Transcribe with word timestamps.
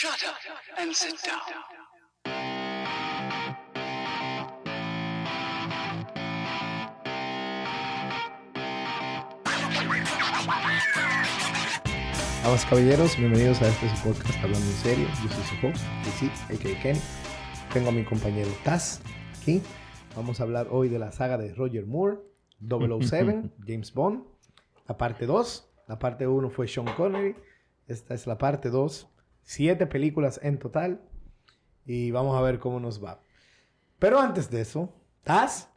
Shut 0.00 0.24
up 0.24 0.36
and 0.78 0.94
sit 0.94 1.14
down. 1.26 1.40
Vamos 12.42 12.64
caballeros, 12.64 13.14
bienvenidos 13.18 13.60
a 13.60 13.68
este 13.68 13.88
podcast 14.02 14.42
Hablando 14.42 14.66
en 14.66 14.72
Serio. 14.72 15.06
Yo 15.22 15.28
soy 15.28 15.44
su 15.44 15.66
host, 15.66 15.84
DC, 16.06 16.54
a.k.a. 16.54 16.80
Kenny. 16.80 17.00
Tengo 17.70 17.90
a 17.90 17.92
mi 17.92 18.02
compañero 18.02 18.48
Taz 18.64 19.02
aquí. 19.38 19.60
Vamos 20.16 20.40
a 20.40 20.44
hablar 20.44 20.68
hoy 20.70 20.88
de 20.88 20.98
la 20.98 21.12
saga 21.12 21.36
de 21.36 21.52
Roger 21.52 21.84
Moore, 21.84 22.20
007, 22.66 23.50
James 23.66 23.92
Bond, 23.92 24.24
la 24.88 24.96
parte 24.96 25.26
2. 25.26 25.70
La 25.88 25.98
parte 25.98 26.26
1 26.26 26.48
fue 26.48 26.66
Sean 26.66 26.86
Connery. 26.86 27.36
Esta 27.86 28.14
es 28.14 28.26
la 28.26 28.38
parte 28.38 28.70
2. 28.70 29.10
Siete 29.50 29.88
películas 29.88 30.38
en 30.44 30.60
total. 30.60 31.00
Y 31.84 32.12
vamos 32.12 32.38
a 32.38 32.40
ver 32.40 32.60
cómo 32.60 32.78
nos 32.78 33.04
va. 33.04 33.20
Pero 33.98 34.20
antes 34.20 34.48
de 34.48 34.60
eso, 34.60 34.94
Taz, 35.24 35.68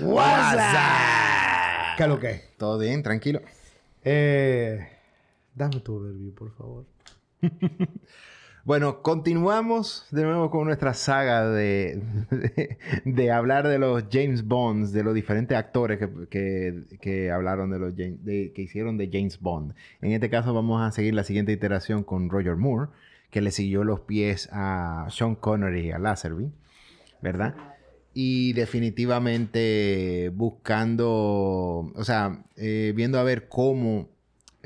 what's 0.00 0.54
up? 0.54 1.96
¿Qué 1.98 2.04
es 2.04 2.08
lo 2.08 2.18
que? 2.18 2.54
Todo 2.56 2.78
bien, 2.78 3.02
tranquilo. 3.02 3.42
Eh, 4.02 4.88
dame 5.54 5.80
tu 5.80 5.96
overview, 5.96 6.32
por 6.32 6.50
favor. 6.56 6.86
Bueno, 8.66 9.00
continuamos 9.00 10.06
de 10.10 10.24
nuevo 10.24 10.50
con 10.50 10.64
nuestra 10.66 10.92
saga 10.92 11.48
de, 11.48 12.02
de, 13.04 13.30
hablar 13.30 13.68
de 13.68 13.78
los 13.78 14.06
James 14.10 14.44
Bonds, 14.44 14.90
de 14.92 15.04
los 15.04 15.14
diferentes 15.14 15.56
actores 15.56 16.00
que, 16.00 16.08
que- 16.28 16.98
que 17.00 17.30
hablaron 17.30 17.70
de 17.70 17.78
los 17.78 17.94
que 17.94 18.52
hicieron 18.56 18.98
de 18.98 19.08
James 19.12 19.38
Bond. 19.40 19.72
En 20.02 20.10
este 20.10 20.28
caso 20.30 20.52
vamos 20.52 20.82
a 20.82 20.90
seguir 20.90 21.14
la 21.14 21.22
siguiente 21.22 21.52
iteración 21.52 22.02
con 22.02 22.28
Roger 22.28 22.56
Moore, 22.56 22.90
que 23.30 23.40
le 23.40 23.52
siguió 23.52 23.84
los 23.84 24.00
pies 24.00 24.48
a 24.50 25.06
Sean 25.10 25.36
Connery 25.36 25.86
y 25.86 25.92
a 25.92 26.00
Lazenby, 26.00 26.50
¿verdad? 27.22 27.54
Y 28.14 28.52
definitivamente 28.54 30.32
buscando, 30.34 31.92
o 31.94 32.02
sea, 32.04 32.42
eh, 32.56 32.92
viendo 32.96 33.20
a 33.20 33.22
ver 33.22 33.46
cómo 33.48 34.08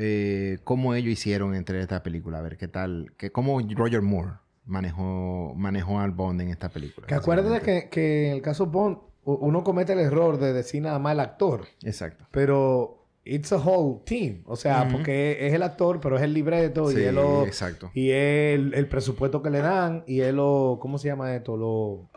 eh, 0.03 0.59
cómo 0.65 0.95
ellos 0.95 1.13
hicieron 1.13 1.55
entre 1.55 1.79
esta 1.81 2.03
película, 2.03 2.39
a 2.39 2.43
ver 2.43 2.57
qué 2.57 2.69
tal, 2.69 3.13
que, 3.19 3.31
cómo 3.31 3.61
Roger 3.77 4.01
Moore 4.01 4.31
manejó, 4.65 5.53
manejó 5.57 5.99
al 6.01 6.13
Bond 6.13 6.41
en 6.41 6.49
esta 6.49 6.71
película. 6.71 7.07
Que 7.07 7.15
acuérdate 7.15 7.61
que, 7.65 7.89
que 7.91 8.29
en 8.29 8.33
el 8.35 8.43
caso 8.43 8.67
Bond, 8.67 8.99
uno 9.25 9.63
comete 9.63 9.93
el 9.93 9.99
error 9.99 10.39
de 10.39 10.53
decir 10.55 10.81
nada 10.83 10.99
más 10.99 11.13
el 11.13 11.21
actor, 11.21 11.67
Exacto. 11.83 12.25
pero 12.31 13.05
it's 13.25 13.53
a 13.53 13.59
whole 13.59 14.01
team. 14.07 14.43
O 14.47 14.57
sea, 14.57 14.89
porque 14.91 15.47
es 15.47 15.53
el 15.53 15.63
actor, 15.63 16.01
pero 16.01 16.17
es 16.17 16.23
el 16.23 16.33
libreto 16.33 16.91
Sí, 16.91 17.01
y 17.01 17.05
es 17.05 17.13
lo- 17.13 17.45
exacto. 17.45 17.91
y 17.93 18.11
es 18.11 18.59
el, 18.59 18.73
el 18.75 18.87
presupuesto 18.89 19.43
que 19.43 19.51
le 19.51 19.59
dan 19.61 20.05
y 20.07 20.21
es 20.23 20.33
lo, 20.33 20.79
¿cómo 20.81 20.97
se 20.99 21.09
llama 21.09 21.35
esto? 21.37 21.57
Lo, 21.57 22.09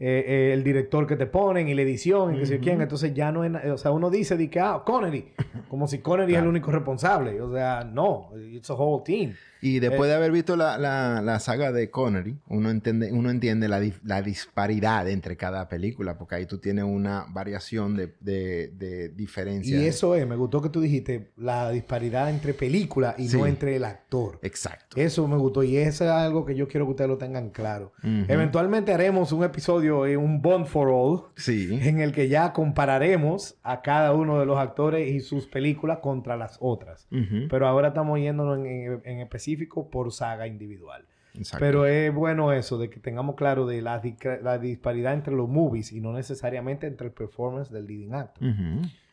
eh, 0.00 0.24
eh, 0.26 0.50
el 0.52 0.62
director 0.62 1.06
que 1.06 1.16
te 1.16 1.26
ponen 1.26 1.68
y 1.68 1.74
la 1.74 1.82
edición 1.82 2.34
y 2.36 2.38
que 2.38 2.46
sé 2.46 2.52
yo 2.52 2.56
Ujú. 2.58 2.64
quién. 2.64 2.80
Entonces 2.80 3.12
ya 3.14 3.32
no 3.32 3.42
es, 3.44 3.52
o 3.66 3.76
sea, 3.78 3.90
uno 3.90 4.10
dice 4.10 4.36
de 4.36 4.48
que, 4.48 4.60
ah, 4.60 4.82
Connery, 4.86 5.32
como 5.68 5.88
si 5.88 5.98
Connery 5.98 6.34
es 6.34 6.38
el 6.42 6.46
único 6.46 6.70
responsable. 6.70 7.40
O 7.40 7.52
sea, 7.52 7.82
no, 7.84 8.30
it's 8.52 8.70
a 8.70 8.74
whole 8.74 9.02
team. 9.04 9.34
Y 9.60 9.80
después 9.80 10.08
Eh, 10.08 10.10
de 10.10 10.14
haber 10.16 10.32
visto 10.32 10.56
la, 10.56 10.78
la- 10.78 11.20
la 11.22 11.40
saga 11.40 11.72
de 11.72 11.90
Connery, 11.90 12.38
uno 12.48 12.70
entiende, 12.70 13.12
uno 13.12 13.30
entiende 13.30 13.68
la, 13.68 13.80
la 14.04 14.22
disparidad 14.22 15.08
entre 15.08 15.36
cada 15.36 15.68
película, 15.68 16.16
porque 16.16 16.36
ahí 16.36 16.46
tú 16.46 16.58
tienes 16.58 16.84
una 16.84 17.26
variación 17.30 17.96
de, 17.96 18.14
de, 18.20 18.68
de 18.68 19.08
diferencia. 19.08 19.76
Y 19.80 19.84
eso 19.86 20.14
es, 20.14 20.26
me 20.26 20.36
gustó 20.36 20.62
que 20.62 20.68
tú 20.68 20.80
dijiste 20.80 21.30
la 21.36 21.70
disparidad 21.70 22.30
entre 22.30 22.54
película 22.54 23.14
y 23.18 23.26
no 23.28 23.46
entre 23.46 23.76
el 23.76 23.84
actor. 23.84 24.38
Exacto. 24.42 24.96
Eso 25.00 25.26
me 25.26 25.36
gustó 25.36 25.62
y 25.64 25.76
eso 25.76 26.04
es 26.04 26.10
algo 26.10 26.44
que 26.46 26.54
yo 26.54 26.68
quiero 26.68 26.86
que 26.86 26.90
ustedes 26.90 27.10
lo 27.10 27.18
tengan 27.18 27.50
claro. 27.50 27.92
Eventualmente 28.02 28.92
haremos 28.92 29.32
un 29.32 29.42
episodio, 29.44 30.02
un 30.20 30.40
Bond 30.40 30.66
for 30.66 30.88
All, 30.90 31.22
Sí. 31.36 31.68
en 31.82 32.00
el 32.00 32.12
que 32.12 32.28
ya 32.28 32.52
compararemos 32.52 33.56
a 33.62 33.82
cada 33.82 34.12
uno 34.12 34.38
de 34.38 34.46
los 34.46 34.58
actores 34.58 35.10
y 35.10 35.20
sus 35.20 35.46
películas 35.46 35.98
contra 35.98 36.36
las 36.36 36.58
otras. 36.60 37.08
Pero 37.50 37.66
ahora 37.66 37.88
estamos 37.88 38.18
yéndonos 38.20 38.58
en, 38.58 38.66
en- 38.66 39.00
en 39.04 39.20
específico 39.20 39.47
por 39.90 40.12
saga 40.12 40.46
individual. 40.46 41.04
Exacto. 41.34 41.64
Pero 41.64 41.86
es 41.86 42.12
bueno 42.12 42.52
eso, 42.52 42.78
de 42.78 42.90
que 42.90 42.98
tengamos 43.00 43.36
claro 43.36 43.66
de 43.66 43.80
la, 43.82 44.00
di- 44.00 44.16
la 44.42 44.58
disparidad 44.58 45.12
entre 45.14 45.34
los 45.34 45.48
movies 45.48 45.92
y 45.92 46.00
no 46.00 46.12
necesariamente 46.12 46.86
entre 46.86 47.06
el 47.08 47.12
performance 47.12 47.70
del 47.70 47.86
leading 47.86 48.14
actor. 48.14 48.48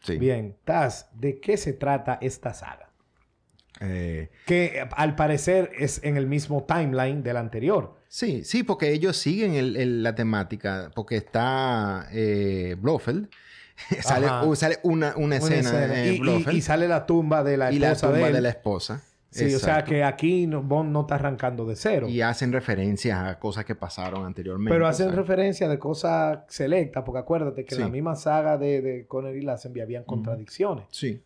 Sí. 0.01 0.17
Bien, 0.17 0.55
Taz, 0.65 1.09
¿de 1.13 1.39
qué 1.39 1.57
se 1.57 1.73
trata 1.73 2.17
esta 2.21 2.53
saga? 2.53 2.89
Eh, 3.81 4.29
Que 4.45 4.65
eh, 4.79 4.89
al 4.95 5.15
parecer 5.15 5.71
es 5.77 6.01
en 6.03 6.15
el 6.17 6.27
mismo 6.27 6.63
timeline 6.63 7.21
del 7.23 7.37
anterior. 7.37 7.95
Sí, 8.07 8.43
sí, 8.45 8.63
porque 8.63 8.91
ellos 8.93 9.17
siguen 9.17 9.53
el- 9.55 9.75
el- 9.75 10.01
la 10.03 10.15
temática, 10.15 10.89
porque 10.95 11.17
está 11.17 12.07
eh, 12.13 12.75
Blofeld, 12.79 13.29
sale, 14.01 14.27
uh, 14.27 14.53
una, 14.83 15.13
una 15.15 15.15
Una 15.17 15.35
escena, 15.35 15.59
escena. 15.59 16.03
en 16.03 16.13
Y, 16.13 16.15
y- 16.15 16.19
Blofeld 16.21 16.55
y 16.57 16.61
sale 16.61 16.87
la 16.87 17.05
tumba 17.05 17.43
de 17.43 17.57
la 17.57 17.71
y 17.73 17.79
la 17.79 17.91
esposa 17.91 18.13
tumba 18.13 18.31
de 18.31 18.41
la 18.41 18.49
esposa. 18.49 19.03
Sí, 19.35 19.53
o 19.55 19.59
sea 19.59 19.83
que 19.83 20.03
aquí 20.03 20.47
no- 20.47 20.61
Bond 20.63 20.91
no 20.91 21.01
está 21.01 21.15
arrancando 21.15 21.65
de 21.65 21.75
cero. 21.75 22.07
Y 22.07 22.21
hacen 22.21 22.51
referencias 22.53 23.19
a 23.19 23.37
cosas 23.39 23.65
que 23.65 23.75
pasaron 23.75 24.25
anteriormente. 24.25 24.73
Pero 24.73 24.87
hacen 24.87 25.07
¿sabes? 25.07 25.19
referencia 25.19 25.67
de 25.67 25.77
cosas 25.77 26.39
selectas, 26.47 27.03
porque 27.05 27.19
acuérdate 27.19 27.65
que 27.65 27.75
en 27.75 27.81
la 27.81 27.89
misma 27.89 28.15
saga 28.15 28.57
de, 28.57 28.81
de 28.81 29.05
Connery 29.07 29.39
y 29.39 29.41
Lazenby 29.41 29.81
habían 29.81 30.03
contradicciones. 30.03 30.85
Sí, 30.89 31.21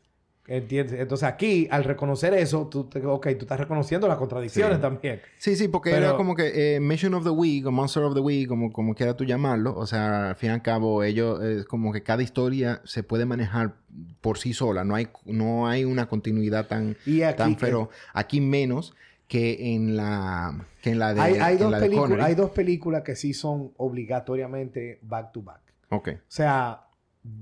¿Entiendes? 0.51 0.99
Entonces 0.99 1.27
aquí, 1.27 1.67
al 1.69 1.83
reconocer 1.83 2.33
eso, 2.33 2.67
tú, 2.67 2.85
te, 2.85 3.05
ok, 3.05 3.27
tú 3.37 3.45
estás 3.45 3.59
reconociendo 3.59 4.07
las 4.07 4.17
contradicciones 4.17 4.77
Sí. 4.77 4.81
también. 4.81 5.21
sí, 5.37 5.55
sí, 5.55 5.67
porque 5.67 5.91
Pero- 5.91 6.07
era 6.07 6.17
como 6.17 6.35
que 6.35 6.75
eh, 6.75 6.79
Mission 6.79 7.13
of 7.13 7.23
the 7.23 7.29
Week 7.29 7.63
o 7.67 7.71
Monster 7.71 8.01
of 8.01 8.15
the 8.15 8.19
Week, 8.19 8.47
como, 8.47 8.73
como 8.73 8.95
quieras 8.95 9.15
tú 9.15 9.25
llamarlo. 9.25 9.75
O 9.77 9.85
sea, 9.85 10.29
al 10.29 10.35
fin 10.35 10.49
y 10.49 10.53
al 10.53 10.61
cabo, 10.63 11.03
ellos, 11.03 11.39
es 11.43 11.65
como 11.65 11.93
que 11.93 12.01
cada 12.01 12.23
historia 12.23 12.81
se 12.83 13.03
puede 13.03 13.25
manejar 13.27 13.75
por 14.21 14.39
sí 14.39 14.53
sola. 14.53 14.83
No 14.83 14.95
hay, 14.95 15.09
no 15.25 15.67
hay 15.67 15.85
una 15.85 16.07
continuidad 16.07 16.65
tan, 16.67 16.97
Y 17.05 17.21
aquí, 17.21 17.37
tan 17.37 17.55
feroz. 17.57 17.89
Aquí 18.13 18.41
menos 18.41 18.95
que 19.27 19.75
en 19.75 19.95
la, 19.95 20.65
que 20.81 20.89
en 20.89 20.97
la 20.97 21.13
de, 21.13 21.21
hay, 21.21 21.33
hay 21.35 21.53
en 21.57 21.59
dos 21.61 21.71
la 21.71 21.79
de 21.79 22.21
hay 22.23 22.33
dos 22.33 22.49
películas 22.49 23.03
que 23.03 23.15
sí 23.15 23.35
son 23.35 23.71
obligatoriamente 23.77 24.99
back 25.03 25.31
to 25.31 25.41
back. 25.43 25.61
Ok. 25.89 26.09
O 26.15 26.19
sea, 26.27 26.85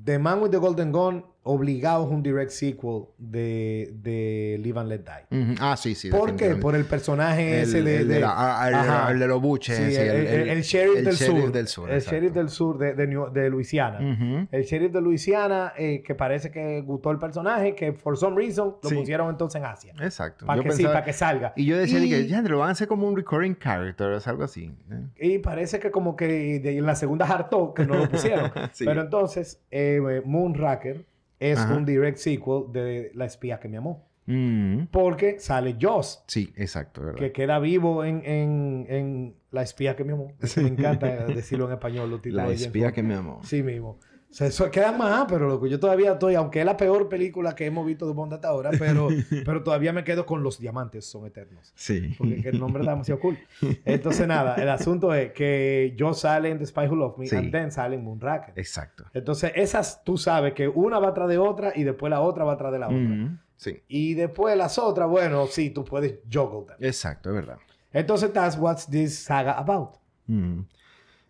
The 0.03 0.19
Man 0.19 0.41
with 0.41 0.49
the 0.51 0.57
Golden 0.57 0.91
Gun, 0.91 1.25
obligado 1.47 2.05
es 2.05 2.11
un 2.11 2.21
direct 2.23 2.51
sequel 2.51 3.03
de, 3.17 3.91
de 4.01 4.59
Live 4.61 4.79
and 4.79 4.89
Let 4.89 4.99
Die. 4.99 5.41
Ujú. 5.41 5.55
Ah, 5.59 5.75
sí, 5.77 5.95
sí. 5.95 6.09
¿Por 6.09 6.35
qué? 6.35 6.55
Por 6.55 6.75
el 6.75 6.85
personaje 6.85 7.57
El, 7.57 7.63
ese 7.63 7.81
de... 7.81 7.97
el 7.97 8.07
de 8.07 8.13
de- 8.15 8.19
la- 8.21 8.65
el- 8.67 8.75
Ajá. 8.75 9.11
el 9.11 9.19
de 9.19 9.27
los 9.27 9.41
buches. 9.41 9.75
Sí, 9.77 9.91
sí, 9.91 9.95
el, 9.95 10.27
el- 10.27 10.49
el 10.49 10.61
sheriff 10.61 10.97
el 10.97 11.05
del 11.05 11.15
sur. 11.15 11.51
del 11.51 11.67
sur, 11.67 11.91
El 11.91 12.01
sheriff 12.01 12.33
del 12.33 12.49
sur 12.49 12.77
de, 12.77 12.93
de, 12.93 13.07
New- 13.07 13.31
Luisiana. 13.49 14.47
El 14.51 14.63
sheriff 14.63 14.91
de 14.91 15.01
Luisiana, 15.01 15.73
eh, 15.77 16.01
que 16.05 16.15
parece 16.15 16.51
que 16.51 16.81
gustó 16.81 17.11
el 17.11 17.19
personaje, 17.19 17.73
que 17.75 17.93
for 17.93 18.17
some 18.17 18.35
reason 18.35 18.75
lo 18.83 18.89
Sí. 18.89 18.95
pusieron 18.95 19.29
entonces 19.29 19.59
en 19.61 19.65
Asia. 19.67 19.93
Exacto. 20.01 20.45
Para 20.45 20.61
que 20.61 20.71
sí, 20.71 20.77
pensaba- 20.77 20.93
para 20.93 21.05
que 21.05 21.13
salga. 21.13 21.53
Y 21.55 21.65
yo 21.65 21.77
decía, 21.77 21.99
y, 21.99 22.09
que 22.09 22.27
ya, 22.27 22.41
lo 22.41 22.59
van 22.59 22.69
a 22.69 22.71
hacer 22.73 22.87
como 22.87 23.07
un 23.07 23.15
recurring 23.15 23.55
character, 23.57 24.07
o 24.07 24.19
algo 24.29 24.43
así. 24.43 24.71
¿eh? 24.91 25.03
y 25.19 25.39
parece 25.39 25.79
que 25.79 25.91
como 25.91 26.15
que 26.15 26.55
en 26.77 26.85
la 26.85 26.95
segunda 26.95 27.25
hartó 27.25 27.73
que 27.73 27.85
no 27.85 27.95
lo 27.95 28.09
pusieron. 28.09 28.51
Sí. 28.73 28.85
Pero 28.85 29.01
entonces, 29.01 29.61
eh, 29.71 30.21
Moonraker 30.25 31.05
es 31.39 31.59
Ajá. 31.59 31.75
un 31.75 31.85
direct 31.85 32.17
sequel 32.17 32.63
de 32.71 33.11
La 33.13 33.25
espía 33.25 33.59
que 33.59 33.67
me 33.67 33.77
amó. 33.77 34.07
Mm. 34.25 34.87
Porque 34.91 35.39
sale 35.39 35.77
Joss, 35.81 36.23
Sí, 36.27 36.51
exacto, 36.57 37.01
¿verdad? 37.01 37.17
que 37.17 37.31
queda 37.31 37.59
vivo 37.59 38.03
en, 38.03 38.21
en, 38.25 38.85
en 38.89 39.35
La 39.51 39.61
espía 39.61 39.95
que 39.95 40.03
me 40.03 40.13
amó. 40.13 40.33
Me 40.57 40.67
encanta 40.67 41.25
decirlo 41.27 41.67
en 41.67 41.73
español, 41.73 42.21
La 42.25 42.49
espía 42.49 42.91
que 42.91 43.03
me 43.03 43.15
amó. 43.15 43.39
Sí 43.43 43.63
mismo. 43.63 43.99
Eso 44.29 44.69
queda 44.69 44.91
más, 44.91 45.25
pero 45.27 45.47
loco, 45.47 45.67
yo 45.67 45.79
todavía 45.79 46.11
estoy, 46.13 46.35
aunque 46.35 46.59
es 46.59 46.65
la 46.65 46.75
peor 46.77 47.07
película 47.09 47.55
que 47.55 47.65
hemos 47.65 47.85
visto 47.85 48.05
de 48.05 48.13
Bond 48.13 48.33
hasta 48.33 48.49
ahora, 48.49 48.71
pero, 48.77 49.07
pero 49.45 49.63
todavía 49.63 49.93
me 49.93 50.03
quedo 50.03 50.25
con 50.25 50.43
los 50.43 50.59
diamantes 50.59 51.05
son 51.05 51.25
eternos. 51.25 51.71
Sí. 51.75 52.13
Porque 52.17 52.41
que 52.41 52.49
el 52.49 52.59
nombre 52.59 52.81
está 52.81 52.91
demasiado 52.91 53.19
cool. 53.21 53.37
Entonces, 53.85 54.27
nada, 54.27 54.55
el 54.55 54.69
asunto 54.69 55.13
es 55.13 55.31
que 55.31 55.93
yo 55.97 56.13
sale 56.13 56.49
en 56.49 56.59
The 56.59 56.65
Spy 56.67 56.87
Who 56.87 56.95
Loved 56.97 57.17
Me 57.17 57.27
Sí. 57.27 57.35
and 57.35 57.51
then 57.51 57.71
sale 57.71 57.95
en 57.95 58.03
Moonraker. 58.03 58.53
Exacto. 58.57 59.05
Entonces, 59.13 59.53
esas 59.55 60.03
tú 60.03 60.17
sabes 60.17 60.53
que 60.53 60.67
una 60.67 60.99
va 60.99 61.09
atrás 61.09 61.29
de 61.29 61.37
otra 61.37 61.71
y 61.75 61.83
después 61.83 62.09
la 62.09 62.21
otra 62.21 62.43
va 62.43 62.53
atrás 62.53 62.71
de 62.73 62.79
la 62.79 62.87
otra. 62.87 62.99
Mm. 62.99 63.39
Sí. 63.55 63.81
Y 63.87 64.13
después 64.13 64.55
las 64.55 64.77
otras, 64.77 65.09
bueno, 65.09 65.47
sí, 65.47 65.71
tú 65.71 65.83
puedes 65.83 66.19
juggle 66.31 66.67
them. 66.67 66.77
Exacto, 66.87 67.29
es 67.29 67.35
verdad. 67.35 67.57
Entonces, 67.93 68.31
that's 68.33 68.57
what's 68.57 68.85
this 68.87 69.17
saga 69.17 69.53
about. 69.53 69.95
Mm. 70.27 70.59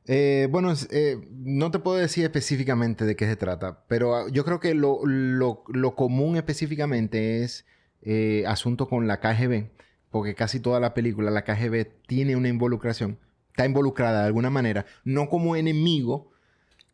Eh, 0.09 0.47
bueno, 0.49 0.73
eh, 0.91 1.17
no 1.31 1.69
te 1.69 1.79
puedo 1.79 1.97
decir 1.97 2.23
específicamente 2.23 3.03
de 3.05 3.15
qué 3.17 3.25
se 3.25 3.35
trata, 3.35 3.83
pero 3.89 4.15
ah, 4.15 4.25
yo 4.31 4.45
creo 4.45 4.59
que 4.61 4.73
lo, 4.73 5.01
lo- 5.05 5.63
lo 5.67 5.95
común 5.95 6.37
específicamente 6.37 7.43
es 7.43 7.65
eh, 8.01 8.43
asunto 8.47 8.87
con 8.87 9.07
la 9.07 9.19
KGB, 9.19 9.65
porque 10.09 10.33
casi 10.33 10.61
toda 10.61 10.79
la 10.79 10.93
película, 10.93 11.29
la 11.29 11.43
KGB 11.43 11.87
tiene 12.07 12.37
una 12.37 12.47
involucración, 12.47 13.19
está 13.49 13.65
involucrada 13.65 14.21
de 14.21 14.27
alguna 14.27 14.49
manera, 14.49 14.85
no 15.03 15.27
como 15.29 15.57
enemigo, 15.57 16.31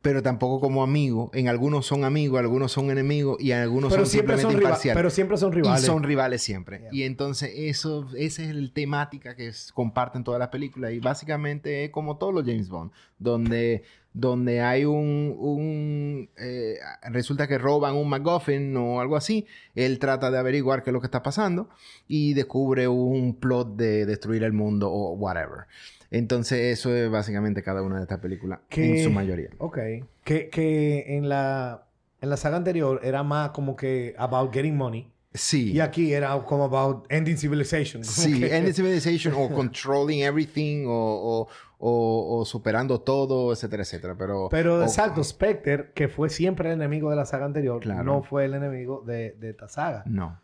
pero 0.03 0.21
tampoco 0.21 0.59
como 0.59 0.83
amigo. 0.83 1.31
En 1.33 1.47
algunos 1.47 1.85
son 1.87 2.03
amigos, 2.03 2.37
algunos 2.39 2.71
son 2.73 2.91
enemigos 2.91 3.37
y 3.39 3.51
en 3.53 3.59
algunos 3.59 3.89
Pero 3.91 4.03
son 4.05 4.11
siempre 4.11 4.33
son, 4.35 4.39
simplemente 4.51 4.59
riva- 4.59 4.69
imparciales. 4.69 4.97
pero 4.99 5.09
siempre 5.09 5.37
son 5.37 5.53
Y 5.53 5.55
rivales. 5.55 5.85
son 5.85 6.03
rivales 6.03 6.41
siempre. 6.43 6.79
Yeah. 6.79 6.89
Y 6.91 7.03
entonces 7.03 7.51
eso, 7.55 8.05
esa 8.17 8.43
es 8.43 8.49
el 8.49 8.73
temática 8.73 9.35
que 9.35 9.47
es- 9.47 9.71
comparten 9.71 10.25
todas 10.25 10.39
las 10.39 10.49
películas. 10.49 10.91
Y 10.91 10.99
básicamente 10.99 11.85
es 11.85 11.89
como 11.89 12.17
todos 12.17 12.33
los 12.33 12.43
James 12.43 12.67
Bond, 12.67 12.91
donde, 13.17 13.83
donde 14.11 14.59
hay 14.61 14.83
un... 14.83 15.35
un, 15.39 16.29
eh, 16.37 16.75
resulta 17.09 17.47
que 17.47 17.57
roban 17.57 17.95
un 17.95 18.09
MacGuffin 18.09 18.75
o 18.75 18.99
algo 18.99 19.15
así. 19.15 19.45
Él 19.73 19.99
trata 19.99 20.29
de 20.31 20.37
averiguar 20.37 20.83
qué 20.83 20.89
es 20.89 20.93
lo 20.93 20.99
que 20.99 21.07
está 21.07 21.23
pasando 21.23 21.69
y 22.09 22.33
descubre 22.33 22.89
un 22.89 23.35
plot 23.39 23.77
de 23.77 24.05
destruir 24.05 24.43
el 24.43 24.51
mundo 24.51 24.91
o 24.91 25.13
whatever. 25.13 25.65
Entonces 26.13 26.77
eso 26.77 26.95
es 26.95 27.09
básicamente 27.11 27.61
cada 27.63 27.81
una 27.81 27.97
de 27.97 28.03
estas 28.03 28.19
películas 28.19 28.59
Que- 28.69 28.99
en 28.99 29.03
su 29.03 29.09
mayoría. 29.11 29.49
Ok. 29.57 29.77
Que, 30.23 30.49
que 30.49 31.17
en 31.17 31.27
la 31.27 31.87
en 32.21 32.29
la 32.29 32.37
saga 32.37 32.55
anterior 32.55 33.01
era 33.03 33.21
más 33.23 33.49
como 33.49 33.75
que 33.75 34.15
about 34.17 34.53
getting 34.53 34.77
money. 34.77 35.11
Sí. 35.33 35.71
Y 35.73 35.79
aquí 35.79 36.13
era 36.13 36.37
como 36.45 36.63
about 36.65 37.05
ending 37.11 37.37
civilization. 37.37 38.03
Sí, 38.05 38.39
que- 38.39 38.55
Ending 38.55 38.73
Civilization 38.73 39.33
o 39.35 39.49
Controlling 39.53 40.21
Everything 40.21 40.85
o, 40.85 40.91
o, 40.93 41.47
o- 41.79 42.37
o 42.39 42.45
superando 42.45 43.01
todo, 43.01 43.51
etcétera, 43.51 43.81
etcétera. 43.83 44.15
Pero, 44.17 44.47
Pero 44.51 44.83
exacto, 44.83 45.23
Spectre, 45.23 45.89
que 45.95 46.07
fue 46.07 46.29
siempre 46.29 46.69
el 46.69 46.75
enemigo 46.75 47.09
de 47.09 47.15
la 47.15 47.25
saga 47.25 47.45
anterior, 47.45 47.81
Claro. 47.81 48.03
no 48.03 48.21
fue 48.23 48.45
el 48.45 48.53
enemigo 48.53 49.03
de, 49.05 49.31
de 49.39 49.49
esta 49.49 49.67
saga. 49.67 50.03
No. 50.05 50.39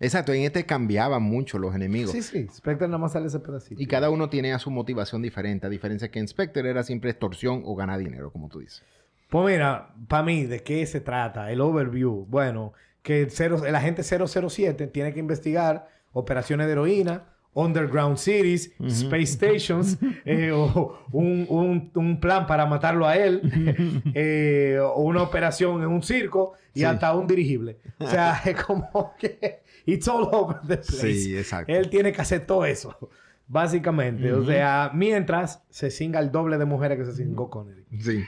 Exacto, 0.00 0.32
en 0.32 0.42
este 0.42 0.64
cambiaban 0.64 1.22
mucho 1.22 1.58
los 1.58 1.74
enemigos. 1.74 2.12
Sí, 2.12 2.22
sí, 2.22 2.46
Spectre 2.54 2.86
nada 2.86 2.98
más 2.98 3.12
sale 3.12 3.26
ese 3.26 3.40
pedacito. 3.40 3.82
Y 3.82 3.86
cada 3.86 4.10
uno 4.10 4.28
tiene 4.28 4.52
a 4.52 4.58
su 4.58 4.70
motivación 4.70 5.22
diferente, 5.22 5.66
a 5.66 5.70
diferencia 5.70 6.08
que 6.10 6.18
en 6.20 6.28
Spectre 6.28 6.68
era 6.70 6.82
siempre 6.84 7.10
extorsión 7.10 7.62
o 7.64 7.74
ganar 7.74 7.98
dinero, 7.98 8.30
como 8.30 8.48
tú 8.48 8.60
dices. 8.60 8.82
Pues 9.28 9.52
mira, 9.54 9.90
para 10.06 10.22
mí, 10.22 10.44
¿de 10.44 10.62
qué 10.62 10.86
se 10.86 11.00
trata? 11.00 11.50
El 11.50 11.60
overview. 11.60 12.26
Bueno, 12.28 12.72
que 13.02 13.22
el, 13.22 13.30
cero, 13.30 13.64
el 13.66 13.74
agente 13.74 14.02
007 14.04 14.86
tiene 14.86 15.12
que 15.12 15.20
investigar 15.20 15.88
operaciones 16.12 16.66
de 16.66 16.72
heroína, 16.72 17.24
underground 17.52 18.18
cities, 18.18 18.72
space 18.86 19.26
stations, 19.26 19.98
eh, 20.24 20.52
o 20.52 20.96
un, 21.12 21.44
un- 21.48 21.90
un 21.94 22.20
plan 22.20 22.46
para 22.46 22.66
matarlo 22.66 23.04
a 23.06 23.16
él, 23.16 23.42
eh, 24.14 24.78
o 24.80 25.02
una 25.02 25.22
operación 25.22 25.82
en 25.82 25.88
un 25.88 26.02
circo 26.02 26.52
y 26.72 26.80
Sí. 26.80 26.84
hasta 26.84 27.12
un 27.14 27.26
dirigible. 27.26 27.78
O 27.98 28.06
sea, 28.08 28.40
es 28.44 28.62
como 28.62 29.12
que 29.18 29.60
it's 29.92 30.08
all 30.08 30.28
over 30.32 30.60
the 30.66 30.76
place. 30.76 31.24
Sí, 31.24 31.36
exacto. 31.36 31.72
Él 31.72 31.88
tiene 31.88 32.12
que 32.12 32.20
hacer 32.20 32.46
todo 32.46 32.64
eso, 32.64 32.96
básicamente. 33.46 34.32
O 34.32 34.44
sea, 34.44 34.90
mientras 34.94 35.62
se 35.70 35.90
singa 35.90 36.20
el 36.20 36.30
doble 36.30 36.58
de 36.58 36.64
mujeres 36.64 36.98
que 36.98 37.04
se 37.04 37.14
cingó 37.14 37.50
Connery. 37.50 37.84
Sí, 37.98 38.24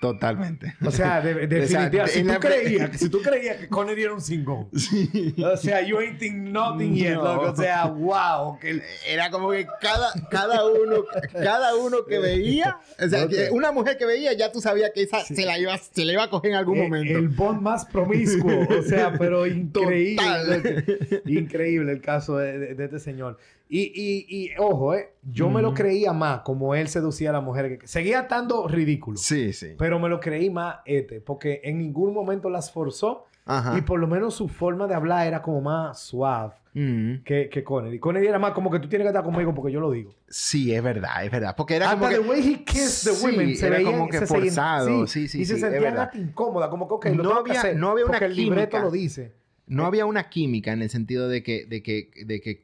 totalmente. 0.00 0.74
O 0.84 0.90
sea, 0.90 1.20
de, 1.20 1.32
O 1.34 1.66
sea, 1.66 1.88
definitivamente. 1.88 2.12
si, 2.12 2.22
tú 2.22 2.28
la- 2.28 2.38
creías, 2.40 2.90
que- 2.90 2.98
si 2.98 3.08
tú 3.08 3.22
creías 3.22 3.56
que 3.56 3.68
Connery 3.68 4.02
era 4.02 4.14
un. 4.14 4.20
Sí. 4.20 5.34
O 5.44 5.56
sea, 5.56 5.82
you 5.82 5.98
ain't 5.98 6.18
think 6.18 6.34
nothing 6.36 6.94
yet. 6.94 7.14
No. 7.14 7.24
loco. 7.24 7.50
O 7.52 7.56
sea, 7.56 7.86
wow. 7.86 8.58
Que 8.60 8.80
Era 9.08 9.30
como 9.30 9.50
que 9.50 9.66
cada, 9.80 10.12
cada 10.30 10.64
uno, 10.66 11.04
cada 11.32 11.74
uno 11.76 12.04
que 12.06 12.18
veía, 12.18 12.78
o 13.04 13.08
sea, 13.08 13.26
una 13.52 13.72
mujer 13.72 13.96
que 13.98 14.06
veía, 14.06 14.32
ya 14.34 14.52
tú 14.52 14.60
sabías 14.60 14.90
que 14.94 15.02
esa 15.02 15.20
se, 15.24 15.44
la 15.44 15.58
iba, 15.58 15.76
se 15.78 16.04
la 16.04 16.12
iba 16.12 16.24
a 16.24 16.30
coger 16.30 16.50
en 16.52 16.56
algún 16.56 16.76
el, 16.78 16.82
momento. 16.84 17.18
el 17.18 17.28
Bond 17.28 17.60
más 17.62 17.84
promiscuo. 17.86 18.66
O 18.78 18.82
sea, 18.82 19.12
pero 19.18 19.46
increíble. 19.46 20.16
Total. 20.60 21.22
Increíble 21.26 21.92
el 21.92 22.00
caso 22.00 22.36
de, 22.38 22.58
de- 22.58 22.74
de 22.74 22.84
este 22.84 22.98
señor. 23.00 23.38
Y, 23.70 23.80
y, 23.94 24.26
y 24.44 24.50
ojo, 24.58 24.94
eh, 24.94 25.10
yo 25.22 25.50
me 25.50 25.60
lo 25.60 25.74
creía 25.74 26.12
más 26.12 26.40
como 26.40 26.74
él 26.74 26.88
seducía 26.88 27.30
a 27.30 27.32
la 27.34 27.40
mujer. 27.40 27.78
Que, 27.78 27.86
seguía 27.86 28.20
estando 28.20 28.66
ridículo. 28.66 29.18
Sí, 29.18 29.52
sí. 29.52 29.74
Pero 29.78 29.98
me 29.98 30.08
lo 30.08 30.20
creí 30.20 30.48
más 30.50 30.76
este, 30.86 31.20
porque 31.20 31.60
en 31.64 31.78
ningún 31.78 32.14
momento 32.14 32.48
las 32.48 32.72
forzó 32.72 33.26
Ajá. 33.44 33.76
y 33.76 33.82
por 33.82 34.00
lo 34.00 34.06
menos 34.06 34.34
su 34.34 34.48
forma 34.48 34.86
de 34.86 34.94
hablar 34.94 35.26
era 35.26 35.42
como 35.42 35.60
más 35.60 35.98
suave. 36.00 36.54
Mm. 36.74 37.24
que, 37.24 37.48
que 37.48 37.64
Connery. 37.64 37.98
Connery 37.98 38.28
era 38.28 38.38
más 38.38 38.52
como 38.52 38.70
que 38.70 38.78
tú 38.78 38.88
tienes 38.88 39.04
que 39.04 39.08
estar 39.08 39.24
conmigo 39.24 39.52
porque 39.52 39.72
yo 39.72 39.80
lo 39.80 39.90
digo. 39.90 40.14
Sí, 40.28 40.72
es 40.72 40.82
verdad, 40.82 41.24
es 41.24 41.30
verdad. 41.30 41.54
Porque 41.56 41.74
era 41.74 41.90
Hasta 41.90 41.98
como 41.98 42.08
the 42.10 42.20
que... 42.22 42.28
way 42.28 42.52
he 42.54 42.64
kissed 42.64 43.10
the 43.10 43.16
Sí, 43.16 43.26
women 43.26 43.56
se 43.56 43.66
era 43.66 43.76
veía 43.78 43.90
como 43.90 44.08
que 44.08 44.18
se 44.18 44.26
forzado. 44.26 45.06
Sí, 45.08 45.26
sí, 45.28 45.40
Y 45.40 45.44
se 45.44 45.54
sí, 45.56 45.60
sentían 45.60 45.82
verdad. 45.82 46.02
hasta 46.04 46.18
incómoda, 46.18 46.70
como 46.70 46.86
que 46.86 46.94
ok, 46.94 47.06
lo 47.16 47.22
No 47.24 47.28
tengo 47.30 47.44
que 47.44 47.50
había- 47.50 47.60
hacer, 47.62 47.76
no 47.76 47.90
había 47.90 48.04
una 48.04 48.12
porque 48.12 48.24
el 48.26 48.36
libreto 48.36 48.70
química. 48.70 48.84
lo 48.84 48.90
dice. 48.92 49.32
No 49.66 49.86
había 49.86 50.06
una 50.06 50.28
química 50.30 50.72
en 50.72 50.82
el 50.82 50.88
sentido 50.90 51.28
de 51.28 51.42
que, 51.42 51.66
de 51.66 51.82
que, 51.82 52.10
de 52.24 52.40
que 52.40 52.62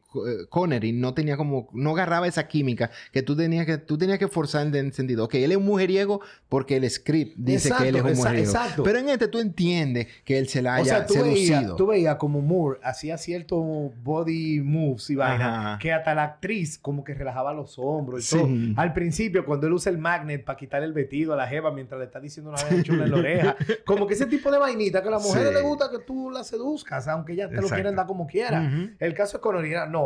Connery 0.49 0.93
no 0.93 1.15
tenía 1.15 1.37
como, 1.37 1.69
no 1.73 1.91
agarraba 1.91 2.27
esa 2.27 2.47
química 2.49 2.91
que 3.13 3.23
tú 3.23 3.37
tenías 3.37 3.67
que, 3.67 3.79
tú 3.79 3.99
tenías 3.99 4.19
que 4.19 4.29
forzar 4.29 4.67
en 4.67 4.75
el 4.75 4.93
sentido, 4.93 5.25
ok, 5.25 5.35
él 5.35 5.51
es 5.53 5.57
un 5.59 5.65
mujeriego 5.67 6.21
porque 6.49 6.77
el 6.77 6.89
script 6.91 7.35
dice 7.37 7.69
Exacto, 7.69 7.83
que 7.83 7.89
él 7.89 7.97
es 7.97 8.03
un 8.03 8.09
exa- 8.11 8.17
mujeriego. 8.17 8.51
exacto. 8.51 8.83
Pero 8.83 8.99
en 8.99 9.09
este 9.09 9.29
tú 9.29 9.39
entiendes 9.39 10.07
que 10.25 10.39
él 10.39 10.49
se 10.49 10.63
la 10.63 10.73
O 10.73 10.75
haya 10.77 10.85
sea, 10.85 11.07
tú 11.07 11.15
seducido. 11.15 11.77
tú 11.77 11.87
veías 11.87 12.17
como 12.17 12.41
Moore 12.41 12.81
hacía 12.83 13.19
ciertos 13.19 13.63
body 14.03 14.61
moves 14.61 15.11
y 15.11 15.15
vaina 15.17 15.79
que 15.81 15.93
hasta 15.93 16.15
la 16.15 16.25
actriz 16.25 16.79
como 16.79 17.05
que 17.05 17.15
relajaba 17.15 17.53
los 17.53 17.79
hombros 17.79 18.21
y 18.21 18.27
Sí. 18.27 18.37
todo. 18.39 18.49
Al 18.81 18.93
principio, 18.93 19.45
cuando 19.45 19.67
él 19.67 19.73
usa 19.73 19.91
el 19.91 19.99
magnet 19.99 20.45
para 20.45 20.57
quitar 20.57 20.83
el 20.83 20.93
vestido 20.93 21.33
a 21.33 21.37
la 21.37 21.47
jeva 21.47 21.71
mientras 21.73 21.99
le 21.99 22.07
está 22.07 22.21
diciendo 22.21 22.51
una 22.51 22.63
vez 22.65 22.83
chula 22.85 23.05
en 23.05 23.11
la 23.11 23.17
oreja, 23.17 23.57
como 23.87 24.07
que 24.07 24.15
ese 24.15 24.27
tipo 24.27 24.51
de 24.51 24.59
vainita 24.59 25.03
que 25.03 25.09
a 25.09 25.13
las 25.13 25.23
mujeres 25.23 25.49
Sí. 25.49 25.55
les 25.55 25.63
gusta 25.63 25.91
que 25.91 25.99
tú 25.99 26.31
la 26.31 26.45
seduzcas, 26.45 27.07
aunque 27.09 27.37
ya 27.37 27.49
te 27.49 27.57
lo 27.61 27.69
quieren 27.69 27.95
dar 27.97 28.07
como 28.07 28.27
quiera. 28.27 28.61
Ujú. 28.61 28.91
El 28.99 29.15
caso 29.15 29.39
de 29.39 29.43
Connery 29.43 29.71
era, 29.73 29.87
no, 29.87 30.04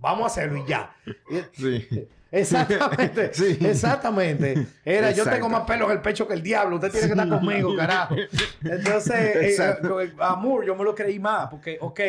vamos 0.00 0.22
a 0.24 0.26
hacerlo 0.26 0.58
y 0.58 0.68
ya. 0.68 0.94
Sí. 1.52 1.86
Exactamente. 2.30 3.30
Sí. 3.32 3.58
Exactamente. 3.60 4.66
Era, 4.84 5.12
yo 5.12 5.24
tengo 5.24 5.48
más 5.48 5.62
pelo 5.62 5.86
en 5.86 5.92
el 5.92 6.00
pecho 6.00 6.26
que 6.26 6.34
el 6.34 6.42
diablo. 6.42 6.76
Usted 6.76 6.90
tiene 6.90 7.06
que 7.06 7.12
estar 7.12 7.28
conmigo, 7.28 7.76
carajo. 7.76 8.16
Entonces, 8.64 9.58
eh, 9.60 9.74
el 10.02 10.12
amor, 10.18 10.64
yo 10.66 10.74
me 10.74 10.82
lo 10.84 10.94
creí 10.94 11.18
más. 11.18 11.48
Porque, 11.48 11.78
ok, 11.80 12.00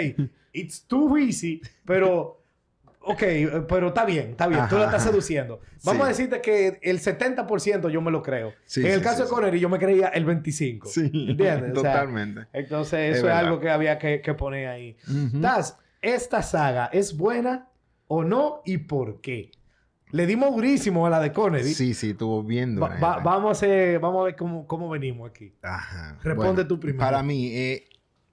it's 0.53 0.83
too 0.87 1.17
easy, 1.17 1.61
pero... 1.85 2.41
Ok, 3.07 3.21
eh, 3.21 3.63
pero 3.69 3.89
está 3.89 4.03
bien, 4.03 4.31
está 4.31 4.47
bien. 4.47 4.67
Tú 4.67 4.79
la 4.79 4.85
estás 4.85 5.03
seduciendo. 5.03 5.61
Vamos 5.83 6.01
Sí. 6.01 6.05
a 6.05 6.07
decirte 6.07 6.41
que 6.41 6.79
el 6.81 6.99
70% 6.99 7.89
yo 7.91 8.01
me 8.01 8.09
lo 8.09 8.23
creo. 8.23 8.51
Sí, 8.65 8.79
en 8.83 8.93
el 8.93 9.01
caso 9.03 9.25
de. 9.25 9.29
Connery, 9.29 9.59
yo 9.59 9.69
me 9.69 9.77
creía 9.77 10.07
el 10.07 10.25
25%. 10.25 10.87
Sí. 10.87 11.01
¿Entiendes? 11.13 11.77
O 11.77 11.81
sea, 11.81 11.91
Totalmente. 11.93 12.47
entonces, 12.51 13.11
Es 13.11 13.17
eso 13.17 13.27
es, 13.29 13.33
algo 13.35 13.59
que 13.59 13.69
había 13.69 13.99
que, 13.99 14.21
que 14.21 14.33
poner 14.33 14.69
ahí. 14.69 14.97
Taz, 15.39 15.77
¿esta 16.13 16.41
saga 16.41 16.85
es 16.93 17.17
buena 17.17 17.69
o 18.07 18.23
no 18.23 18.61
y 18.65 18.77
por 18.77 19.21
qué? 19.21 19.51
Le 20.11 20.25
dimos 20.27 20.55
durísimo 20.55 21.05
a 21.05 21.09
la 21.09 21.19
de 21.19 21.33
Connery. 21.33 21.73
Sí, 21.73 21.93
sí, 21.93 22.11
estuvo 22.11 22.41
viendo. 22.43 22.79
Va- 22.81 22.97
va- 22.99 23.17
vamos, 23.19 23.49
a 23.49 23.51
hacer- 23.51 23.99
vamos 23.99 24.21
a 24.21 24.25
ver 24.25 24.35
cómo, 24.35 24.65
cómo 24.67 24.89
venimos 24.89 25.29
aquí. 25.29 25.51
Ajá. 25.61 26.17
Responde 26.23 26.63
tú 26.65 26.79
primero. 26.79 27.03
Para 27.03 27.21
mí, 27.23 27.47
eh, 27.53 27.89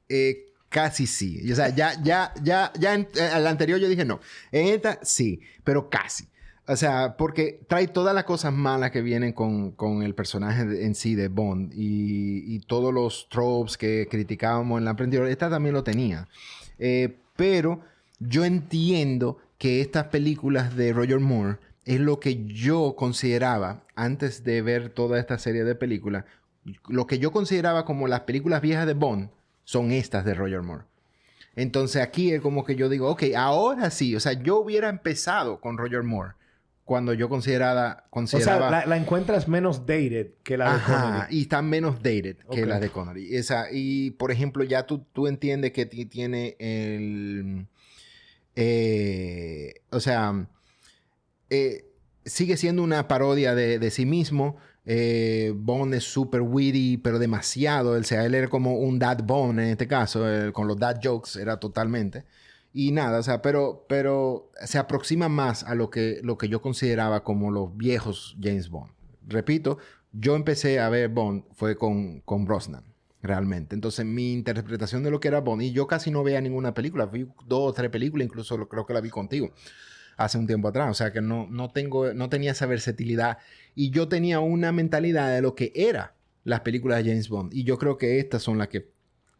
eh, 0.09 0.53
casi 0.69 1.07
sí. 1.07 1.51
O 1.51 1.55
sea, 1.57 1.71
ya, 1.71 2.01
ya, 2.03 2.33
ya, 2.43 2.73
ya 2.79 2.95
en, 2.95 3.09
eh, 3.17 3.23
al 3.33 3.47
anterior 3.47 3.81
yo 3.81 3.89
dije 3.89 4.05
no. 4.05 4.21
En 4.53 4.69
esta 4.69 4.99
sí, 5.03 5.41
pero 5.65 5.89
casi. 5.89 6.29
O 6.69 6.77
sea, 6.77 7.17
porque 7.17 7.64
trae 7.69 7.88
todas 7.88 8.14
las 8.14 8.23
cosas 8.25 8.52
malas 8.52 8.93
que 8.93 9.02
vienen 9.02 9.33
con, 9.33 9.73
con 9.73 10.02
el 10.05 10.14
personaje 10.14 10.64
de- 10.64 10.87
en 10.87 10.95
sí 10.95 11.17
de 11.17 11.26
Bond 11.29 11.73
y, 11.75 12.55
y 12.55 12.61
todos 12.61 12.95
los 12.95 13.29
tropes 13.29 13.76
que 13.76 14.07
criticábamos 14.09 14.79
en 14.79 14.85
la 14.85 14.91
anterior. 14.93 15.26
Esta 15.26 15.50
también 15.50 15.75
lo 15.75 15.83
tenía. 15.83 16.29
Eh, 16.79 17.19
pero 17.37 17.81
yo 18.19 18.45
entiendo 18.45 19.39
que 19.59 19.81
estas 19.81 20.09
películas 20.09 20.77
de 20.77 20.93
Roger 20.93 21.21
Moore 21.21 21.59
es 21.85 22.01
lo 22.01 22.21
que 22.21 22.45
yo 22.47 22.95
consideraba 22.97 23.85
antes 23.95 24.45
de 24.45 24.62
ver 24.62 24.91
toda 24.91 25.19
esta 25.19 25.39
serie 25.39 25.65
de 25.65 25.75
películas. 25.75 26.25
Lo 26.89 27.07
que 27.07 27.19
yo 27.19 27.33
consideraba 27.33 27.85
como 27.85 28.07
las 28.07 28.21
películas 28.21 28.61
viejas 28.61 28.87
de 28.87 28.95
Bond 28.95 29.31
son 29.65 29.91
estas 29.91 30.25
de 30.25 30.35
Roger 30.35 30.62
Moore. 30.62 30.85
Entonces 31.55 32.03
aquí 32.03 32.33
es 32.33 32.41
como 32.41 32.65
que 32.65 32.77
yo 32.77 32.89
digo, 32.89 33.09
ok, 33.11 33.25
ahora 33.37 33.91
sí, 33.91 34.17
o 34.17 34.21
sea, 34.21 34.33
yo 34.33 34.59
hubiera 34.59 34.89
empezado 34.89 35.61
con 35.61 35.77
Roger 35.77 36.03
Moore 36.03 36.35
cuando 36.92 37.14
yo 37.14 37.30
consideraba... 37.30 38.04
O 38.11 38.26
sea, 38.26 38.58
la, 38.70 38.84
la 38.84 38.96
encuentras 38.99 39.49
menos 39.49 39.87
dated 39.87 40.32
que 40.42 40.58
la 40.58 40.66
de 40.66 40.70
Ajá, 40.76 41.02
Connery. 41.12 41.37
y 41.38 41.40
están 41.40 41.70
menos 41.70 41.94
dated 42.02 42.37
que 42.50 42.62
Ok. 42.64 42.68
las 42.68 42.80
de 42.82 42.90
Connery. 42.90 43.34
Esa, 43.34 43.68
y 43.72 44.11
por 44.11 44.30
ejemplo, 44.30 44.62
ya 44.62 44.84
tú, 44.87 44.99
tú 45.14 45.26
entiendes 45.26 45.72
que 45.72 45.87
ti- 45.87 46.04
tiene 46.04 46.54
el. 46.58 47.66
eh, 48.56 49.72
o 49.90 50.00
sea, 50.00 50.46
eh, 51.49 51.87
sigue 52.26 52.58
siendo 52.58 52.82
una 52.82 53.08
parodia 53.08 53.54
de, 53.54 53.78
de 53.78 53.90
sí 53.90 54.04
mismo. 54.04 54.58
Eh, 54.84 55.54
Bond 55.56 55.94
es 55.94 56.04
súper 56.04 56.42
witty, 56.42 56.99
pero 56.99 57.18
demasiado. 57.18 57.92
O 57.92 58.02
sea, 58.02 58.26
él 58.26 58.34
era 58.34 58.49
como 58.49 58.75
un 58.80 58.99
dad 58.99 59.22
Bond 59.25 59.61
en 59.61 59.68
este 59.68 59.87
caso, 59.88 60.28
eh, 60.30 60.52
con 60.52 60.68
los 60.68 60.76
dad 60.78 61.00
jokes, 61.02 61.40
era 61.40 61.56
totalmente. 61.58 62.25
Y 62.75 62.93
nada, 62.93 63.19
o 63.19 63.23
sea, 63.23 63.43
pero, 63.43 63.85
pero 63.88 64.50
se 64.64 64.79
aproxima 64.79 65.29
más 65.29 65.62
a 65.64 65.75
lo 65.75 65.91
que, 65.91 66.21
lo 66.23 66.38
que 66.38 66.49
yo 66.49 66.62
consideraba 66.62 67.23
como 67.23 67.50
los 67.50 67.76
viejos 67.76 68.37
James 68.41 68.71
Bond. 68.71 68.93
Repito, 69.29 69.79
yo 70.12 70.37
empecé 70.37 70.81
a 70.81 70.88
ver 70.88 71.09
Bond 71.11 71.45
fue 71.52 71.76
con, 71.76 72.21
con 72.21 72.45
Brosnan, 72.47 72.85
realmente. 73.23 73.75
Entonces, 73.75 74.07
mi 74.07 74.33
interpretación 74.33 75.02
de 75.02 75.11
lo 75.11 75.21
que 75.21 75.29
era 75.29 75.41
Bond, 75.41 75.62
y 75.62 75.73
yo 75.73 75.87
casi 75.87 76.11
no 76.11 76.23
veía 76.23 76.41
ninguna 76.41 76.73
película, 76.73 77.07
vi 77.07 77.26
dos 77.47 77.71
o 77.71 77.73
tres 77.75 77.91
películas, 77.91 78.26
incluso 78.26 78.57
lo- 78.57 78.69
creo 78.69 78.87
que 78.87 78.95
la 78.95 79.00
vi 79.02 79.11
contigo 79.11 79.52
hace 80.17 80.38
un 80.38 80.47
tiempo 80.47 80.69
atrás. 80.69 80.91
O 80.91 80.95
sea, 80.95 81.12
que 81.12 81.21
no, 81.21 81.47
no, 81.50 81.71
tengo, 81.71 82.12
no 82.14 82.29
tenía 82.29 82.52
esa 82.52 82.67
versatilidad. 82.67 83.38
Y 83.75 83.91
yo 83.91 84.09
tenía 84.09 84.41
una 84.41 84.73
mentalidad 84.73 85.35
de 85.35 85.43
lo 85.43 85.55
que 85.55 85.73
era 85.75 86.14
las 86.45 86.61
películas 86.61 87.02
de 87.05 87.11
James 87.11 87.29
Bond. 87.29 87.52
Y 87.55 87.64
yo 87.64 87.79
creo 87.79 87.99
que 87.99 88.19
estas 88.19 88.43
son 88.43 88.59
las 88.59 88.69
que, 88.69 88.91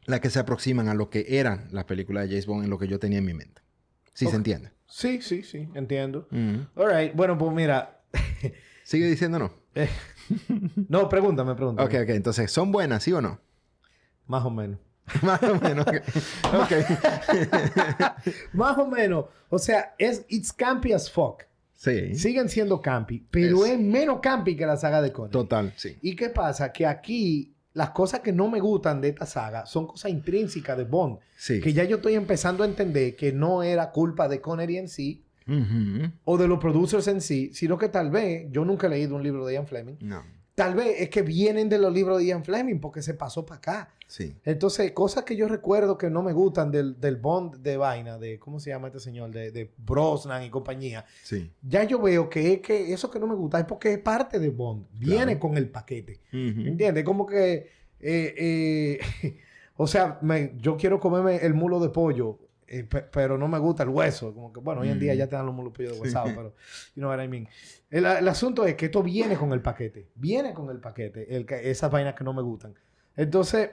las 0.06 0.21
que 0.21 0.30
se 0.30 0.38
aproximan 0.38 0.88
a 0.88 0.94
lo 0.94 1.11
que 1.11 1.26
eran 1.28 1.68
las 1.73 1.85
películas 1.85 2.25
de 2.25 2.30
James 2.30 2.47
Bond 2.47 2.64
en 2.64 2.71
lo 2.71 2.78
que 2.78 2.88
yo 2.88 2.99
tenía 2.99 3.18
en 3.18 3.25
mi 3.25 3.35
mente. 3.35 3.62
Sí 4.14 4.26
se 4.26 4.37
entiende. 4.37 4.71
Sí, 4.87 5.23
sí, 5.23 5.42
sí, 5.42 5.68
entiendo. 5.75 6.28
Ujú. 6.30 6.66
All 6.82 6.94
right, 6.94 7.14
bueno, 7.14 7.38
pues 7.38 7.52
mira. 7.52 8.02
Sigue 8.85 9.06
diciendo 9.06 9.38
no. 9.38 9.52
eh, 9.75 9.88
no, 10.88 11.09
pregúntame, 11.09 11.54
pregúntame. 11.54 11.87
Ok, 11.88 12.02
ok. 12.02 12.11
Entonces, 12.11 12.50
¿son 12.50 12.73
buenas, 12.73 13.02
sí 13.02 13.12
o 13.12 13.23
no? 13.23 13.40
Más 14.26 14.44
o 14.44 14.50
menos. 14.50 14.78
Más 15.23 15.42
o 15.42 15.54
menos. 15.61 15.87
Ok. 15.87 15.94
Ok. 16.62 16.73
Más 18.52 18.78
o 18.78 18.87
menos. 18.87 19.26
O 19.49 19.59
sea, 19.59 19.94
es 19.99 20.25
it's 20.28 20.52
campy 20.52 20.92
as 20.92 21.11
fuck. 21.11 21.42
Sí. 21.75 22.14
Siguen 22.14 22.49
siendo 22.49 22.80
campy, 22.80 23.26
pero 23.30 23.64
Es- 23.64 23.73
es, 23.73 23.78
menos 23.80 24.21
campy 24.21 24.56
que 24.56 24.66
la 24.66 24.76
saga 24.76 25.02
de 25.02 25.12
Connery. 25.12 25.32
Total, 25.32 25.73
sí. 25.76 25.97
¿Y 26.02 26.14
qué 26.14 26.28
pasa? 26.28 26.73
Que 26.73 26.87
aquí 26.87 27.54
las 27.75 27.91
cosas 27.91 28.21
que 28.21 28.33
no 28.33 28.49
me 28.50 28.61
gustan 28.61 29.00
de 29.00 29.09
esta 29.09 29.25
saga 29.26 29.64
son 29.67 29.87
cosas 29.87 30.11
intrínsecas 30.11 30.76
de 30.76 30.85
Bond. 30.85 31.19
Sí. 31.37 31.61
Que 31.61 31.73
ya 31.73 31.85
yo 31.85 31.97
estoy 31.97 32.14
empezando 32.14 32.62
a 32.64 32.67
entender 32.67 33.17
que 33.17 33.33
no 33.33 33.62
era 33.62 33.91
culpa 33.91 34.29
de 34.29 34.41
Connery 34.41 34.76
en 34.79 34.88
sí 34.88 35.25
Ujú. 35.49 36.11
o 36.25 36.38
de 36.38 36.49
los 36.49 36.59
producers 36.59 37.09
en 37.09 37.21
sí, 37.21 37.50
sino 37.55 37.76
que 37.79 37.88
tal 37.88 38.11
vez, 38.11 38.47
yo 38.50 38.64
nunca 38.64 38.87
he 38.87 38.91
leído 38.91 39.17
un 39.17 39.23
libro 39.23 39.45
de 39.47 39.55
Ian 39.55 39.67
Fleming, 39.67 39.97
No. 40.00 40.23
tal 40.55 40.75
vez 40.75 41.00
es 41.00 41.09
que 41.09 41.23
vienen 41.23 41.69
de 41.69 41.79
los 41.79 41.93
libros 41.93 42.19
de 42.19 42.26
Ian 42.26 42.45
Fleming 42.45 42.79
porque 42.79 43.02
se 43.02 43.14
pasó 43.14 43.45
para 43.47 43.59
acá. 43.59 43.88
Sí. 44.12 44.37
Entonces, 44.45 44.92
cosas 44.92 45.25
que 45.25 45.37
yo 45.37 45.49
recuerdo 45.49 45.97
que 45.97 46.11
no 46.11 46.23
me 46.23 46.35
gustan 46.35 46.71
del, 46.71 47.00
del 47.00 47.16
Bond 47.16 47.62
de 47.62 47.78
vaina, 47.78 48.19
de, 48.19 48.38
¿cómo 48.38 48.61
se 48.61 48.69
llama 48.69 48.88
este 48.88 49.00
señor? 49.00 49.31
De, 49.31 49.50
de 49.50 49.73
Brosnan 49.78 50.42
y 50.42 50.50
compañía. 50.50 51.07
Sí. 51.23 51.50
Ya 51.62 51.85
yo 51.85 51.99
veo 51.99 52.28
que 52.28 52.52
es 52.52 52.61
que 52.61 52.92
eso 52.92 53.11
que 53.11 53.19
no 53.19 53.26
me 53.26 53.35
gusta 53.35 53.59
es 53.59 53.64
porque 53.64 53.95
es 53.95 53.99
parte 54.00 54.38
de 54.38 54.50
Bond. 54.50 54.85
Viene 54.92 55.25
Claro. 55.25 55.40
con 55.40 55.57
el 55.57 55.71
paquete. 55.71 56.21
Ujú. 56.28 56.61
¿Entiendes? 56.69 57.04
Como 57.04 57.25
que, 57.25 57.71
eh, 58.00 58.99
eh, 59.23 59.38
o 59.76 59.87
sea, 59.87 60.19
me- 60.21 60.52
yo 60.59 60.76
quiero 60.76 61.00
comerme 61.00 61.37
el 61.37 61.54
mulo 61.54 61.81
de 61.81 61.88
pollo, 61.88 62.38
eh, 62.66 62.85
pe- 62.85 63.07
pero 63.11 63.38
no 63.38 63.49
me 63.49 63.59
gusta 63.59 63.83
el 63.85 63.88
hueso. 63.88 64.35
Como 64.35 64.52
que, 64.52 64.61
bueno, 64.61 64.83
hoy 64.83 64.90
en 64.90 64.99
día 65.00 65.14
Mm. 65.14 65.16
ya 65.16 65.26
te 65.26 65.37
dan 65.37 65.47
los 65.47 65.54
mulos 65.54 65.73
de 65.73 65.76
pollo 65.78 65.95
de 65.95 66.00
huesado, 66.02 66.26
pero, 66.37 66.54
you 66.95 67.00
know 67.00 67.09
what 67.09 67.25
I 67.25 67.28
mean. 67.28 67.49
El, 67.88 68.04
el 68.04 68.28
asunto 68.28 68.66
es 68.66 68.75
que 68.75 68.85
esto 68.87 69.02
viene 69.02 69.37
con 69.37 69.52
el 69.54 69.62
paquete. 69.62 70.09
Viene 70.16 70.52
con 70.52 70.69
el 70.69 70.81
paquete, 70.81 71.35
el, 71.35 71.47
esas 71.62 71.90
vainas 71.90 72.14
que 72.14 72.25
no 72.25 72.35
me 72.35 72.42
gustan. 72.42 72.75
Entonces, 73.16 73.71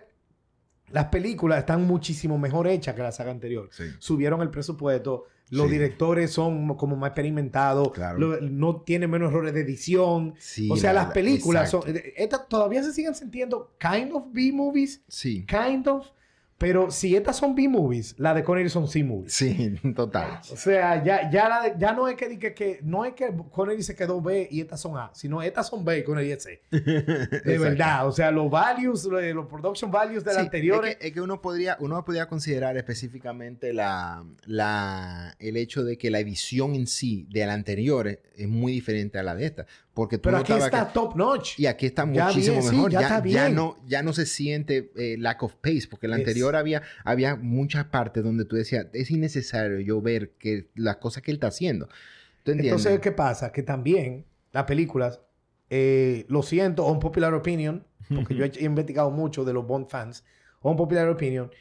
las 0.91 1.05
películas 1.05 1.59
están 1.59 1.85
muchísimo 1.85 2.37
mejor 2.37 2.67
hechas 2.67 2.95
que 2.95 3.01
la 3.01 3.11
saga 3.11 3.31
anterior. 3.31 3.69
Sí. 3.71 3.83
Subieron 3.99 4.41
el 4.41 4.49
presupuesto. 4.49 5.25
Los 5.51 5.65
Sí. 5.65 5.71
directores 5.73 6.31
son 6.31 6.75
como 6.75 6.95
más 6.95 7.09
experimentados. 7.09 7.91
Claro. 7.91 8.17
lo- 8.19 8.41
no 8.41 8.81
tienen 8.81 9.09
menos 9.09 9.31
errores 9.31 9.53
de 9.53 9.61
edición. 9.61 10.35
Sí, 10.37 10.69
O 10.71 10.75
sea, 10.77 10.93
la- 10.93 10.99
las 11.01 11.07
la- 11.09 11.13
películas 11.13 11.69
son, 11.71 11.81
eh, 11.87 12.29
todavía 12.47 12.83
se 12.83 12.93
siguen 12.93 13.15
sintiendo 13.15 13.73
kind 13.79 14.11
of 14.13 14.25
B-movies, 14.31 15.01
Sí. 15.07 15.45
kind 15.47 15.87
of, 15.87 16.05
pero 16.59 16.91
si 16.91 17.15
estas 17.15 17.37
son 17.37 17.55
B-movies, 17.55 18.13
la 18.19 18.33
de 18.35 18.43
Connery 18.43 18.69
son 18.69 18.87
C-movies. 18.87 19.33
Sí, 19.33 19.75
total. 19.95 20.41
O 20.51 20.57
sea, 20.57 21.03
ya, 21.03 21.31
ya, 21.31 21.49
la 21.49 21.61
de- 21.63 21.73
ya 21.79 21.93
no 21.93 22.07
es 22.07 22.15
que, 22.15 22.37
que, 22.37 22.53
que- 22.53 22.79
no 22.83 23.05
es 23.05 23.13
que 23.13 23.33
Connery 23.51 23.81
se 23.81 23.95
quedó 23.95 24.21
B 24.21 24.47
y 24.51 24.61
estas 24.61 24.81
son 24.81 24.97
A, 24.97 25.09
sino 25.13 25.41
estas 25.41 25.67
son 25.67 25.83
B 25.83 25.99
y 25.99 26.03
Connery 26.03 26.31
es 26.33 26.43
C. 26.43 26.61
De 26.71 27.57
verdad. 27.57 28.07
O 28.07 28.11
sea, 28.11 28.29
los 28.29 28.51
values, 28.51 29.05
los, 29.05 29.23
los 29.33 29.45
production 29.47 29.89
values 29.89 30.23
de 30.23 30.31
Sí, 30.31 30.35
la 30.35 30.41
anterior. 30.43 30.85
Es 30.85 30.95
que, 30.97 31.07
es 31.07 31.13
que 31.13 31.21
uno 31.21 31.41
podría, 31.41 31.77
uno 31.79 32.03
podría 32.05 32.27
considerar 32.27 32.75
específicamente 32.77 33.73
la, 33.73 34.23
la, 34.45 35.35
el 35.39 35.55
hecho 35.57 35.83
de 35.83 35.97
que 35.97 36.09
la 36.11 36.19
edición 36.19 36.75
en 36.75 36.87
sí 36.87 37.25
de 37.29 37.45
la 37.45 37.53
anterior 37.53 38.07
es, 38.07 38.19
es 38.35 38.47
muy 38.47 38.73
diferente 38.73 39.17
a 39.17 39.23
la 39.23 39.33
de 39.35 39.45
esta. 39.45 39.65
Porque 39.99 40.17
tú 40.17 40.23
pero 40.29 40.37
aquí 40.37 40.53
está 40.53 40.87
que- 40.87 40.93
top 40.93 41.15
notch. 41.15 41.59
y 41.59 41.65
aquí 41.65 41.85
está 41.87 42.09
Ya 42.11 42.25
muchísimo 42.27 42.61
sí, 42.61 42.75
mejor. 42.75 42.91
ya 42.91 43.01
ya, 43.01 43.07
está 43.07 43.17
ya 43.27 43.43
bien. 43.45 43.55
no, 43.55 43.75
ya 43.85 44.01
no 44.01 44.13
se 44.13 44.25
siente 44.25 44.91
eh, 44.95 45.17
lack 45.19 45.43
of 45.43 45.55
pace, 45.55 45.87
porque 45.89 46.07
la 46.07 46.15
Es- 46.15 46.21
anterior 46.21 46.55
había, 46.55 46.81
había 47.03 47.35
muchas 47.35 47.83
partes 47.85 48.23
donde 48.23 48.45
tú 48.45 48.55
decías, 48.55 48.87
es 48.93 49.11
innecesario 49.11 49.79
yo 49.81 50.01
ver 50.01 50.31
que 50.39 50.69
las 50.75 50.97
cosas 50.97 51.21
que 51.21 51.31
él 51.31 51.35
está 51.35 51.47
haciendo. 51.47 51.89
Entonces, 52.45 52.99
¿qué 52.99 53.11
pasa? 53.11 53.51
Que 53.51 53.61
también 53.61 54.25
las 54.53 54.63
películas, 54.63 55.19
eh, 55.69 56.25
lo 56.29 56.41
siento, 56.43 56.85
on 56.85 56.99
popular 56.99 57.33
opinion, 57.33 57.85
porque 58.15 58.35
yo 58.35 58.45
he 58.45 58.51
he 58.57 58.63
investigado 58.63 59.11
mucho 59.11 59.43
de 59.43 59.53
los 59.53 59.67
Bond 59.67 59.87
fans, 59.89 60.23
on 60.61 60.75
popular 60.77 61.09
opinion, 61.09 61.51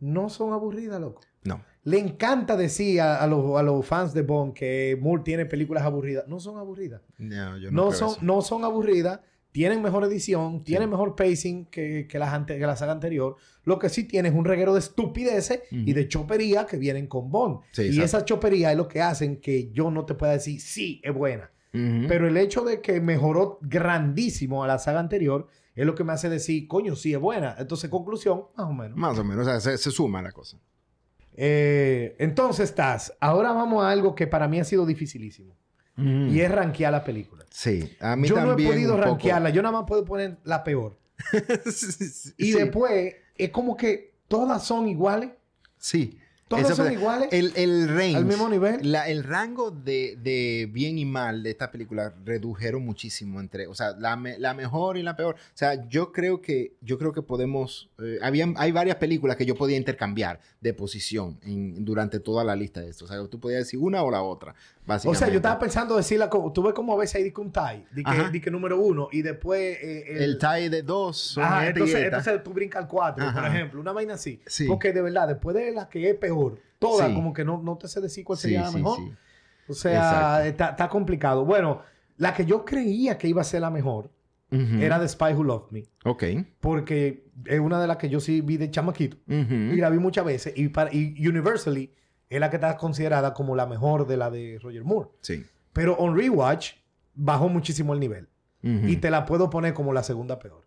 no 0.00 0.28
son 0.28 0.52
aburridas, 0.52 1.00
loco. 1.00 1.22
no. 1.44 1.64
Le 1.84 1.98
encanta 1.98 2.56
decir 2.56 3.00
a, 3.00 3.22
a 3.22 3.26
los, 3.26 3.58
a 3.58 3.62
los 3.62 3.84
fans 3.86 4.12
de 4.14 4.22
Bond 4.22 4.54
que 4.54 4.98
Moore 5.00 5.22
tiene 5.24 5.46
películas 5.46 5.84
aburridas. 5.84 6.26
No 6.28 6.40
son 6.40 6.58
aburridas. 6.58 7.02
No, 7.18 7.58
yo 7.58 7.70
No, 7.70 7.92
son, 7.92 8.10
eso. 8.12 8.18
no 8.22 8.40
son 8.42 8.64
aburridas. 8.64 9.20
Tienen 9.52 9.82
mejor 9.82 10.02
edición, 10.02 10.64
tienen 10.64 10.90
mejor 10.90 11.14
pacing 11.14 11.66
que, 11.66 12.08
que, 12.08 12.18
las 12.18 12.32
ante- 12.32 12.58
que 12.58 12.66
la 12.66 12.74
saga 12.74 12.90
anterior. 12.90 13.36
Lo 13.62 13.78
que 13.78 13.88
sí 13.88 14.02
tiene 14.02 14.30
es 14.30 14.34
un 14.34 14.44
reguero 14.44 14.72
de 14.72 14.80
estupideces 14.80 15.60
y 15.70 15.92
de 15.92 16.08
chopería 16.08 16.66
que 16.66 16.76
vienen 16.76 17.06
con 17.06 17.30
Bond. 17.30 17.60
Sí, 17.70 17.82
y 17.82 17.86
exacto. 17.86 18.04
esa 18.04 18.24
chopería 18.24 18.72
es 18.72 18.76
lo 18.76 18.88
que 18.88 19.00
hacen 19.00 19.40
que 19.40 19.70
yo 19.70 19.92
no 19.92 20.06
te 20.06 20.14
pueda 20.14 20.32
decir, 20.32 20.60
sí, 20.60 21.00
es 21.04 21.14
buena. 21.14 21.50
Pero 21.70 22.26
el 22.28 22.36
hecho 22.36 22.62
de 22.62 22.80
que 22.80 23.00
mejoró 23.00 23.58
grandísimo 23.62 24.64
a 24.64 24.66
la 24.66 24.78
saga 24.78 25.00
anterior 25.00 25.46
es 25.74 25.84
lo 25.86 25.94
que 25.94 26.04
me 26.04 26.12
hace 26.12 26.28
decir, 26.28 26.66
coño, 26.68 26.96
sí 26.96 27.12
es 27.12 27.20
buena. 27.20 27.54
Entonces, 27.58 27.90
conclusión, 27.90 28.44
más 28.56 28.66
o 28.66 28.72
menos. 28.72 28.96
Más 28.96 29.18
o 29.18 29.24
menos, 29.24 29.46
o 29.46 29.50
sea, 29.50 29.60
se, 29.60 29.76
se 29.78 29.90
suma 29.90 30.22
la 30.22 30.32
cosa. 30.32 30.58
Eh, 31.36 32.16
entonces, 32.18 32.70
estás. 32.70 33.12
Ahora 33.20 33.52
vamos 33.52 33.84
a 33.84 33.90
algo 33.90 34.14
que 34.14 34.26
para 34.26 34.48
mí 34.48 34.60
ha 34.60 34.64
sido 34.64 34.86
dificilísimo. 34.86 35.54
Y 35.96 36.40
es 36.40 36.50
rankear 36.50 36.90
la 36.90 37.04
película. 37.04 37.44
Sí, 37.50 37.96
a 38.00 38.16
mí 38.16 38.26
Yo 38.26 38.34
no 38.44 38.58
he 38.58 38.64
podido 38.64 38.96
rankearla. 38.96 39.50
Yo 39.50 39.62
nada 39.62 39.78
más 39.78 39.84
puedo 39.86 40.04
poner 40.04 40.38
la 40.42 40.64
peor. 40.64 40.98
Y 42.36 42.52
sí. 42.52 42.52
después, 42.52 43.14
es 43.36 43.50
como 43.50 43.76
que 43.76 44.14
todas 44.26 44.64
son 44.64 44.88
iguales. 44.88 45.30
Sí. 45.78 46.18
Todas 46.48 46.66
Eso 46.66 46.76
son 46.76 46.92
iguales. 46.92 47.28
El, 47.32 47.52
el 47.56 47.88
range. 47.88 48.16
Al 48.16 48.26
mismo 48.26 48.48
nivel. 48.48 48.92
la- 48.92 49.08
el 49.08 49.24
rango 49.24 49.70
de, 49.70 50.16
de 50.22 50.68
bien 50.70 50.98
y 50.98 51.04
mal 51.06 51.42
de 51.42 51.50
esta 51.50 51.70
película 51.70 52.14
redujeron 52.24 52.84
muchísimo 52.84 53.40
entre, 53.40 53.66
o 53.66 53.74
sea, 53.74 53.92
la, 53.98 54.14
me- 54.16 54.38
la 54.38 54.52
mejor 54.52 54.98
y 54.98 55.02
la 55.02 55.16
peor. 55.16 55.36
O 55.36 55.56
sea, 55.56 55.88
yo 55.88 56.12
creo 56.12 56.42
que, 56.42 56.74
yo 56.82 56.98
creo 56.98 57.12
que 57.12 57.22
podemos, 57.22 57.88
eh, 57.98 58.18
habían, 58.22 58.54
hay 58.58 58.72
varias 58.72 58.96
películas 58.96 59.36
que 59.36 59.46
yo 59.46 59.54
podía 59.54 59.76
intercambiar 59.78 60.38
de 60.60 60.74
posición 60.74 61.38
en- 61.44 61.84
durante 61.84 62.20
toda 62.20 62.44
la 62.44 62.54
lista 62.54 62.80
de 62.82 62.90
esto. 62.90 63.06
O 63.06 63.08
sea, 63.08 63.26
tú 63.26 63.40
podías 63.40 63.60
decir 63.60 63.80
una 63.80 64.02
o 64.02 64.10
la 64.10 64.22
otra, 64.22 64.54
O 64.86 65.14
sea, 65.14 65.28
yo 65.28 65.36
estaba 65.36 65.58
pensando 65.58 65.96
decirla 65.96 66.28
como... 66.28 66.52
Tú 66.52 66.62
ves 66.62 66.74
como 66.74 66.92
a 66.92 66.96
veces 66.98 67.16
hay 67.16 67.24
dice 67.24 67.40
un 67.40 67.50
tie. 67.50 67.86
Di 67.90 68.04
que, 68.04 68.30
di 68.30 68.40
que 68.40 68.50
número 68.50 68.78
uno. 68.78 69.08
Y 69.10 69.22
después... 69.22 69.78
eh, 69.80 70.16
El 70.24 70.38
tie 70.38 70.68
de 70.68 70.82
dos 70.82 71.38
Ajá, 71.38 71.66
esta 71.68 71.80
y 71.80 71.90
entonces, 72.04 72.42
tú 72.44 72.52
brincas 72.52 72.82
al 72.82 72.88
4, 72.88 73.32
por 73.32 73.44
ejemplo. 73.46 73.80
Una 73.80 73.92
vaina 73.92 74.14
así. 74.14 74.40
Sí. 74.46 74.66
Porque 74.66 74.92
de 74.92 75.00
verdad, 75.00 75.28
después 75.28 75.56
de 75.56 75.72
la 75.72 75.88
que 75.88 76.10
es 76.10 76.16
peor, 76.16 76.58
todas 76.78 77.08
Sí. 77.08 77.14
como 77.14 77.32
que 77.32 77.44
no, 77.44 77.62
no 77.62 77.78
te 77.78 77.88
sé 77.88 78.00
decir 78.02 78.24
cuál 78.24 78.38
sería 78.38 78.62
la 78.62 78.70
mejor. 78.72 78.98
sí. 78.98 79.12
O 79.68 79.72
sea, 79.72 80.46
está, 80.46 80.70
está 80.70 80.88
complicado. 80.90 81.46
Bueno, 81.46 81.80
la 82.18 82.34
que 82.34 82.44
yo 82.44 82.64
creía 82.66 83.16
que 83.16 83.26
iba 83.26 83.40
a 83.40 83.44
ser 83.44 83.62
la 83.62 83.70
mejor 83.70 84.10
era 84.50 85.00
The 85.00 85.08
Spy 85.08 85.32
Who 85.32 85.42
Loved 85.44 85.70
Me. 85.72 85.82
Ok. 86.04 86.22
Porque 86.60 87.24
es 87.46 87.58
una 87.58 87.80
de 87.80 87.86
las 87.88 87.96
que 87.96 88.08
yo 88.10 88.20
sí 88.20 88.40
vi 88.42 88.56
de 88.58 88.70
chamaquito. 88.70 89.16
Y 89.26 89.76
la 89.76 89.88
vi 89.90 89.98
muchas 89.98 90.24
veces. 90.26 90.52
Y, 90.56 90.68
para, 90.68 90.90
y 90.92 91.26
Universally 91.26 91.90
es 92.28 92.40
la 92.40 92.50
que 92.50 92.56
está 92.56 92.76
considerada 92.76 93.34
como 93.34 93.54
la 93.56 93.66
mejor 93.66 94.06
de 94.06 94.16
la 94.16 94.30
de 94.30 94.58
Roger 94.62 94.84
Moore. 94.84 95.10
Sí. 95.20 95.44
Pero 95.72 95.94
on 95.94 96.16
rewatch 96.16 96.72
bajó 97.14 97.48
muchísimo 97.48 97.94
el 97.94 98.00
nivel. 98.00 98.28
Y 98.62 98.96
te 98.96 99.10
la 99.10 99.26
puedo 99.26 99.50
poner 99.50 99.74
como 99.74 99.92
la 99.92 100.02
segunda 100.02 100.38
peor. 100.38 100.63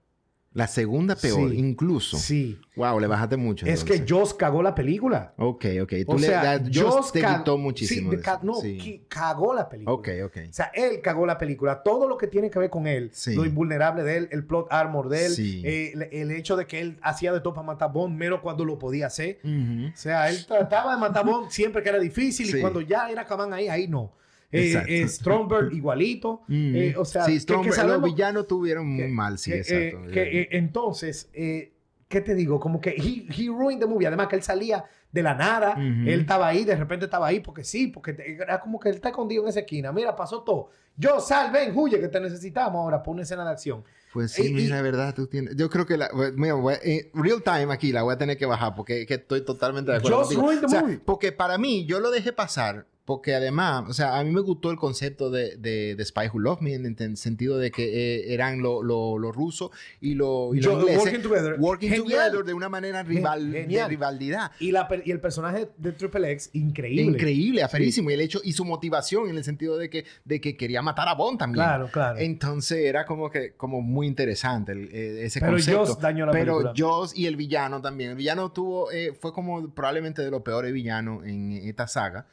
La 0.57 0.65
segunda 0.65 1.15
peor, 1.15 1.51
Sí. 1.51 1.57
incluso. 1.59 2.17
Sí. 2.17 2.59
Wow, 2.75 2.99
le 2.99 3.05
bajaste 3.05 3.37
mucho. 3.37 3.67
Es 3.67 3.83
que. 3.83 4.03
Joss 4.09 4.33
cagó 4.33 4.63
la 4.63 4.73
película. 4.73 5.33
Ok, 5.37 5.65
ok. 5.83 5.93
Tú 6.07 6.13
O 6.13 6.17
le, 6.17 6.25
sea, 6.27 6.59
Joss 6.73 7.11
te 7.11 7.19
quitó 7.21 7.55
sí, 7.57 7.61
muchísimo. 7.61 8.09
de 8.09 8.17
de 8.17 8.23
ca- 8.23 8.33
eso. 8.37 8.45
no, 8.45 8.55
Sí. 8.55 9.03
cagó 9.07 9.53
la 9.53 9.69
película. 9.69 9.93
Ok, 9.93 10.09
ok. 10.25 10.37
O 10.49 10.53
sea, 10.53 10.71
él 10.73 10.99
cagó 11.03 11.27
la 11.27 11.37
película. 11.37 11.83
Todo 11.83 12.07
lo 12.09 12.17
que 12.17 12.25
tiene 12.25 12.49
que 12.49 12.57
ver 12.57 12.71
con 12.71 12.87
él, 12.87 13.11
Sí. 13.13 13.35
lo 13.35 13.45
invulnerable 13.45 14.01
de 14.01 14.17
él, 14.17 14.29
el 14.31 14.45
plot 14.45 14.65
armor 14.71 15.09
de 15.09 15.27
él, 15.27 15.31
Sí. 15.33 15.61
eh, 15.63 15.91
el, 15.93 16.01
el 16.11 16.31
hecho 16.31 16.55
de 16.55 16.65
que 16.65 16.79
él 16.79 16.97
hacía 17.03 17.31
de 17.31 17.39
todo 17.39 17.53
para 17.53 17.67
matar 17.67 17.91
Bond, 17.93 18.17
menos 18.17 18.39
cuando 18.41 18.65
lo 18.65 18.79
podía 18.79 19.05
hacer. 19.05 19.39
Ujú. 19.43 19.89
O 19.93 19.95
sea, 19.95 20.27
él 20.31 20.43
trataba 20.47 20.95
de 20.95 20.99
matar 20.99 21.23
Bond 21.23 21.51
siempre 21.51 21.83
que 21.83 21.89
era 21.89 21.99
difícil 21.99 22.47
Sí. 22.47 22.57
y 22.57 22.61
cuando 22.61 22.81
ya 22.81 23.11
era 23.11 23.25
Kaman 23.25 23.53
ahí, 23.53 23.67
ahí 23.67 23.87
no. 23.87 24.11
Eh, 24.51 24.81
eh, 24.87 25.07
Stromberg 25.07 25.73
igualito. 25.73 26.41
Ujú. 26.43 26.45
Eh, 26.53 26.95
o 26.97 27.05
sea, 27.05 27.23
sí, 27.25 27.31
que- 27.31 27.35
que 27.37 27.41
Stromberg, 27.41 27.73
sabemos- 27.75 28.01
los 28.01 28.13
villanos 28.15 28.47
tuvieron 28.47 28.87
muy 28.87 29.03
que- 29.05 29.07
mal, 29.09 29.37
sí, 29.37 29.51
que, 29.51 29.57
eh, 29.57 29.87
exacto. 29.89 30.11
que, 30.11 30.41
eh, 30.41 30.47
entonces, 30.51 31.29
¿qué 31.33 32.21
te 32.21 32.33
digo? 32.35 32.59
Como 32.59 32.79
que 32.79 32.91
he, 32.91 33.27
he 33.33 33.47
ruined 33.47 33.79
the 33.81 33.85
movie. 33.87 34.07
Además 34.07 34.27
que 34.27 34.35
él 34.37 34.43
salía 34.43 34.85
de 35.11 35.23
la 35.23 35.33
nada. 35.33 35.73
Él 35.77 36.21
estaba 36.21 36.47
ahí, 36.47 36.63
de 36.65 36.75
repente 36.75 37.05
estaba 37.05 37.27
ahí 37.27 37.39
porque 37.39 37.63
sí, 37.63 37.87
porque 37.87 38.15
era 38.39 38.59
como 38.59 38.79
que 38.79 38.89
él 38.89 38.95
está 38.95 39.09
escondido 39.09 39.43
en 39.43 39.49
esa 39.49 39.61
esquina. 39.61 39.91
Mira, 39.91 40.15
pasó 40.15 40.43
todo. 40.43 40.69
Yo, 40.95 41.19
sal, 41.19 41.51
ven, 41.51 41.71
huye, 41.77 41.99
que 41.99 42.07
te 42.07 42.19
necesitamos 42.19 42.79
ahora 42.79 43.03
por 43.03 43.13
una 43.13 43.23
escena 43.23 43.43
de 43.45 43.51
acción. 43.51 43.83
pues 44.13 44.31
sí, 44.31 44.47
y- 44.47 44.53
mira, 44.53 44.79
y- 44.79 44.81
verdad, 44.81 45.13
tú 45.13 45.27
tienes. 45.27 45.55
Yo 45.55 45.69
creo 45.69 45.85
que 45.85 45.95
la. 45.97 46.09
Mira, 46.35 46.53
voy 46.55 46.75
eh, 46.83 47.11
real 47.13 47.43
time 47.43 47.71
aquí 47.73 47.91
la 47.91 48.01
voy 48.03 48.13
a 48.15 48.17
tener 48.17 48.37
que 48.37 48.45
bajar 48.45 48.73
porque 48.75 49.05
que 49.05 49.15
estoy 49.15 49.41
totalmente 49.45 49.91
de 49.91 49.97
acuerdo. 49.97 50.21
Contigo. 50.21 50.41
ruined 50.41 50.59
the 50.61 50.65
O 50.65 50.69
sea, 50.69 50.81
movie. 50.81 50.99
porque 51.03 51.31
para 51.31 51.57
mí, 51.57 51.85
yo 51.85 51.99
lo 51.99 52.09
dejé 52.09 52.31
pasar 52.33 52.85
porque 53.07 53.33
además, 53.35 53.85
o 53.87 53.93
sea, 53.93 54.19
a 54.19 54.23
mí 54.25 54.31
me 54.31 54.41
gustó 54.41 54.69
el 54.69 54.75
concepto 54.75 55.31
de, 55.31 55.55
de, 55.55 55.95
de 55.95 56.03
Spy 56.05 56.27
Who 56.27 56.39
Love 56.39 56.59
Me 56.59 56.73
en 56.73 56.93
el 56.99 57.15
sentido 57.15 57.57
de 57.57 57.71
que 57.71 57.85
eh, 57.85 58.33
eran 58.33 58.61
los 58.61 58.83
lo, 58.83 59.17
lo 59.17 59.31
rusos 59.31 59.71
y 60.01 60.13
los 60.13 60.53
lo 60.53 60.55
ingleses 60.73 60.97
working 60.97 61.21
together. 61.21 61.55
working 61.57 61.89
Genial. 61.89 62.05
together 62.31 62.43
de 62.45 62.53
una 62.53 62.67
manera 62.67 63.03
rival, 63.03 63.49
de 63.49 63.85
rivalidad. 63.87 64.51
Y, 64.59 64.73
la, 64.73 64.89
y 65.05 65.11
el 65.11 65.21
personaje 65.21 65.69
de 65.77 65.93
Triple 65.93 66.31
X, 66.33 66.49
increíble. 66.51 67.01
Increíble, 67.03 67.63
aferísimo. 67.63 68.09
Y 68.11 68.13
el 68.15 68.19
hecho, 68.19 68.41
y 68.43 68.51
su 68.51 68.65
motivación 68.65 69.29
en 69.29 69.37
el 69.37 69.45
sentido 69.45 69.77
de 69.77 69.89
que, 69.89 70.03
de 70.25 70.41
que 70.41 70.57
quería 70.57 70.81
matar 70.81 71.07
a 71.07 71.13
Bond 71.15 71.39
también. 71.39 71.63
Claro, 71.63 71.89
claro. 71.89 72.19
Entonces 72.19 72.79
era 72.83 73.05
como 73.05 73.29
que, 73.31 73.53
como 73.53 73.79
muy 73.81 74.05
interesante 74.05 74.73
el- 74.73 74.89
eh, 74.91 75.25
ese 75.27 75.39
Pero 75.39 75.53
concepto. 75.53 75.85
Jaws 75.85 75.99
dañó 76.01 76.25
la 76.25 76.33
Pero 76.33 76.57
película. 76.57 76.73
Jaws 76.75 77.17
y 77.17 77.25
el 77.25 77.37
villano 77.37 77.81
también. 77.81 78.09
El 78.09 78.17
villano 78.17 78.51
tuvo, 78.51 78.91
eh, 78.91 79.13
fue 79.17 79.31
como 79.31 79.69
probablemente 79.73 80.21
de 80.23 80.29
los 80.29 80.41
peores 80.41 80.73
villanos 80.73 81.25
en 81.25 81.53
esta 81.53 81.87
saga. 81.87 82.27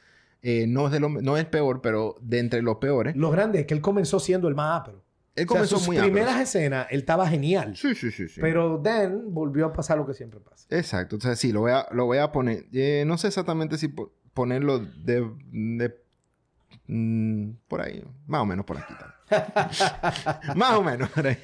Eh, 0.46 0.66
no, 0.68 0.86
es 0.86 0.92
de 0.92 1.00
lo- 1.00 1.08
no 1.08 1.36
es 1.38 1.46
peor, 1.46 1.80
pero 1.80 2.16
de 2.20 2.38
entre 2.38 2.60
los 2.60 2.76
peores. 2.76 3.16
Lo 3.16 3.30
grande 3.30 3.60
es 3.60 3.66
que 3.66 3.72
él 3.72 3.80
comenzó 3.80 4.20
siendo 4.20 4.46
el 4.46 4.54
más 4.54 4.82
ápero. 4.82 5.02
Él 5.36 5.46
O 5.46 5.48
sea, 5.48 5.56
comenzó 5.56 5.78
sus 5.78 5.86
muy 5.88 5.96
primeras 5.98 6.30
ápero. 6.32 6.42
escenas, 6.44 6.86
él 6.90 7.00
estaba 7.00 7.26
genial. 7.26 7.74
Sí, 7.76 7.94
sí, 7.94 8.10
sí, 8.10 8.28
sí. 8.28 8.40
Pero 8.42 8.78
then 8.82 9.32
volvió 9.32 9.64
a 9.66 9.72
pasar 9.72 9.96
lo 9.96 10.06
que 10.06 10.12
siempre 10.14 10.38
pasa. 10.40 10.66
Exacto. 10.70 11.16
Entonces 11.16 11.38
sí, 11.40 11.50
lo 11.50 11.60
voy 11.60 11.72
a, 11.72 11.86
lo 11.92 12.04
voy 12.04 12.18
a 12.18 12.30
poner. 12.30 12.66
Eh, 12.74 13.04
no 13.06 13.16
sé 13.18 13.28
exactamente 13.28 13.78
si 13.78 13.88
po- 13.88 14.12
ponerlo 14.34 14.80
de... 14.80 15.28
de- 15.50 15.96
mm, 16.88 17.50
por 17.66 17.80
ahí. 17.80 18.04
Más 18.26 18.42
o 18.42 18.46
menos 18.46 18.64
por 18.66 18.76
aquí. 18.78 18.94
Más 20.54 20.74
o 20.76 20.82
menos 20.82 21.08
por 21.10 21.26
ahí. 21.26 21.38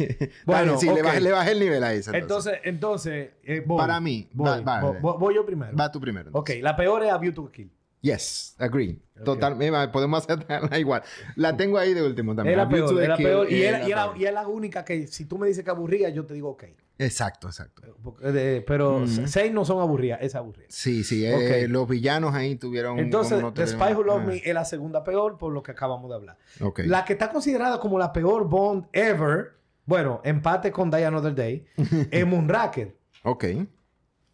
Bueno, 0.45 0.79
sí, 0.79 0.87
le, 0.87 0.93
ok. 1.01 1.03
bajé, 1.03 1.21
le 1.23 1.33
bajé 1.33 1.53
el 1.53 1.61
nivel 1.61 1.83
a 1.83 1.93
eso. 1.95 2.13
Entonces, 2.15 2.61
Entonces, 2.65 3.31
entonces 3.31 3.31
eh, 3.45 3.65
voy. 3.67 3.79
Para 3.79 3.99
mí, 4.01 4.29
voy, 4.33 4.47
va- 4.49 4.61
va, 4.61 4.81
voy, 5.01 5.15
voy- 5.19 5.35
yo 5.35 5.45
primero. 5.47 5.77
va 5.77 5.91
tú 5.91 6.01
primero. 6.01 6.29
ok, 6.33 6.51
entonces. 6.51 6.63
la 6.63 6.77
peor 6.77 7.03
es 7.05 7.11
A 7.13 7.19
View 7.19 7.33
to 7.33 7.51
Kill. 7.51 7.73
Yes, 8.03 8.55
agree. 8.59 8.99
Total, 9.25 9.61
eh, 9.61 9.89
podemos 9.93 10.25
hacerla 10.29 10.79
igual. 10.79 11.03
La 11.37 11.57
tengo 11.57 11.77
ahí 11.79 11.93
de 11.93 12.03
último 12.03 12.35
también. 12.35 12.53
Es 12.53 12.57
la 12.57 12.63
A 12.63 12.67
View 12.67 12.87
to 12.87 12.97
peor, 12.97 13.17
peor. 13.17 13.53
Y 13.53 13.63
era- 13.63 13.79
la 13.81 13.89
y 13.89 13.93
era- 13.93 14.13
y 14.17 14.25
es 14.25 14.33
la 14.33 14.49
única 14.49 14.85
que 14.85 15.07
si 15.07 15.27
tú 15.27 15.37
me 15.39 15.47
dices 15.49 15.63
que 15.65 15.71
aburría, 15.71 16.09
yo 16.09 16.25
te 16.25 16.33
digo 16.35 16.49
ok. 16.51 16.65
Exacto, 16.99 17.49
exacto. 17.49 17.83
Porque, 18.03 18.25
eh, 18.57 18.65
pero 18.67 19.07
seis 19.07 19.53
no 19.53 19.65
son 19.65 19.81
aburridas, 19.81 20.19
es 20.23 20.35
aburrida. 20.35 20.67
Sí, 20.69 21.03
sí. 21.03 21.25
eh, 21.25 21.35
Ok. 21.65 21.71
los 21.71 21.89
villanos 21.89 22.35
ahí 22.35 22.57
tuvieron... 22.57 22.99
Entonces, 22.99 23.41
no 23.41 23.55
The 23.55 23.67
Spy 23.67 23.95
Who 23.95 24.03
Loved 24.03 24.23
ah, 24.23 24.27
Me 24.27 24.37
es 24.37 24.53
la 24.55 24.67
segunda 24.67 25.03
peor 25.03 25.39
por 25.39 25.51
lo 25.53 25.63
que 25.63 25.71
acabamos 25.73 26.11
de 26.11 26.17
hablar. 26.17 26.37
La 26.85 27.05
que 27.07 27.15
está 27.15 27.31
considerada 27.31 27.81
como 27.81 27.99
la 27.99 28.13
peor 28.13 28.47
Bond 28.49 28.87
ever, 28.93 29.53
bueno, 29.87 30.21
empate 30.25 30.71
con 30.73 30.91
Die 30.91 31.05
Another 31.05 31.35
Day, 31.35 31.65
es 32.11 32.27
Moonraker. 32.27 32.95
Ok. 33.25 33.45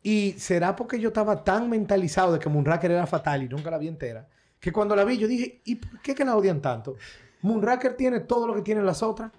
Y 0.09 0.37
será 0.39 0.77
porque 0.77 1.01
yo 1.01 1.09
estaba 1.09 1.43
tan 1.43 1.69
mentalizado 1.69 2.33
de 2.33 2.39
que 2.39 2.49
Moonraker 2.49 2.93
era 2.93 3.09
fatal 3.09 3.43
y 3.43 3.49
nunca 3.49 3.73
la 3.73 3.79
vi 3.79 3.89
entera, 3.89 4.29
que 4.61 4.71
cuando 4.71 4.95
la 4.95 5.03
vi 5.03 5.19
yo 5.19 5.27
dije, 5.27 5.63
¿y 5.65 5.75
por 5.75 6.01
qué 6.01 6.15
que 6.15 6.25
la 6.25 6.37
odian 6.37 6.63
tanto? 6.63 6.95
Moonraker 7.43 7.97
tiene 7.97 8.21
todo 8.21 8.47
lo 8.47 8.55
que 8.55 8.63
tienen 8.63 8.87
las 8.87 9.03
otras. 9.03 9.33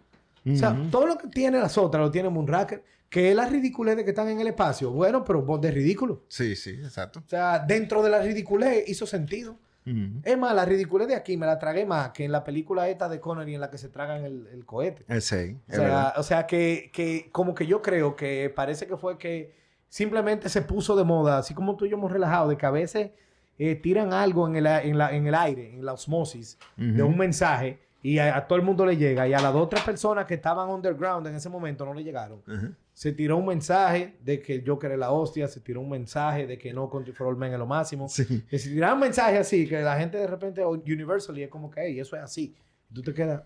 O 0.45 0.55
sea, 0.57 0.77
todo 0.91 1.07
lo 1.07 1.17
que 1.17 1.29
tiene 1.29 1.57
las 1.57 1.77
otras 1.77 2.01
lo 2.03 2.11
tiene 2.11 2.27
Moonraker. 2.27 2.83
Que 3.09 3.29
es 3.29 3.35
la 3.37 3.47
ridiculez 3.47 3.95
de 3.95 4.03
que 4.03 4.09
están 4.09 4.27
en 4.27 4.41
el 4.41 4.47
espacio. 4.47 4.91
Bueno, 4.91 5.23
pero 5.23 5.41
Bond 5.41 5.63
es 5.63 5.73
ridículo. 5.73 6.23
Sí, 6.27 6.57
sí, 6.57 6.71
exacto. 6.71 7.23
O 7.25 7.29
sea, 7.29 7.59
dentro 7.59 8.03
de 8.03 8.09
la 8.09 8.21
ridiculez 8.21 8.89
hizo 8.89 9.05
sentido. 9.05 9.57
Ujú. 9.85 10.19
Es 10.25 10.37
más, 10.37 10.53
la 10.53 10.65
ridiculez 10.65 11.07
de 11.07 11.15
aquí 11.15 11.37
me 11.37 11.45
la 11.45 11.57
tragué 11.57 11.85
más 11.85 12.09
que 12.09 12.25
en 12.25 12.33
la 12.33 12.43
película 12.43 12.89
esta 12.89 13.07
de 13.07 13.21
Connery 13.21 13.55
en 13.55 13.61
la 13.61 13.69
que 13.69 13.77
se 13.77 13.87
tragan 13.87 14.25
el, 14.25 14.47
el 14.47 14.65
cohete. 14.65 15.05
Eh, 15.07 15.21
sí, 15.21 15.55
O 15.69 15.71
es 15.71 15.77
sea, 15.77 16.13
o 16.17 16.23
sea 16.23 16.45
que, 16.45 16.91
que 16.93 17.29
como 17.31 17.55
que 17.55 17.65
yo 17.65 17.81
creo 17.81 18.17
que 18.17 18.51
parece 18.53 18.85
que 18.85 18.97
fue 18.97 19.17
que 19.17 19.55
simplemente 19.89 20.49
se 20.49 20.61
puso 20.61 20.95
de 20.95 21.03
moda, 21.03 21.37
así 21.39 21.53
como 21.53 21.75
tú 21.75 21.85
y 21.85 21.89
yo 21.89 21.97
hemos 21.97 22.11
relajado, 22.11 22.49
de 22.49 22.57
que 22.57 22.65
a 22.65 22.71
veces 22.71 23.11
eh, 23.59 23.75
tiran 23.75 24.13
algo 24.13 24.47
en 24.47 24.55
el, 24.55 24.65
en, 24.67 24.97
la- 24.97 25.15
en 25.15 25.27
el 25.27 25.33
aire, 25.35 25.73
en 25.73 25.85
la 25.85 25.93
osmosis, 25.93 26.57
de 26.75 27.01
Ujú. 27.01 27.11
un 27.11 27.17
mensaje 27.17 27.79
y 28.03 28.19
a, 28.19 28.37
a 28.37 28.47
todo 28.47 28.59
el 28.59 28.63
mundo 28.63 28.85
le 28.85 28.95
llega 28.95 29.27
y 29.27 29.33
a 29.33 29.39
las 29.39 29.51
dos 29.51 29.63
otras 29.63 29.83
personas 29.83 30.25
que 30.25 30.35
estaban 30.35 30.69
underground 30.69 31.25
en 31.27 31.35
ese 31.35 31.49
momento 31.49 31.83
no 31.83 31.93
le 31.93 32.03
llegaron. 32.03 32.39
Ujú. 32.47 32.73
Se 32.93 33.11
tiró 33.11 33.37
un 33.37 33.45
mensaje 33.47 34.15
de 34.23 34.39
que 34.41 34.55
el 34.55 34.63
Joker 34.67 34.91
es 34.91 34.99
la 34.99 35.11
hostia, 35.11 35.47
se 35.47 35.59
tiró 35.59 35.81
un 35.81 35.89
mensaje 35.89 36.45
de 36.47 36.57
que 36.57 36.71
no 36.73 36.89
Country 36.89 37.13
for 37.13 37.27
All 37.27 37.35
Men 37.37 37.53
es 37.53 37.59
lo 37.59 37.65
máximo. 37.65 38.07
Sí. 38.07 38.43
Que 38.49 38.57
si 38.59 38.69
tiraran 38.69 38.99
mensajes 38.99 39.39
así, 39.39 39.67
que 39.67 39.81
la 39.81 39.97
gente 39.99 40.17
de 40.17 40.27
repente, 40.27 40.63
Universally, 40.65 41.43
es 41.43 41.49
como 41.49 41.69
que, 41.71 41.81
hey, 41.81 41.99
eso 41.99 42.15
es 42.15 42.21
así. 42.23 42.55
Y 42.89 42.93
tú 42.93 43.01
te 43.01 43.13
quedas, 43.13 43.41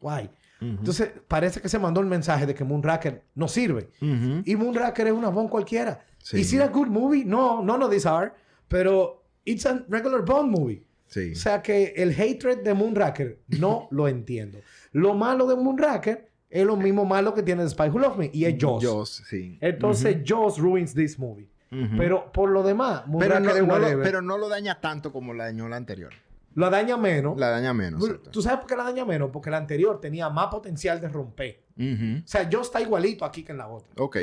guay. 0.00 0.28
Entonces, 0.62 1.10
parece 1.26 1.60
que 1.60 1.68
se 1.68 1.78
mandó 1.78 2.00
el 2.00 2.06
mensaje 2.06 2.46
de 2.46 2.54
que 2.54 2.62
Moonraker 2.64 3.22
no 3.34 3.48
sirve. 3.48 3.90
Y 4.00 4.56
Moonraker 4.56 5.08
es 5.08 5.12
una 5.12 5.28
Bond 5.28 5.50
cualquiera. 5.50 6.04
Sí. 6.18 6.38
¿Is 6.38 6.52
it 6.52 6.60
a 6.60 6.68
good 6.68 6.86
movie? 6.86 7.24
No, 7.24 7.62
none 7.62 7.84
of 7.84 7.90
these 7.90 8.08
are. 8.08 8.32
Pero 8.68 9.24
it's 9.44 9.66
a 9.66 9.84
regular 9.88 10.24
Bond 10.24 10.50
movie. 10.50 10.84
Sí. 11.08 11.32
O 11.32 11.34
sea 11.36 11.60
que 11.62 11.92
el 11.96 12.12
hatred 12.12 12.62
de 12.62 12.74
Moonraker 12.74 13.40
no 13.58 13.88
lo 13.90 14.08
entiendo. 14.08 14.58
Lo 14.92 15.14
malo 15.14 15.46
de 15.46 15.56
Moonraker 15.56 16.28
es 16.48 16.64
lo 16.64 16.76
mismo 16.76 17.04
malo 17.04 17.34
que 17.34 17.42
tiene 17.42 17.64
The 17.64 17.70
Spy 17.70 17.88
Who 17.88 17.98
Loved 17.98 18.18
Me. 18.18 18.30
Y 18.32 18.44
es 18.44 18.54
Jaws. 18.58 18.84
Jaws, 18.84 19.22
sí. 19.28 19.58
Entonces, 19.60 20.18
Jaws 20.24 20.58
ruins 20.58 20.94
this 20.94 21.18
movie. 21.18 21.48
Pero 21.96 22.30
por 22.30 22.50
lo 22.50 22.62
demás, 22.62 23.04
Pero 23.06 23.12
Moonraker 23.12 23.42
no, 23.42 23.50
es 23.56 23.66
no 23.66 23.78
lo, 23.78 24.02
pero 24.02 24.20
no 24.20 24.36
lo 24.36 24.48
daña 24.50 24.78
tanto 24.78 25.10
como 25.10 25.32
la 25.32 25.44
dañó 25.44 25.68
la 25.70 25.76
anterior. 25.76 26.12
Lo 26.54 26.70
daña 26.70 26.96
menos. 26.96 27.38
La 27.38 27.50
daña 27.50 27.72
menos. 27.72 28.02
Exacto. 28.04 28.30
¿Tú 28.30 28.42
sabes 28.42 28.60
por 28.60 28.68
qué 28.68 28.76
la 28.76 28.84
daña 28.84 29.04
menos? 29.04 29.30
Porque 29.32 29.50
la 29.50 29.56
anterior 29.56 30.00
tenía 30.00 30.28
más 30.30 30.48
potencial 30.48 31.00
de 31.00 31.08
romper. 31.08 31.64
O 31.78 32.26
sea, 32.26 32.48
Jaws 32.50 32.66
está 32.66 32.80
igualito 32.80 33.24
aquí 33.24 33.42
que 33.42 33.52
en 33.52 33.58
la 33.58 33.68
otra. 33.68 33.90
Ok. 34.02 34.18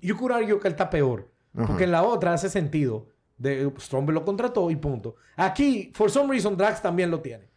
Yo 0.00 0.16
argue 0.32 0.58
que 0.58 0.68
él 0.68 0.74
está 0.74 0.88
peor. 0.88 1.30
Porque 1.52 1.84
en 1.84 1.92
la 1.92 2.02
otra 2.02 2.32
hace 2.32 2.48
sentido. 2.48 3.08
De, 3.38 3.70
Stromberg 3.78 4.14
lo 4.14 4.24
contrató 4.24 4.70
y 4.70 4.76
punto. 4.76 5.16
Aquí, 5.36 5.92
for 5.94 6.10
some 6.10 6.32
reason, 6.32 6.56
Drax 6.56 6.80
también 6.80 7.10
lo 7.10 7.20
tiene. 7.20 7.50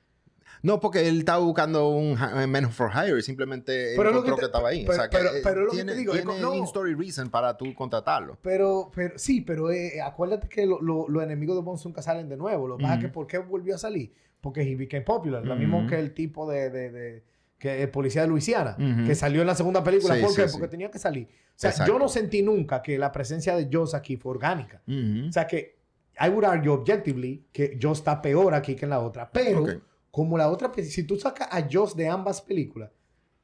No, 0.62 0.80
porque 0.80 1.08
él 1.08 1.19
estaba 1.19 1.39
buscando 1.43 1.89
un 1.89 2.17
hi- 2.17 2.48
Man 2.48 2.72
for 2.72 2.91
Hire. 2.93 3.22
Simplemente 3.22 3.93
Pero 3.95 4.10
encontró 4.10 4.36
que 4.36 4.39
que, 4.41 4.45
estaba 4.48 4.69
ahí. 4.69 4.82
pero- 4.86 4.91
o 4.93 4.95
sea, 4.95 5.10
que 5.10 5.17
pero- 5.43 5.62
eh, 5.62 5.63
lo 5.65 5.69
que 5.72 5.76
tiene, 5.78 5.91
te 5.93 5.98
digo, 6.00 6.13
tiene 6.13 6.39
no. 6.41 6.56
in-story 6.56 6.95
reason 6.95 7.30
para 7.30 7.56
tú 7.58 7.74
contratarlo. 7.74 8.38
Pero, 8.41 8.91
pero 8.93 9.17
sí, 9.17 9.41
pero 9.41 9.72
eh, 9.72 10.02
acuérdate 10.02 10.48
que 10.50 10.65
lo- 10.65 10.82
lo- 10.82 11.08
los 11.08 11.24
enemigos 11.24 11.56
de 11.56 11.62
Bond 11.63 11.80
nunca 11.86 12.02
salen 12.02 12.28
de 12.30 12.38
nuevo. 12.38 12.67
Lo 12.67 12.78
que 12.78 12.84
pasa 12.84 12.95
es 12.95 13.02
que. 13.02 13.10
¿por 13.10 13.28
qué 13.28 13.38
volvió 13.38 13.76
a 13.76 13.78
salir? 13.78 14.12
Porque 14.41 14.62
he 14.62 14.76
became 14.76 15.04
popular. 15.04 15.45
Lo 15.45 15.56
mismo 15.56 15.86
que 15.88 15.98
el 16.00 16.13
tipo 16.13 16.50
de, 16.50 16.69
de- 16.69 16.91
de- 16.91 17.24
que 17.58 17.84
el 17.84 17.89
policía 17.89 18.22
de 18.22 18.28
Luisiana, 18.30 18.78
que 19.06 19.15
salió 19.15 19.41
en 19.41 19.48
la 19.48 19.56
segunda 19.56 19.84
película. 19.84 20.15
Sí, 20.15 20.22
¿Por 20.22 20.34
qué? 20.36 20.43
sí, 20.43 20.48
sí. 20.50 20.54
Porque 20.54 20.67
tenía 20.69 20.89
que 20.89 21.00
salir. 21.00 21.28
O 21.28 21.52
sea, 21.56 21.72
Exacto. 21.72 21.91
yo 21.91 22.00
no 22.00 22.08
sentí 22.08 22.41
nunca 22.41 22.82
que 22.82 22.98
la 22.98 23.12
presencia 23.12 23.54
de 23.58 23.67
Joss 23.72 23.93
aquí 23.93 24.15
fue 24.15 24.32
orgánica. 24.32 24.82
O 24.88 25.32
sea 25.32 25.45
que 25.45 25.78
I 26.22 26.30
would 26.30 26.45
argue 26.45 26.69
objectively 26.69 27.45
que 27.52 27.78
Joss 27.82 28.00
está 28.00 28.22
peor 28.22 28.54
aquí 28.54 28.76
que 28.76 28.86
en 28.86 28.91
la 28.91 29.00
otra. 29.00 29.30
Pero 29.32 29.63
Ok. 29.63 29.69
Como 30.12 30.38
la 30.38 30.50
otra, 30.50 30.72
pe- 30.72 30.84
si 30.84 31.04
tú 31.04 31.15
sacas 31.17 31.48
a 31.52 31.67
Joss 31.72 31.95
de 31.95 32.08
ambas 32.08 32.41
películas, 32.41 32.89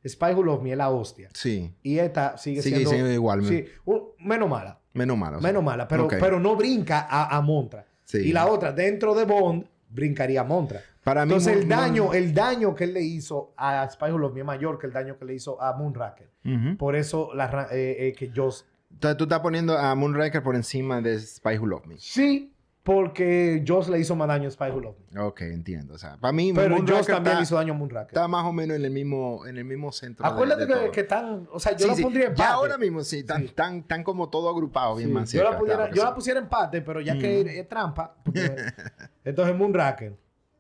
Spy 0.08 0.34
Who 0.34 0.44
Loved 0.44 0.62
Me 0.64 0.72
es 0.72 0.78
la 0.78 0.90
hostia. 0.90 1.30
Sí. 1.34 1.74
Y 1.82 1.98
esta 2.00 2.38
sigue, 2.38 2.62
Sigue 2.62 2.86
siendo... 2.86 3.12
igual. 3.12 3.44
Sí, 3.46 3.66
un- 3.86 4.10
menos 4.20 4.50
mala. 4.50 4.80
Menos 4.94 5.18
malo. 5.18 5.42
Menos 5.42 5.64
mala. 5.64 5.88
Pero, 5.88 6.08
pero 6.08 6.40
no 6.40 6.56
brinca 6.56 7.08
a, 7.10 7.36
a 7.36 7.42
Montra. 7.42 7.86
Sí. 8.06 8.20
Y 8.20 8.32
la 8.32 8.46
otra, 8.48 8.72
dentro 8.72 9.14
de 9.16 9.26
Bond, 9.26 9.66
brincaría 9.90 10.42
a 10.42 10.44
Montra. 10.44 10.82
Para 11.04 11.26
mí, 11.26 11.34
Entonces, 11.34 11.58
el 11.64 11.68
daño, 11.68 12.14
el 12.14 12.34
daño 12.34 12.74
que 12.76 12.86
él 12.86 12.94
le 12.94 13.02
hizo 13.02 13.54
a 13.58 13.88
Spy 13.90 14.12
Who 14.12 14.18
Loved 14.20 14.34
Me 14.36 14.40
es 14.42 14.46
mayor 14.46 14.80
que 14.80 14.88
el 14.88 14.94
daño 14.94 15.18
que 15.18 15.26
le 15.26 15.34
hizo 15.36 15.62
a 15.62 15.74
Moonraker. 15.76 16.30
Por 16.78 16.96
eso 16.96 17.32
la, 17.34 17.68
eh, 17.72 18.08
eh, 18.08 18.14
que 18.18 18.32
Joss... 18.36 18.66
Entonces 18.92 19.18
tú 19.18 19.26
estás 19.26 19.40
poniendo 19.42 19.78
a 19.78 19.94
Moonraker 19.96 20.42
por 20.42 20.56
encima 20.56 21.02
de 21.02 21.20
Spy 21.20 21.58
Who 21.58 21.66
Loved 21.68 21.86
Me. 21.88 21.96
Sí, 21.98 22.54
porque 22.86 23.64
Joss 23.68 23.90
le 23.90 24.00
hizo 24.00 24.16
más 24.16 24.28
daño 24.28 24.48
a 24.48 24.52
Spy 24.52 24.70
Who 24.70 24.80
Loved 24.80 24.98
Me. 25.12 25.20
Ok, 25.22 25.42
entiendo. 25.42 25.96
O 25.96 25.98
sea, 25.98 26.18
para 26.18 26.32
mí, 26.32 26.54
Pero 26.54 26.78
Joss 26.88 27.08
también 27.08 27.32
está, 27.34 27.42
hizo 27.42 27.56
daño 27.56 27.74
a 27.74 27.76
Moonraker. 27.78 28.10
está 28.16 28.28
más 28.28 28.46
o 28.46 28.54
menos 28.54 28.78
en 28.78 28.86
el 28.86 28.92
mismo, 28.92 29.44
en 29.48 29.58
el 29.58 29.66
mismo 29.66 29.92
centro. 29.92 30.24
Acuérdate 30.24 30.68
de 30.68 30.92
que, 30.92 31.02
están... 31.02 31.48
O 31.52 31.60
sea, 31.60 31.72
yo 31.72 31.80
Sí, 31.80 31.88
la 31.88 31.96
sí. 31.96 32.04
pondría 32.04 32.28
en 32.28 32.36
Ya 32.36 32.52
ahora 32.52 32.78
mismo, 32.78 33.04
sí, 33.04 33.24
tan, 33.24 33.42
Sí. 33.42 33.54
Tan, 33.56 33.82
tan 33.88 34.04
como 34.04 34.30
todo 34.30 34.48
agrupado, 34.50 34.98
bien 34.98 35.12
más 35.12 35.32
yo 35.32 35.44
la, 35.44 35.58
pudiera- 35.58 35.78
claro 35.78 35.90
que 35.92 35.96
yo 35.98 36.02
sí. 36.04 36.08
la 36.10 36.14
pusiera 36.16 36.40
empate, 36.40 36.82
pero 36.84 37.02
ya 37.02 37.18
que 37.18 37.42
es, 37.42 37.48
es 37.48 37.68
trampa. 37.68 38.16
porque- 38.24 38.56
entonces, 39.26 39.56
Moonraker. 39.58 40.16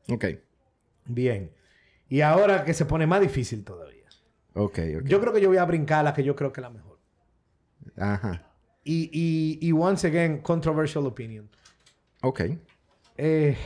Ok, 0.10 0.26
Bien. 1.06 1.52
Y 2.10 2.22
ahora 2.22 2.64
que 2.66 2.74
se 2.74 2.86
pone 2.86 3.06
más 3.06 3.22
difícil 3.22 3.64
todavía. 3.64 4.06
ok, 4.56 4.80
ok. 5.02 5.04
Yo 5.06 5.22
creo 5.22 5.32
que 5.32 5.42
yo 5.42 5.50
voy 5.50 5.58
a 5.60 5.66
brincar 5.66 6.00
a 6.00 6.04
la 6.04 6.14
que 6.16 6.24
yo 6.24 6.36
creo 6.36 6.52
que 6.52 6.60
es 6.60 6.64
la 6.64 6.72
mejor. 6.72 6.98
Ajá. 7.98 8.42
Y, 8.84 9.12
y, 9.14 9.60
y 9.68 9.72
once 9.74 10.08
again, 10.08 10.40
controversial 10.42 11.06
opinion. 11.06 11.48
Ok. 12.22 12.42
Eh, 13.18 13.58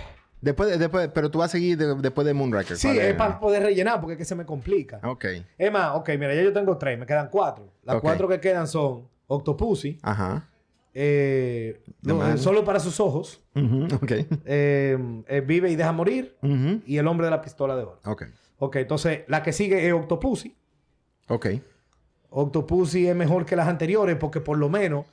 Después, 0.41 0.69
de- 0.69 0.77
después, 0.77 1.09
pero 1.13 1.29
tú 1.29 1.39
vas 1.39 1.49
a 1.49 1.51
seguir 1.51 1.77
de- 1.77 1.95
después 1.95 2.25
de 2.25 2.33
Moonraker. 2.33 2.77
sí, 2.77 2.87
¿cuál 2.87 2.99
es 2.99 3.13
para 3.15 3.39
poder 3.41 3.61
rellenar 3.61 3.99
porque 3.99 4.13
es 4.13 4.17
que 4.17 4.23
se 4.25 4.35
me 4.35 4.45
complica. 4.45 5.01
Ok. 5.03 5.25
Es 5.57 5.69
más, 5.71 5.95
ok, 5.97 6.09
mira, 6.11 6.33
ya 6.33 6.41
yo 6.43 6.53
tengo 6.53 6.77
tres, 6.77 6.97
me 6.97 7.05
quedan 7.05 7.27
cuatro. 7.29 7.69
Las 7.83 7.99
cuatro 7.99 8.25
que 8.29 8.39
quedan 8.39 8.65
son 8.65 9.09
Octopussy, 9.27 9.99
Ajá. 10.01 10.47
eh, 10.93 11.81
no, 12.03 12.25
eh, 12.25 12.37
Solo 12.37 12.63
para 12.63 12.79
sus 12.79 13.01
ojos, 13.01 13.43
Ujú, 13.53 13.93
Ok. 13.95 14.11
eh, 14.45 14.97
eh, 15.27 15.41
Vive 15.45 15.69
y 15.71 15.75
deja 15.75 15.91
morir 15.91 16.37
Ujú, 16.41 16.81
y 16.85 16.97
El 16.97 17.07
hombre 17.07 17.25
de 17.27 17.31
la 17.31 17.41
pistola 17.41 17.75
de 17.75 17.83
oro. 17.83 17.99
Ok. 18.05 18.23
Ok, 18.59 18.77
entonces 18.77 19.21
la 19.27 19.43
que 19.43 19.51
sigue 19.51 19.85
es 19.85 19.91
Octopussy. 19.93 20.55
Ok. 21.27 21.47
Octopussy 22.29 23.07
es 23.07 23.15
mejor 23.15 23.45
que 23.45 23.55
las 23.57 23.67
anteriores 23.67 24.15
porque 24.15 24.39
por 24.39 24.57
lo 24.57 24.69
menos 24.69 25.05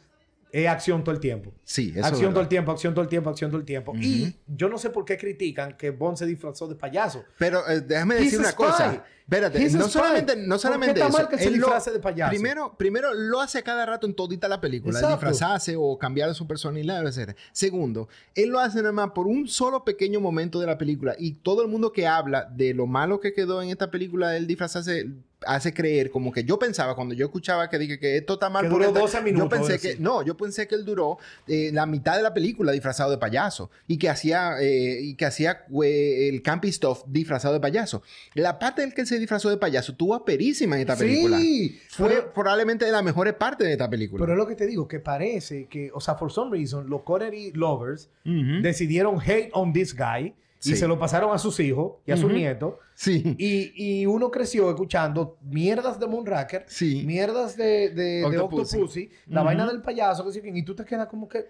es 0.63 0.69
acción 0.69 1.05
todo 1.05 1.15
el 1.15 1.21
tiempo. 1.21 1.53
Sí, 1.65 1.91
eso 1.91 2.01
es 2.01 2.07
acción 2.07 2.33
todo 2.33 2.43
el 2.43 2.49
tiempo, 2.49 2.73
acción 2.73 2.95
todo 2.95 3.03
el 3.03 3.09
tiempo, 3.09 3.31
acción 3.31 3.51
todo 3.51 3.61
el 3.61 3.67
tiempo. 3.67 3.93
Y 3.97 4.37
yo 4.47 4.69
no 4.69 4.79
sé 4.79 4.91
por 4.91 5.05
qué 5.05 5.19
critican 5.19 5.77
que 5.77 5.91
Bond 5.91 6.17
se 6.17 6.27
disfrazó 6.27 6.67
de 6.69 6.75
payaso. 6.77 7.25
Pero 7.39 7.69
eh, 7.69 7.81
déjame 7.81 8.17
He's 8.17 8.25
decir 8.25 8.39
una 8.39 8.51
spy. 8.51 8.57
cosa. 8.57 9.05
Espérate, 9.27 9.61
He's 9.61 9.75
no 9.75 9.89
solamente, 9.89 10.37
no 10.37 10.55
¿Por 10.55 10.59
solamente 10.61 10.95
qué 10.95 11.01
está 11.01 11.09
eso. 11.09 11.19
mal 11.19 11.29
que 11.29 11.39
se 11.39 11.51
disfrace 11.51 11.91
de 11.91 11.99
payaso? 11.99 12.31
Primero, 12.31 12.77
primero, 12.79 13.13
lo 13.13 13.41
hace 13.41 13.63
cada 13.63 13.85
rato 13.85 14.07
en 14.07 14.15
todita 14.15 14.47
la 14.49 14.61
película. 14.61 15.01
Disfrazarse 15.01 15.75
o 15.77 15.99
cambiar 15.99 16.33
su 16.35 16.47
personalidad, 16.47 17.05
etc. 17.07 17.37
Segundo, 17.53 18.09
él 18.35 18.51
lo 18.51 18.61
hace 18.61 18.79
nada 18.79 18.93
más 18.93 19.11
por 19.11 19.27
un 19.27 19.49
solo 19.49 19.85
pequeño 19.85 20.21
momento 20.21 20.61
de 20.61 20.67
la 20.67 20.79
película. 20.79 21.17
Y 21.19 21.33
todo 21.35 21.63
el 21.63 21.69
mundo 21.69 21.93
que 21.93 22.07
habla 22.07 22.45
de 22.45 22.73
lo 22.73 22.87
malo 22.87 23.19
que 23.19 23.33
quedó 23.33 23.61
en 23.63 23.71
esta 23.71 23.91
película, 23.91 24.37
él 24.37 24.47
disfrazarse, 24.47 25.11
hace 25.45 25.75
creer 25.75 26.11
como 26.11 26.33
que 26.33 26.45
yo 26.45 26.59
pensaba, 26.59 26.95
cuando 26.95 27.15
yo 27.15 27.27
escuchaba 27.27 27.69
que 27.69 27.79
dije 27.79 27.99
que 27.99 28.17
esto 28.17 28.35
está 28.35 28.49
mal 28.49 28.63
Que 28.65 28.69
duró 28.71 28.85
esta- 28.87 29.01
12 29.01 29.21
minutos, 29.23 29.45
Yo 29.45 29.49
pensé 29.57 29.73
decir. 29.75 29.97
que, 29.97 30.03
no, 30.03 30.23
yo 30.23 30.37
pensé 30.37 30.67
que 30.67 30.75
él 30.75 30.85
duró 30.85 31.19
eh, 31.47 31.71
la 31.75 31.85
mitad 31.85 32.17
de 32.17 32.23
la 32.23 32.33
película 32.33 32.73
disfrazado 32.73 33.11
de 33.11 33.19
payaso 33.19 33.71
y 33.87 33.99
que 33.99 34.09
hacía, 34.09 34.55
eh, 34.61 34.99
y 35.03 35.15
que 35.15 35.27
hacía 35.27 35.65
eh, 35.85 36.29
el 36.31 36.43
campy 36.43 36.73
stuff 36.73 37.03
disfrazado 37.07 37.53
de 37.55 37.61
payaso. 37.61 38.03
La 38.35 38.59
parte 38.59 38.81
del 38.81 38.95
que 38.95 39.03
él 39.03 39.07
se 39.07 39.19
disfrazó 39.19 39.51
de 39.51 39.59
payaso 39.59 39.95
tuvo 39.95 40.25
perísima 40.25 40.77
en 40.77 40.81
esta 40.81 40.97
película. 40.97 41.39
Sí, 41.39 41.79
Fue 41.91 42.09
pero- 42.09 42.33
probablemente 42.33 42.85
de 42.87 42.93
las 42.93 43.05
mejores 43.05 43.35
partes 43.35 43.67
de 43.67 43.73
esta 43.73 43.91
película. 43.91 44.21
Pero 44.23 44.33
es 44.33 44.39
lo 44.39 44.47
que 44.47 44.55
te 44.57 44.67
digo, 44.67 44.89
que 44.89 45.01
parece 45.01 45.67
que, 45.67 45.91
o 45.93 46.01
sea, 46.01 46.15
for 46.15 46.33
some 46.33 46.51
reason, 46.51 46.89
los 46.89 47.03
Connery 47.03 47.53
lovers 47.53 48.09
Ujú. 48.25 48.63
decidieron 48.63 49.21
hate 49.21 49.51
on 49.53 49.73
this 49.73 49.95
guy 49.95 50.35
y 50.73 50.77
se 50.77 50.89
lo 50.89 50.99
pasaron 50.99 51.35
a 51.35 51.39
sus 51.39 51.59
hijos 51.61 51.95
y 52.07 52.13
a 52.13 52.17
sus 52.17 52.33
nietos. 52.33 52.75
Sí. 52.95 53.35
Y, 53.39 53.73
y 54.01 54.07
uno 54.07 54.31
creció 54.31 54.69
escuchando 54.71 55.39
mierdas 55.43 55.99
de 56.01 56.07
Moonraker, 56.07 56.65
Sí. 56.69 57.03
mierdas 57.07 57.57
de, 57.57 57.91
de, 57.91 58.03
de 58.21 58.25
Octopussy. 58.25 58.77
Octopussy, 58.77 59.11
la 59.29 59.43
vaina 59.43 59.67
del 59.67 59.83
payaso, 59.83 60.25
que 60.31 60.51
y 60.55 60.63
tú 60.65 60.75
te 60.75 60.85
quedas 60.85 61.07
como 61.09 61.29
que... 61.29 61.47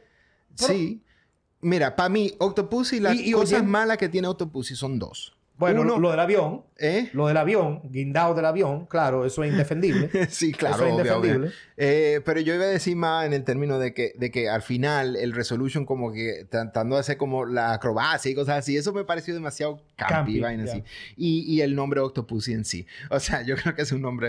pero- 0.57 0.73
Sí. 0.73 1.03
Mira, 1.61 1.97
para 1.97 2.09
mí, 2.09 2.33
Octopussy, 2.39 3.01
las 3.01 3.15
Y- 3.17 3.31
y 3.31 3.33
cosas 3.33 3.65
malas 3.65 3.97
que 3.97 4.09
tiene 4.09 4.29
Octopussy 4.29 4.75
son 4.77 4.99
dos. 4.99 5.36
Bueno, 5.59 5.81
Uno, 5.81 5.99
lo 5.99 6.11
del 6.11 6.21
avión, 6.21 6.65
¿eh? 6.77 7.09
lo 7.15 7.29
del 7.29 7.39
avión, 7.39 7.81
guindado 7.85 8.35
del 8.35 8.45
avión, 8.45 8.85
claro, 8.87 9.25
eso 9.25 9.43
es 9.43 9.51
indefendible. 9.51 10.11
sí, 10.29 10.53
claro, 10.53 10.77
Eso 10.77 10.85
es 10.87 10.91
indefendible. 10.93 11.51
Eh, 11.79 12.21
pero 12.27 12.41
yo 12.41 12.55
iba 12.55 12.65
a 12.65 12.69
decir 12.69 12.95
más 12.95 13.25
en 13.25 13.33
el 13.33 13.43
término 13.43 13.79
de 13.79 13.95
que, 13.95 14.13
de 14.17 14.31
que 14.31 14.51
al 14.51 14.61
final 14.61 15.17
el 15.17 15.33
Resolution 15.33 15.87
como 15.87 16.13
que 16.13 16.47
tratando 16.51 16.97
de 16.97 17.01
hacer 17.01 17.17
como 17.17 17.47
la 17.47 17.73
acrobacia 17.73 18.31
y 18.31 18.35
cosas 18.35 18.59
así, 18.59 18.77
eso 18.77 18.93
me 18.93 19.05
pareció 19.05 19.33
demasiado 19.33 19.81
Campy, 19.97 20.41
vaina 20.41 20.67
ya. 20.67 20.73
así. 20.73 20.85
Y, 21.17 21.41
y 21.51 21.63
el 21.63 21.75
nombre 21.75 22.01
Octopussy 22.01 22.53
en 22.53 22.67
sí. 22.67 22.87
O 23.09 23.19
sea, 23.19 23.41
yo 23.47 23.57
creo 23.57 23.75
que 23.75 23.83
es 23.83 23.93
un 23.93 24.03
nombre 24.03 24.29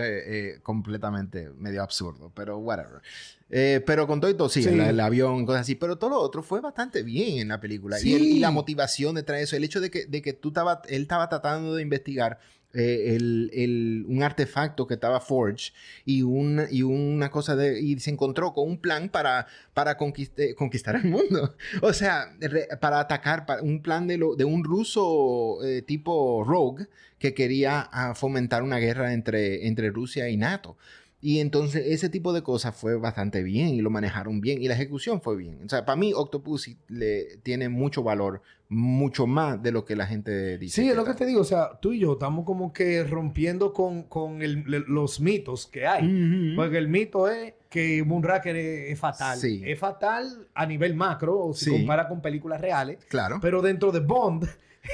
eh, 0.53 0.59
completamente 0.61 1.49
medio 1.57 1.83
absurdo, 1.83 2.31
pero 2.33 2.57
whatever. 2.57 3.01
Eh, 3.49 3.81
pero 3.85 4.07
con 4.07 4.19
todo 4.19 4.29
y 4.29 4.33
todo, 4.33 4.49
sí, 4.49 4.61
Sí. 4.63 4.69
el, 4.69 4.79
el 4.81 4.99
avión, 4.99 5.45
cosas 5.45 5.61
así. 5.61 5.75
Pero 5.75 5.97
todo 5.97 6.09
lo 6.11 6.19
otro 6.19 6.43
fue 6.43 6.59
bastante 6.61 7.01
bien 7.03 7.39
en 7.39 7.47
la 7.47 7.59
película. 7.61 7.97
Y, 8.01 8.13
el- 8.13 8.21
Sí. 8.21 8.37
y 8.37 8.39
la 8.39 8.51
motivación 8.51 9.15
detrás 9.15 9.39
de 9.39 9.43
eso, 9.45 9.55
el 9.55 9.63
hecho 9.63 9.79
de 9.79 9.89
que, 9.89 10.05
de 10.05 10.21
que 10.21 10.33
tú 10.33 10.49
estaba, 10.49 10.81
él 10.89 11.03
estaba 11.03 11.29
tratando 11.29 11.73
de 11.75 11.81
investigar 11.81 12.39
eh, 12.73 13.15
el, 13.15 13.49
el- 13.53 14.05
un 14.09 14.21
artefacto 14.21 14.85
que 14.85 14.95
estaba 14.95 15.21
Forge 15.21 15.71
y, 16.03 16.21
un, 16.21 16.63
y 16.69 16.83
una 16.83 17.31
cosa 17.31 17.55
de... 17.55 17.79
Y 17.81 17.97
se 17.99 18.11
encontró 18.11 18.53
con 18.53 18.67
un 18.67 18.77
plan 18.77 19.07
para, 19.09 19.47
para 19.73 19.97
conquiste- 19.97 20.53
conquistar 20.53 20.97
el 20.97 21.05
mundo. 21.05 21.55
O 21.81 21.93
sea, 21.93 22.35
re- 22.41 22.67
para 22.81 22.99
atacar, 22.99 23.45
para, 23.45 23.63
un 23.63 23.81
plan 23.81 24.05
de, 24.05 24.17
lo, 24.17 24.35
de 24.35 24.43
un 24.43 24.65
ruso 24.65 25.59
eh, 25.63 25.81
tipo 25.81 26.43
Rogue 26.45 26.87
que 27.17 27.33
quería 27.33 27.87
ah, 27.91 28.13
fomentar 28.13 28.61
una 28.61 28.77
guerra 28.77 29.13
entre, 29.13 29.65
entre 29.65 29.89
Rusia 29.89 30.27
y 30.29 30.35
NATO. 30.37 30.77
Y 31.19 31.39
entonces 31.39 31.83
ese 31.87 32.09
tipo 32.09 32.31
de 32.31 32.43
cosas 32.43 32.75
fue 32.75 32.95
bastante 32.95 33.41
bien 33.41 33.69
y 33.69 33.81
lo 33.81 33.89
manejaron 33.89 34.39
bien 34.39 34.61
y 34.61 34.67
la 34.67 34.75
ejecución 34.75 35.19
fue 35.21 35.35
bien. 35.35 35.59
O 35.65 35.69
sea, 35.69 35.83
para 35.83 35.95
mí 35.95 36.13
Octopussy 36.15 36.77
le 36.87 37.37
tiene 37.41 37.69
mucho 37.69 38.03
valor, 38.03 38.43
mucho 38.69 39.25
más 39.25 39.61
de 39.63 39.71
lo 39.71 39.83
que 39.83 39.95
la 39.95 40.05
gente 40.05 40.59
dice. 40.59 40.81
Sí, 40.83 40.89
es 40.89 40.95
lo 40.95 41.03
que 41.05 41.15
te 41.15 41.25
digo, 41.25 41.41
o 41.41 41.45
sea, 41.45 41.79
tú 41.81 41.91
y 41.93 41.99
yo 41.99 42.13
estamos 42.13 42.45
como 42.45 42.71
que 42.71 43.03
rompiendo 43.03 43.73
con, 43.73 44.03
con 44.03 44.43
el- 44.43 44.63
los 44.87 45.19
mitos 45.19 45.65
que 45.65 45.87
hay. 45.87 46.53
Porque 46.55 46.77
el 46.77 46.87
mito 46.87 47.27
es 47.29 47.53
que 47.69 48.03
Moonraker 48.03 48.55
es, 48.55 48.91
es 48.91 48.99
fatal. 48.99 49.37
Sí. 49.39 49.63
Es 49.65 49.79
fatal 49.79 50.47
a 50.53 50.65
nivel 50.67 50.93
macro, 50.95 51.39
o 51.47 51.53
si 51.53 51.65
Sí. 51.65 51.71
compara 51.71 52.07
con 52.07 52.21
películas 52.21 52.61
reales. 52.61 53.03
Claro. 53.09 53.39
Pero 53.41 53.61
dentro 53.63 53.91
de 53.91 54.01
Bond, 54.01 54.47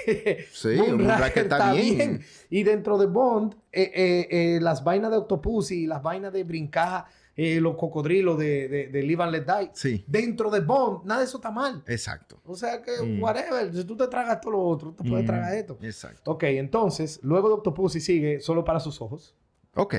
Sí, 0.52 0.70
Moonraker 0.78 1.44
está 1.44 1.74
bien. 1.74 2.22
Y 2.50 2.64
dentro 2.64 2.98
de 2.98 3.06
Bond, 3.08 3.56
eh, 3.72 3.92
eh, 3.94 4.28
eh, 4.56 4.60
las 4.62 4.84
vainas 4.84 5.12
de 5.12 5.18
Octopussy 5.18 5.84
y 5.84 5.88
las 5.88 6.02
vainas 6.02 6.32
de 6.34 6.44
brincar 6.44 7.06
eh, 7.36 7.60
los 7.60 7.76
cocodrilos 7.78 8.38
de, 8.38 8.68
de, 8.68 8.88
de 8.90 9.04
Live 9.04 9.24
and 9.24 9.32
Let 9.32 9.46
Die. 9.46 9.72
Sí, 9.74 10.04
Dentro 10.08 10.52
de 10.52 10.60
Bond, 10.60 11.06
nada 11.06 11.22
de 11.22 11.26
eso 11.26 11.38
está 11.38 11.50
mal. 11.50 11.84
exacto. 11.88 12.40
O 12.46 12.56
sea 12.56 12.82
que, 12.82 12.92
Mm. 13.02 13.22
whatever, 13.24 13.74
si 13.74 13.84
tú 13.86 13.98
te 13.98 14.08
tragas 14.08 14.40
todo 14.40 14.52
lo 14.52 14.62
otro, 14.62 14.94
te 14.94 15.04
puedes 15.04 15.24
Mm, 15.24 15.28
tragar 15.28 15.54
esto. 15.56 15.78
Exacto. 15.82 16.32
Ok, 16.32 16.44
entonces, 16.44 17.20
luego 17.24 17.48
de 17.48 17.56
Octopussy 17.56 18.00
sigue 18.02 18.40
solo 18.40 18.64
para 18.64 18.80
sus 18.80 19.02
ojos. 19.02 19.34
Ok. 19.76 19.96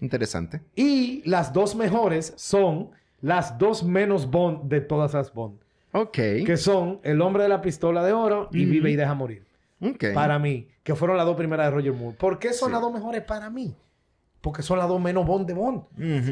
Interesante. 0.00 0.60
Y 0.74 1.22
las 1.28 1.52
dos 1.52 1.74
mejores 1.76 2.34
son 2.36 2.90
las 3.22 3.56
dos 3.56 3.82
menos 3.82 4.30
Bond 4.30 4.68
de 4.68 4.80
todas 4.82 5.14
las 5.14 5.32
Bond. 5.32 5.60
Ok. 5.94 6.12
Que 6.12 6.56
son 6.56 7.00
El 7.02 7.20
hombre 7.22 7.44
de 7.44 7.48
la 7.48 7.60
pistola 7.62 8.04
de 8.04 8.12
oro 8.12 8.48
y. 8.52 8.64
Vive 8.64 8.90
y 8.90 8.96
deja 8.96 9.14
morir. 9.14 9.44
Ok. 9.80 10.06
Para 10.12 10.38
mí. 10.38 10.68
Que 10.82 10.94
fueron 10.94 11.16
las 11.16 11.24
dos 11.26 11.36
primeras 11.36 11.66
de 11.66 11.70
Roger 11.76 11.92
Moore. 11.92 12.16
¿Por 12.18 12.38
qué 12.38 12.52
son 12.52 12.68
Sí. 12.68 12.72
las 12.72 12.80
dos 12.82 12.92
mejores 12.92 13.22
para 13.22 13.48
mí? 13.50 13.74
Porque 14.40 14.62
son 14.62 14.78
las 14.78 14.88
dos 14.88 15.00
menos 15.00 15.24
Bond 15.26 15.46
de 15.46 15.54
Bond. 15.54 15.82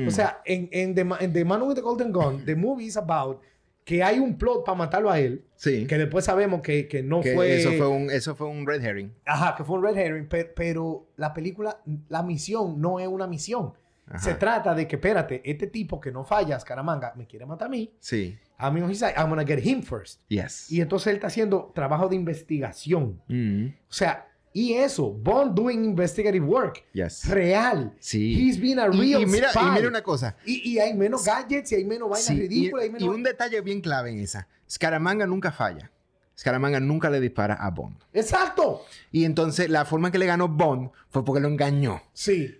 O 0.07 0.11
sea, 0.11 0.43
en, 0.45 0.69
en, 0.73 0.95
The, 0.95 1.07
en 1.25 1.33
The 1.33 1.45
Man 1.47 1.63
with 1.63 1.77
the 1.77 1.81
Golden 1.81 2.13
Gun, 2.13 2.45
the 2.45 2.55
movie 2.55 2.85
is 2.87 2.97
about 2.99 3.41
que 3.85 4.03
hay 4.03 4.19
un 4.21 4.37
plot 4.37 4.65
para 4.65 4.77
matarlo 4.77 5.11
a 5.11 5.19
él. 5.19 5.45
sí. 5.57 5.87
Que 5.87 5.97
después 5.99 6.25
sabemos 6.27 6.61
que, 6.61 6.87
que 6.87 7.03
no 7.03 7.21
Que 7.21 7.35
fue... 7.35 7.57
Eso, 7.59 7.73
fue 7.73 7.89
un, 7.89 8.11
eso 8.11 8.35
fue 8.37 8.47
un 8.49 8.65
red 8.67 8.85
herring. 8.85 9.13
Ajá, 9.25 9.57
que 9.57 9.65
fue 9.65 9.77
un 9.79 9.83
red 9.85 9.97
herring, 9.97 10.29
pe- 10.29 10.45
pero, 10.45 11.07
la 11.17 11.33
película, 11.35 11.79
la 12.09 12.23
misión 12.23 12.81
no 12.81 13.01
es 13.01 13.09
una 13.09 13.27
misión. 13.27 13.73
Ajá. 14.07 14.19
Se 14.19 14.35
trata 14.35 14.75
de 14.75 14.87
que, 14.87 14.97
espérate, 14.97 15.41
este 15.45 15.67
tipo 15.67 15.99
que 16.01 16.13
no 16.13 16.23
falla, 16.25 16.61
Scaramanga, 16.61 17.13
me 17.17 17.27
quiere 17.27 17.45
matar 17.47 17.67
a 17.67 17.71
mí. 17.71 17.93
Sí. 17.99 18.37
I'm, 18.63 18.83
on 18.83 18.91
his 18.91 18.99
side, 19.01 19.15
I'm 19.17 19.29
gonna 19.29 19.45
get 19.45 19.59
him 19.65 19.83
first. 19.83 20.21
Yes. 20.29 20.71
Y 20.71 20.81
entonces 20.81 21.09
él 21.09 21.15
está 21.17 21.27
haciendo 21.27 21.73
trabajo 21.75 22.09
de 22.09 22.17
investigación. 22.17 23.21
Mm, 23.29 23.67
O 23.89 23.93
sea, 23.93 24.29
y 24.55 24.75
eso, 24.75 25.11
Bond 25.11 25.55
doing 25.55 25.85
investigative 25.85 26.45
work. 26.45 26.85
Yes. 26.93 27.27
Real. 27.29 27.95
Sí. 28.01 28.35
He's 28.35 28.61
been 28.61 28.79
a 28.79 28.87
Y, 28.89 28.99
real 29.01 29.23
y 29.23 29.27
mira, 29.27 29.51
spy. 29.51 29.61
y 29.67 29.71
mira 29.71 29.89
una 29.89 30.03
cosa. 30.03 30.37
Y, 30.45 30.71
y 30.73 30.79
hay 30.79 30.93
menos 30.95 31.25
gadgets 31.25 31.73
y 31.73 31.77
hay 31.77 31.85
menos 31.85 32.09
vainas 32.11 32.27
Sí, 32.27 32.35
y, 32.35 32.41
ridículas. 32.41 32.87
y 32.87 32.91
menos... 32.91 33.09
un 33.09 33.23
detalle 33.23 33.61
bien 33.63 33.81
clave 33.81 34.11
en 34.11 34.21
esa. 34.21 34.47
Scaramanga 34.71 35.27
nunca 35.27 35.53
falla. 35.53 35.91
Scaramanga 36.39 36.81
nunca 36.81 37.09
le 37.11 37.21
dispara 37.21 37.55
a 37.55 37.71
Bond. 37.71 37.97
Exacto. 38.13 38.83
Y 39.11 39.25
entonces 39.25 39.69
la 39.71 39.85
forma 39.85 40.09
en 40.09 40.13
que 40.13 40.19
le 40.19 40.27
ganó 40.27 40.49
Bond 40.49 40.91
fue 41.11 41.25
porque 41.25 41.41
lo 41.41 41.49
engañó. 41.49 42.03
Sí. 42.13 42.59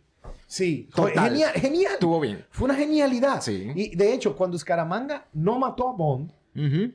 Sí. 0.53 0.89
Genial. 0.95 1.53
Genial. 1.55 1.93
Estuvo 1.95 2.21
bien. 2.21 2.45
Fue 2.51 2.67
una 2.67 2.75
genialidad. 2.75 3.41
Sí. 3.41 3.71
Y 3.75 3.97
de 3.97 4.13
hecho, 4.13 4.37
cuando 4.37 4.59
Scaramanga 4.59 5.27
no 5.33 5.59
mató 5.59 5.89
a 5.89 5.93
Bond, 5.95 6.31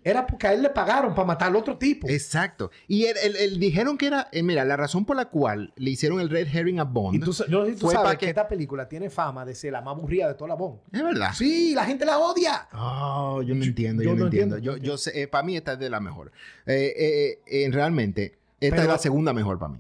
era 0.04 0.28
porque 0.28 0.46
a 0.46 0.54
él 0.54 0.62
le 0.62 0.70
pagaron 0.70 1.16
para 1.16 1.26
matar 1.26 1.48
al 1.48 1.56
otro 1.56 1.76
tipo. 1.80 2.08
Exacto. 2.08 2.70
Y 2.88 3.06
el, 3.06 3.18
el- 3.18 3.36
el- 3.38 3.60
dijeron 3.60 3.98
que 3.98 4.06
era, 4.06 4.28
eh, 4.32 4.44
mira, 4.44 4.64
la 4.64 4.78
razón 4.78 5.04
por 5.06 5.16
la 5.16 5.26
cual 5.26 5.74
le 5.78 5.90
hicieron 5.90 6.20
el 6.20 6.30
red 6.30 6.48
herring 6.54 6.80
a 6.80 6.84
Bond. 6.84 7.16
Y 7.16 7.20
tú, 7.20 7.34
yo 7.50 7.66
tú 7.74 7.78
Fue 7.88 7.94
sabes 7.96 8.12
que... 8.12 8.18
que- 8.18 8.30
esta 8.30 8.48
película 8.48 8.88
tiene 8.88 9.10
fama 9.10 9.44
de 9.44 9.56
ser 9.56 9.72
la 9.74 9.82
más 9.82 9.96
aburrida 9.96 10.28
de 10.28 10.36
toda 10.36 10.50
la 10.50 10.54
Bond. 10.56 10.78
Es 10.92 11.02
verdad. 11.02 11.32
Sí, 11.34 11.74
la 11.74 11.86
gente 11.86 12.06
la 12.06 12.20
odia. 12.20 12.68
Oh, 12.74 13.42
yo 13.42 13.56
no 13.56 13.64
entiendo, 13.64 14.04
yo 14.04 14.12
yo, 14.12 14.16
no 14.16 14.26
entiendo. 14.26 14.58
entiendo, 14.58 14.78
Yo, 14.78 14.92
yo 14.92 14.98
sé, 15.00 15.28
para 15.28 15.44
mí 15.44 15.58
esta 15.58 15.74
es 15.74 15.80
de 15.80 15.90
la 15.90 16.00
mejor. 16.00 16.32
Eh, 16.68 16.94
eh, 16.96 17.40
eh, 17.48 17.70
realmente, 17.72 18.38
esta 18.60 18.76
Pero- 18.76 18.82
es 18.84 18.88
la 18.90 18.98
segunda 19.00 19.34
mejor 19.34 19.58
para 19.58 19.74
mí. 19.74 19.80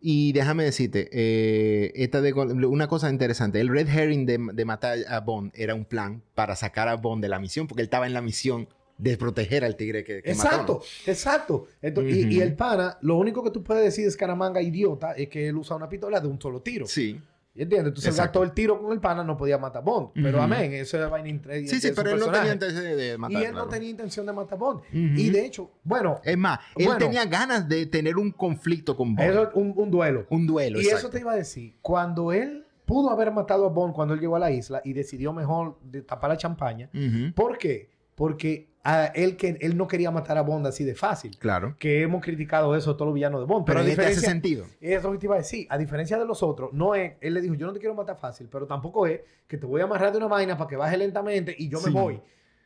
Y 0.00 0.32
déjame 0.32 0.64
decirte, 0.64 1.08
eh, 1.12 1.92
esta 1.96 2.20
de, 2.20 2.32
una 2.32 2.86
cosa 2.86 3.10
interesante, 3.10 3.60
el 3.60 3.68
red 3.68 3.88
herring 3.88 4.26
de, 4.26 4.38
de 4.52 4.64
matar 4.64 4.98
a 5.08 5.20
Bond 5.20 5.50
era 5.54 5.74
un 5.74 5.84
plan 5.84 6.22
para 6.34 6.54
sacar 6.54 6.88
a 6.88 6.94
Bond 6.94 7.20
de 7.22 7.28
la 7.28 7.40
misión, 7.40 7.66
porque 7.66 7.82
él 7.82 7.86
estaba 7.86 8.06
en 8.06 8.12
la 8.14 8.20
misión 8.22 8.68
de 8.96 9.16
proteger 9.16 9.64
al 9.64 9.76
tigre 9.76 10.04
que, 10.04 10.22
que 10.22 10.30
Exacto, 10.30 10.82
exacto. 11.06 11.66
Entonces, 11.82 12.26
y- 12.26 12.40
el 12.40 12.54
pana, 12.54 12.98
lo 13.00 13.16
único 13.16 13.42
que 13.42 13.50
tú 13.50 13.62
puedes 13.62 13.84
decir 13.84 14.04
de 14.04 14.10
Scaramanga 14.10 14.60
idiota 14.60 15.12
es 15.12 15.28
que 15.28 15.48
él 15.48 15.56
usa 15.56 15.76
una 15.76 15.88
pistola 15.88 16.20
de 16.20 16.28
un 16.28 16.40
solo 16.40 16.60
tiro. 16.60 16.86
Sí. 16.86 17.20
¿Entiendes? 17.54 17.88
Entonces 17.88 18.10
Exacto. 18.10 18.40
gastó 18.40 18.42
el 18.44 18.52
tiro 18.54 18.80
con 18.80 18.92
el 18.92 19.00
pana, 19.00 19.24
no 19.24 19.36
podía 19.36 19.58
matar 19.58 19.82
a 19.82 19.84
Bond. 19.84 20.10
Pero 20.14 20.38
Ujú. 20.38 20.44
amén, 20.44 20.72
eso 20.74 21.02
es 21.02 21.10
vaina 21.10 21.40
Sí, 21.66 21.80
sí, 21.80 21.90
pero 21.94 22.10
él 22.10 22.20
no 22.20 22.30
tenía 22.30 22.52
intención 22.52 22.84
de 22.84 23.14
Y 23.14 23.18
matar. 23.18 23.42
él 23.42 23.52
no 23.54 23.66
tenía 23.66 23.88
intención 23.90 24.26
de 24.26 24.32
matar 24.32 24.54
a 24.54 24.56
Bond. 24.56 24.80
Y 24.92 25.30
de 25.30 25.44
hecho, 25.46 25.70
bueno, 25.82 26.20
Es 26.22 26.38
más, 26.38 26.60
él 26.76 26.86
Bueno. 26.86 26.98
tenía 27.00 27.24
ganas 27.24 27.68
de 27.68 27.86
tener 27.86 28.16
un 28.16 28.30
conflicto 28.30 28.96
con 28.96 29.16
Bond. 29.16 29.28
eso 29.28 29.42
es 29.42 29.48
un, 29.54 29.72
un 29.76 29.90
duelo. 29.90 30.26
Un 30.30 30.46
duelo, 30.46 30.80
Y 30.80 30.86
eso 30.86 31.10
te 31.10 31.18
iba 31.20 31.32
a 31.32 31.36
decir, 31.36 31.76
cuando 31.82 32.32
él 32.32 32.64
pudo 32.86 33.10
haber 33.10 33.32
matado 33.32 33.66
a 33.66 33.68
Bond 33.70 33.92
cuando 33.94 34.14
él 34.14 34.20
llegó 34.20 34.36
a 34.36 34.38
la 34.38 34.50
isla 34.50 34.80
y 34.84 34.92
decidió 34.92 35.32
mejor 35.32 35.78
de 35.82 36.02
tapar 36.02 36.30
la 36.30 36.36
champaña, 36.36 36.88
Ujú, 36.94 37.32
¿por 37.34 37.58
qué? 37.58 37.90
Porque 38.14 38.70
a 38.90 39.06
él, 39.08 39.36
que, 39.36 39.58
él 39.60 39.76
no 39.76 39.86
quería 39.86 40.10
matar 40.10 40.38
a 40.38 40.42
Bond 40.42 40.66
así 40.66 40.82
de 40.84 40.94
fácil. 40.94 41.36
Claro. 41.38 41.76
Que 41.78 42.02
hemos 42.02 42.22
criticado 42.22 42.74
eso 42.74 42.94
todos 42.96 43.06
los 43.08 43.14
villanos 43.14 43.40
de 43.40 43.46
Bond. 43.46 43.66
Pero 43.66 43.80
Pero, 43.80 43.86
a 43.86 43.90
este 43.90 44.00
hace 44.02 44.10
diferencia, 44.10 44.30
sentido. 44.30 44.64
eso 44.80 45.12
que 45.12 45.18
te 45.18 45.26
iba 45.26 45.34
a 45.34 45.38
decir. 45.38 45.66
A 45.68 45.76
diferencia 45.76 46.18
de 46.18 46.24
los 46.24 46.42
otros, 46.42 46.72
no 46.72 46.94
es, 46.94 47.14
él 47.20 47.34
le 47.34 47.40
dijo, 47.42 47.54
yo 47.54 47.66
no 47.66 47.72
te 47.72 47.80
quiero 47.80 47.94
matar 47.94 48.16
fácil, 48.16 48.48
pero 48.50 48.66
tampoco 48.66 49.06
es 49.06 49.20
que 49.46 49.58
te 49.58 49.66
voy 49.66 49.80
a 49.80 49.84
amarrar 49.84 50.10
de 50.12 50.18
una 50.18 50.26
vaina 50.28 50.56
para 50.56 50.68
que 50.68 50.76
baje 50.76 50.96
lentamente 50.96 51.54
y 51.58 51.68
yo 51.68 51.78
Sí. 51.78 51.90
me 51.90 52.00
voy. 52.00 52.20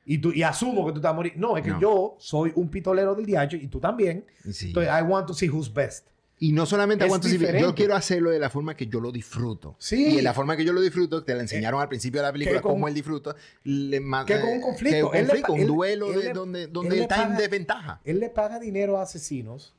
y, 0.04 0.18
tú, 0.18 0.32
y 0.32 0.42
asumo 0.42 0.84
que 0.86 0.92
tú 0.92 1.00
te 1.00 1.04
vas 1.06 1.12
a 1.12 1.16
morir. 1.16 1.32
No, 1.36 1.56
es 1.56 1.62
que 1.64 1.70
No. 1.70 1.80
yo 1.80 2.14
soy 2.18 2.52
un 2.56 2.68
pitolero 2.70 3.14
del 3.14 3.24
diacho 3.26 3.56
y 3.56 3.66
tú 3.68 3.78
también. 3.80 4.24
Sí. 4.50 4.68
Entonces, 4.68 4.92
I 4.92 5.02
want 5.02 5.26
to 5.26 5.34
see 5.34 5.48
who's 5.48 5.72
best. 5.72 6.08
Y 6.44 6.50
no 6.52 6.66
solamente 6.66 7.04
aguanto 7.04 7.28
diferente. 7.28 7.60
yo 7.60 7.72
quiero 7.74 7.94
hacerlo 7.94 8.30
de 8.30 8.40
la 8.40 8.50
forma 8.50 8.74
que 8.74 8.88
yo 8.88 9.00
lo 9.00 9.12
disfruto. 9.12 9.76
Sí. 9.78 10.08
Y 10.08 10.16
de 10.16 10.22
la 10.22 10.34
forma 10.34 10.56
que 10.56 10.64
yo 10.64 10.72
lo 10.72 10.80
disfruto, 10.80 11.22
te 11.22 11.34
la 11.36 11.42
enseñaron 11.42 11.80
al 11.80 11.88
principio 11.88 12.20
de 12.20 12.26
la 12.26 12.32
película, 12.32 12.60
con- 12.60 12.72
cómo 12.72 12.88
él 12.88 12.94
disfruta. 12.94 13.36
Le 13.62 13.98
que 14.26 14.40
con 14.40 14.48
un 14.50 14.56
eh, 14.56 14.60
conflicto. 14.60 15.10
que 15.12 15.22
un 15.22 15.30
Él 15.30 15.58
le 15.60 15.64
duelo 15.66 16.06
él 16.12 16.18
de 16.18 16.24
le- 16.24 16.32
donde, 16.32 16.66
donde 16.66 16.96
él 16.96 17.02
está 17.02 17.22
en 17.28 17.36
desventaja. 17.36 18.00
Él 18.04 18.18
le 18.18 18.28
paga 18.28 18.58
dinero 18.58 18.98
a 18.98 19.02
asesinos 19.02 19.74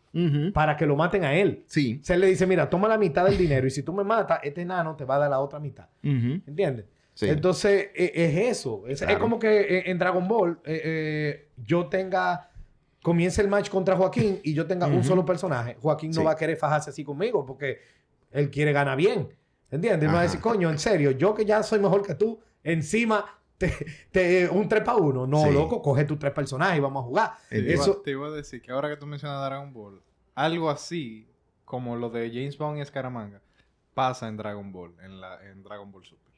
para 0.54 0.78
que 0.78 0.86
lo 0.86 0.96
maten 0.96 1.26
a 1.26 1.34
él. 1.36 1.64
Sí. 1.68 2.00
O 2.02 2.06
sea, 2.06 2.14
él 2.16 2.22
le 2.22 2.28
dice, 2.28 2.46
mira, 2.48 2.70
toma 2.70 2.88
la 2.88 2.98
mitad 2.98 3.26
del 3.26 3.38
dinero 3.38 3.68
y 3.68 3.72
si 3.72 3.84
tú 3.84 3.92
me 3.92 4.04
matas, 4.06 4.40
este 4.44 4.62
enano 4.62 4.96
te 4.96 5.04
va 5.06 5.16
a 5.16 5.20
dar 5.20 5.30
la 5.32 5.40
otra 5.42 5.60
mitad. 5.60 5.90
Ujú. 6.04 6.40
¿Entiendes? 6.48 6.86
Sí. 7.14 7.28
Entonces, 7.28 7.90
e- 7.94 8.12
es, 8.16 8.38
eso. 8.58 8.84
Es, 8.88 9.04
como 9.20 9.38
que 9.38 9.60
eh, 9.80 9.84
en 9.92 9.98
Dragon 10.00 10.28
Ball 10.30 10.60
eh, 10.64 10.82
eh, 10.86 11.48
yo 11.66 11.88
tenga... 11.88 12.50
Comience 13.04 13.40
el 13.42 13.48
match 13.50 13.70
contra 13.70 13.96
Joaquín 13.96 14.40
y 14.44 14.54
yo 14.56 14.66
tenga 14.66 14.88
un 14.88 15.04
solo 15.04 15.24
personaje. 15.26 15.78
Joaquín 15.82 16.10
no 16.12 16.24
va 16.24 16.32
a 16.32 16.36
querer 16.36 16.58
fajarse 16.58 16.90
así 16.90 17.04
conmigo 17.04 17.46
porque 17.46 17.80
él 18.32 18.50
quiere 18.50 18.72
ganar 18.74 18.98
bien. 18.98 19.30
¿Entiendes? 19.70 20.08
Me 20.08 20.14
va 20.16 20.22
a 20.22 20.24
decir, 20.24 20.40
coño, 20.40 20.70
en 20.70 20.80
serio, 20.80 21.12
yo 21.12 21.34
que 21.36 21.46
ya 21.46 21.62
soy 21.64 21.80
mejor 21.80 22.02
que 22.06 22.16
tú, 22.16 22.40
encima 22.64 23.26
te, 23.58 23.72
te- 24.12 24.48
un 24.50 24.68
3 24.70 24.84
para 24.84 24.98
1. 24.98 25.28
No, 25.28 25.44
Sí. 25.46 25.52
loco, 25.52 25.82
coge 25.82 26.06
tus 26.06 26.18
tres 26.18 26.32
personajes 26.32 26.78
y 26.78 26.80
vamos 26.80 27.04
a 27.04 27.08
jugar. 27.08 27.32
Te 27.50 27.60
iba- 27.60 27.74
Eso, 27.74 27.98
te 27.98 28.12
iba 28.12 28.28
a 28.28 28.32
decir 28.32 28.62
que 28.62 28.72
ahora 28.72 28.90
que 28.90 28.98
tú 28.98 29.06
mencionas 29.06 29.44
Dragon 29.46 29.74
Ball, 29.74 30.02
algo 30.36 30.70
así 30.70 31.28
como 31.66 31.96
lo 31.96 32.10
de 32.10 32.30
James 32.30 32.58
Bond 32.58 32.78
y 32.78 32.82
Escaramanga 32.82 33.42
pasa 33.94 34.28
en 34.28 34.38
Dragon 34.38 34.72
Ball, 34.72 34.94
en, 35.04 35.20
la, 35.20 35.40
en 35.50 35.62
Dragon 35.64 35.92
Ball 35.92 36.06
Super. 36.06 36.34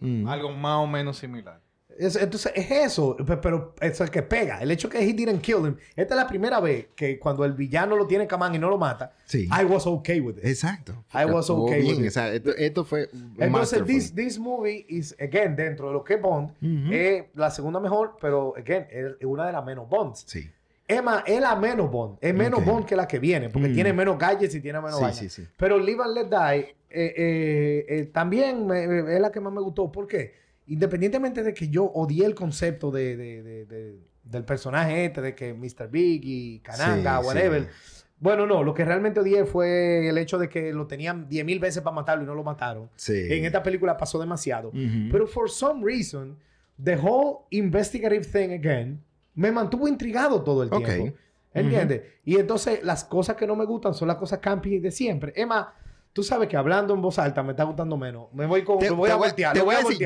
Mm. 0.00 0.28
Algo 0.28 0.50
más 0.52 0.78
o 0.78 0.86
menos 0.86 1.16
similar. 1.16 1.60
Es- 1.96 2.16
entonces 2.16 2.52
es 2.54 2.70
eso, 2.70 3.16
pe- 3.16 3.38
pero 3.38 3.74
es 3.80 4.00
el 4.00 4.10
que 4.10 4.22
pega. 4.22 4.60
El 4.60 4.70
hecho 4.70 4.88
que 4.88 4.98
he 5.00 5.12
didn't 5.12 5.40
kill 5.40 5.56
him. 5.66 5.76
Esta 5.96 6.14
es 6.14 6.20
la 6.20 6.26
primera 6.28 6.60
vez 6.60 6.88
que 6.94 7.18
cuando 7.18 7.44
el 7.44 7.54
villano 7.54 7.96
lo 7.96 8.06
tiene 8.06 8.24
en 8.24 8.28
camán 8.28 8.54
y 8.54 8.58
no 8.58 8.68
lo 8.70 8.78
mata, 8.78 9.12
Sí. 9.24 9.48
I 9.60 9.64
was 9.64 9.86
okay 9.86 10.20
with 10.20 10.36
it. 10.38 10.44
Exacto. 10.44 11.04
I 11.12 11.24
was 11.24 11.50
okay 11.50 11.80
bien. 11.82 11.96
with 11.96 12.02
it. 12.04 12.08
O 12.08 12.10
sea, 12.12 12.32
esto, 12.32 12.50
esto 12.56 12.84
fue 12.84 13.08
Entonces, 13.38 13.84
this, 13.84 14.14
this 14.14 14.38
movie 14.38 14.84
is, 14.88 15.16
again, 15.20 15.56
dentro 15.56 15.88
de 15.88 15.92
lo 15.94 16.04
que 16.04 16.14
es 16.14 16.22
Bond, 16.22 16.50
Ujú. 16.62 16.92
es 16.92 17.24
la 17.34 17.50
segunda 17.50 17.80
mejor, 17.80 18.16
pero, 18.20 18.54
again, 18.56 18.86
es 18.90 19.24
una 19.24 19.46
de 19.46 19.52
las 19.52 19.64
menos 19.64 19.88
Bonds. 19.88 20.24
Sí. 20.26 20.48
Emma 20.86 21.24
es 21.26 21.40
la 21.40 21.54
menos 21.56 21.90
Bond. 21.90 22.16
Es 22.20 22.32
menos. 22.32 22.64
Bond 22.64 22.86
que 22.86 22.96
la 22.96 23.06
que 23.08 23.18
viene, 23.18 23.50
porque 23.50 23.68
Mm. 23.68 23.74
tiene 23.74 23.92
menos 23.92 24.18
gadgets 24.18 24.54
y 24.54 24.60
tiene 24.60 24.80
menos 24.80 24.98
Sí, 24.98 25.28
sí, 25.28 25.28
sí. 25.28 25.48
Pero 25.56 25.78
Live 25.78 26.02
and 26.02 26.14
Let 26.14 26.24
Die 26.30 26.60
eh, 26.60 26.74
eh, 26.90 27.86
eh, 27.88 28.10
también 28.12 28.66
me- 28.66 28.86
me- 28.86 29.14
es 29.14 29.20
la 29.20 29.30
que 29.32 29.40
más 29.40 29.52
me 29.52 29.60
gustó. 29.60 29.90
¿Por 29.92 30.06
qué? 30.06 30.32
Independientemente 30.68 31.42
de 31.42 31.54
que 31.54 31.68
yo 31.68 31.84
odié 31.84 32.24
el 32.26 32.34
concepto 32.34 32.90
de, 32.90 33.16
de- 33.16 33.42
de- 33.42 33.66
de- 33.66 33.98
del 34.24 34.44
personaje 34.44 35.06
este, 35.06 35.20
de 35.22 35.34
que 35.34 35.54
Mr. 35.54 35.88
Big 35.90 36.20
y 36.24 36.58
Kananga, 36.60 37.20
Sí, 37.20 37.26
whatever. 37.26 37.62
sí. 37.62 38.04
Bueno, 38.20 38.46
no, 38.46 38.62
lo 38.62 38.74
que 38.74 38.84
realmente 38.84 39.20
odié 39.20 39.44
fue 39.46 40.08
el 40.08 40.18
hecho 40.18 40.38
de 40.38 40.48
que 40.48 40.72
lo 40.72 40.86
tenían 40.86 41.28
10.000 41.28 41.60
veces 41.60 41.82
para 41.82 41.94
matarlo 41.94 42.24
y 42.24 42.26
no 42.26 42.34
lo 42.34 42.42
mataron. 42.42 42.90
Sí. 42.96 43.14
En 43.30 43.44
esta 43.44 43.62
película 43.62 43.96
pasó 43.96 44.18
demasiado. 44.18 44.70
Pero 45.10 45.26
for 45.26 45.48
some 45.48 45.84
reason, 45.84 46.36
the 46.82 46.96
whole 46.96 47.46
investigative 47.50 48.24
thing 48.24 48.50
again 48.52 49.00
me 49.34 49.52
mantuvo 49.52 49.86
intrigado 49.88 50.42
todo 50.42 50.62
el 50.64 50.70
tiempo. 50.70 51.16
¿Entiendes? 51.54 52.02
Y 52.24 52.36
entonces 52.36 52.82
las 52.82 53.04
cosas 53.04 53.36
que 53.36 53.46
no 53.46 53.56
me 53.56 53.64
gustan 53.64 53.94
son 53.94 54.08
las 54.08 54.16
cosas 54.16 54.40
campy 54.40 54.78
de 54.80 54.90
siempre. 54.90 55.32
Emma, 55.34 55.72
tú 56.12 56.22
sabes 56.24 56.48
que 56.48 56.56
hablando 56.56 56.94
en 56.94 57.00
voz 57.02 57.18
alta 57.18 57.42
me 57.44 57.52
está 57.52 57.62
gustando 57.64 57.96
menos. 57.96 58.26
Me 58.32 58.44
voy 58.46 58.64
con, 58.64 58.78
Te, 58.78 58.90
me 58.90 58.96
voy 58.96 59.08
te 59.08 59.12
a 59.12 59.16
voy, 59.16 59.28
voltear. 59.28 59.52
te 59.54 59.60
voy 59.60 59.74
a 59.74 59.78
decir, 59.78 59.98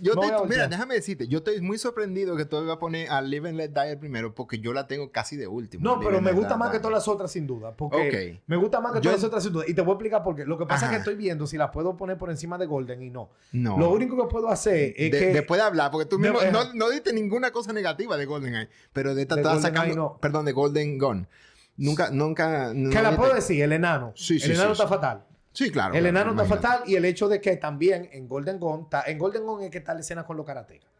yo 0.00 0.14
yo 0.14 0.44
mira, 0.48 0.68
déjame 0.68 0.94
decirte, 0.94 1.26
yo 1.26 1.38
estoy 1.38 1.60
muy 1.60 1.76
sorprendido 1.78 2.36
que 2.36 2.44
tú 2.44 2.64
vas 2.64 2.76
a 2.76 2.78
poner 2.78 3.10
a 3.10 3.20
Live 3.20 3.48
and 3.48 3.58
Let 3.58 3.70
Die 3.70 3.96
primero 3.96 4.34
porque 4.34 4.60
yo 4.60 4.72
la 4.72 4.86
tengo 4.86 5.10
casi 5.10 5.36
de 5.36 5.46
último. 5.48 5.82
No, 5.82 5.98
pero 6.00 6.20
me 6.20 6.30
gusta 6.32 6.56
más 6.56 6.70
que 6.70 6.78
todas 6.78 6.92
las 6.92 7.08
otras 7.08 7.32
sin 7.32 7.46
duda. 7.46 7.72
Porque 7.76 8.36
Ok. 8.38 8.42
me 8.46 8.56
gusta 8.56 8.80
más 8.80 8.92
que 8.92 8.98
Yo- 8.98 9.10
todas 9.10 9.16
las 9.22 9.24
otras 9.24 9.42
sin 9.42 9.52
duda. 9.52 9.64
Y 9.66 9.74
te 9.74 9.80
voy 9.82 9.90
a 9.90 9.94
explicar 9.94 10.22
por 10.22 10.36
qué. 10.36 10.44
Lo 10.44 10.56
que 10.58 10.66
pasa 10.66 10.86
es 10.86 10.90
que 10.92 10.96
estoy 10.98 11.16
viendo 11.16 11.46
si 11.46 11.56
las 11.56 11.70
puedo 11.70 11.96
poner 11.96 12.16
por 12.18 12.30
encima 12.30 12.58
de 12.58 12.66
Golden 12.66 13.02
y 13.02 13.10
no. 13.10 13.30
No. 13.52 13.76
Lo 13.78 13.90
único 13.90 14.16
que 14.16 14.30
puedo 14.30 14.48
hacer 14.48 14.94
es 14.96 15.10
De- 15.10 15.18
que... 15.18 15.26
Después 15.32 15.60
de 15.60 15.66
hablar, 15.66 15.90
porque 15.90 16.06
tú 16.06 16.18
mismo 16.18 16.38
no, 16.52 16.72
no 16.74 16.90
diste 16.90 17.12
ninguna 17.12 17.50
cosa 17.50 17.72
negativa 17.72 18.16
de 18.16 18.24
GoldenEye, 18.26 18.68
pero 18.92 19.14
de 19.14 19.22
esta 19.22 19.36
estás 19.36 19.62
sacando, 19.62 19.94
no. 19.96 20.18
perdón, 20.20 20.44
de 20.44 20.52
Golden 20.52 20.98
Gun. 20.98 21.26
Nunca, 21.78 22.10
nunca. 22.10 22.72
no 22.74 22.90
¿Qué 22.90 23.02
la 23.02 23.14
puedo 23.16 23.34
decir? 23.34 23.62
El 23.62 23.72
enano. 23.72 24.12
Sí, 24.16 24.38
sí, 24.38 24.46
el 24.46 24.52
enano 24.52 24.68
sí, 24.74 24.82
está 24.82 24.84
sí. 24.84 24.88
fatal. 24.94 25.24
Sí, 25.56 25.70
claro. 25.70 25.94
el 25.94 26.00
claro, 26.02 26.08
enano 26.30 26.30
está 26.42 26.44
fatal 26.56 26.82
y 26.86 26.94
el 26.96 27.04
hecho 27.06 27.28
de 27.28 27.40
que 27.40 27.56
también 27.56 28.08
en 28.12 28.28
Golden 28.28 28.58
Gun, 28.60 28.82
está- 28.82 29.04
en 29.06 29.18
Golden 29.18 29.44
Gun 29.44 29.62
es 29.62 29.70
que 29.70 29.78
está 29.78 29.94
la 29.94 30.00
escena 30.00 30.24
con 30.24 30.36
los 30.36 30.44
karatecas. 30.44 30.90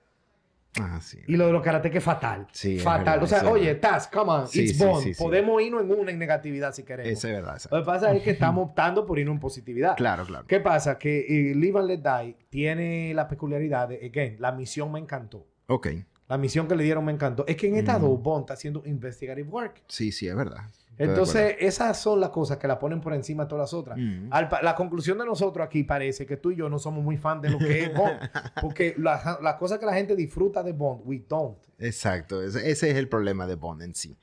Ah, 0.79 1.01
sí. 1.01 1.19
Y 1.27 1.37
lo 1.37 1.47
de 1.47 1.53
los 1.53 1.63
karatecas 1.63 1.99
es 1.99 2.05
fatal. 2.05 2.47
Sí, 2.53 2.77
es 2.77 2.83
fatal. 2.83 3.19
verdad, 3.21 3.23
o 3.23 3.27
sea, 3.27 3.39
es 3.39 3.45
oye. 3.45 3.75
Taz, 3.77 4.09
come 4.09 4.31
on, 4.31 4.47
Sí, 4.49 4.61
it's 4.63 4.77
sí, 4.77 4.85
Bond. 4.85 5.17
Podemos 5.17 5.63
irnos 5.63 5.83
en 5.83 5.91
una 5.91 6.11
en 6.11 6.19
negatividad 6.19 6.75
si 6.75 6.83
queremos. 6.83 7.11
Eso 7.11 7.29
es 7.29 7.35
verdad. 7.35 7.59
Lo 7.71 7.79
que 7.79 7.85
pasa 7.87 8.13
es 8.15 8.23
que 8.23 8.31
estamos 8.33 8.69
optando 8.69 9.07
por 9.07 9.19
irnos 9.19 9.35
en 9.35 9.41
positividad. 9.41 9.97
Claro, 9.97 10.27
claro. 10.27 10.47
¿Qué 10.47 10.61
pasa? 10.61 10.99
Que 10.99 11.21
eh, 11.51 11.55
Live 11.55 11.79
and 11.79 11.89
Let 11.89 11.99
Die 12.03 12.37
tiene 12.51 13.15
la 13.15 13.27
peculiaridad 13.27 13.89
de, 13.89 14.05
again, 14.07 14.37
la 14.39 14.53
misión 14.53 14.93
me 14.93 14.99
encantó. 15.01 15.47
Ok. 15.69 15.89
La 16.29 16.37
misión 16.37 16.69
que 16.69 16.75
le 16.77 16.85
dieron 16.85 17.05
me 17.07 17.13
encantó. 17.13 17.47
Es 17.47 17.57
que 17.57 17.69
en 17.69 17.77
esta 17.77 17.99
Mm. 17.99 18.03
dos, 18.03 18.23
Bond 18.23 18.43
está 18.43 18.55
haciendo 18.55 18.83
investigative 18.85 19.49
work. 19.49 19.83
Sí, 19.89 20.13
sí, 20.13 20.29
es 20.29 20.35
verdad. 20.37 20.61
Entonces, 20.99 21.57
esas 21.61 22.01
son 22.01 22.21
las 22.21 22.31
cosas 22.31 22.57
que 22.57 22.67
la 22.67 22.79
ponen 22.79 23.01
por 23.01 23.13
encima 23.13 23.45
de 23.45 23.49
todas 23.51 23.65
las 23.65 23.75
otras. 23.75 23.99
Mm. 23.99 24.29
Al 24.31 24.49
la 24.63 24.75
conclusión 24.75 25.19
de 25.19 25.27
nosotros 25.27 25.67
aquí 25.67 25.83
parece 25.85 26.25
que 26.27 26.37
tú 26.39 26.51
y 26.53 26.57
yo 26.57 26.69
no 26.69 26.79
somos 26.79 27.05
muy 27.05 27.17
fan 27.19 27.41
de 27.43 27.51
lo 27.51 27.59
que 27.59 27.85
es 27.85 27.95
Bond. 27.95 28.19
porque 28.63 28.95
la- 28.99 29.39
las 29.43 29.55
cosas 29.57 29.79
que 29.79 29.87
la 29.87 29.95
gente 29.95 30.17
disfruta 30.17 30.63
de 30.63 30.73
Bond, 30.73 31.03
we 31.05 31.23
don't. 31.29 31.59
Exacto. 31.79 32.43
Ese, 32.43 32.71
ese 32.71 32.91
es 32.91 32.97
el 32.97 33.09
problema 33.09 33.47
de 33.47 33.57
Bond 33.57 33.83
en 33.83 33.95
sí. 33.95 34.17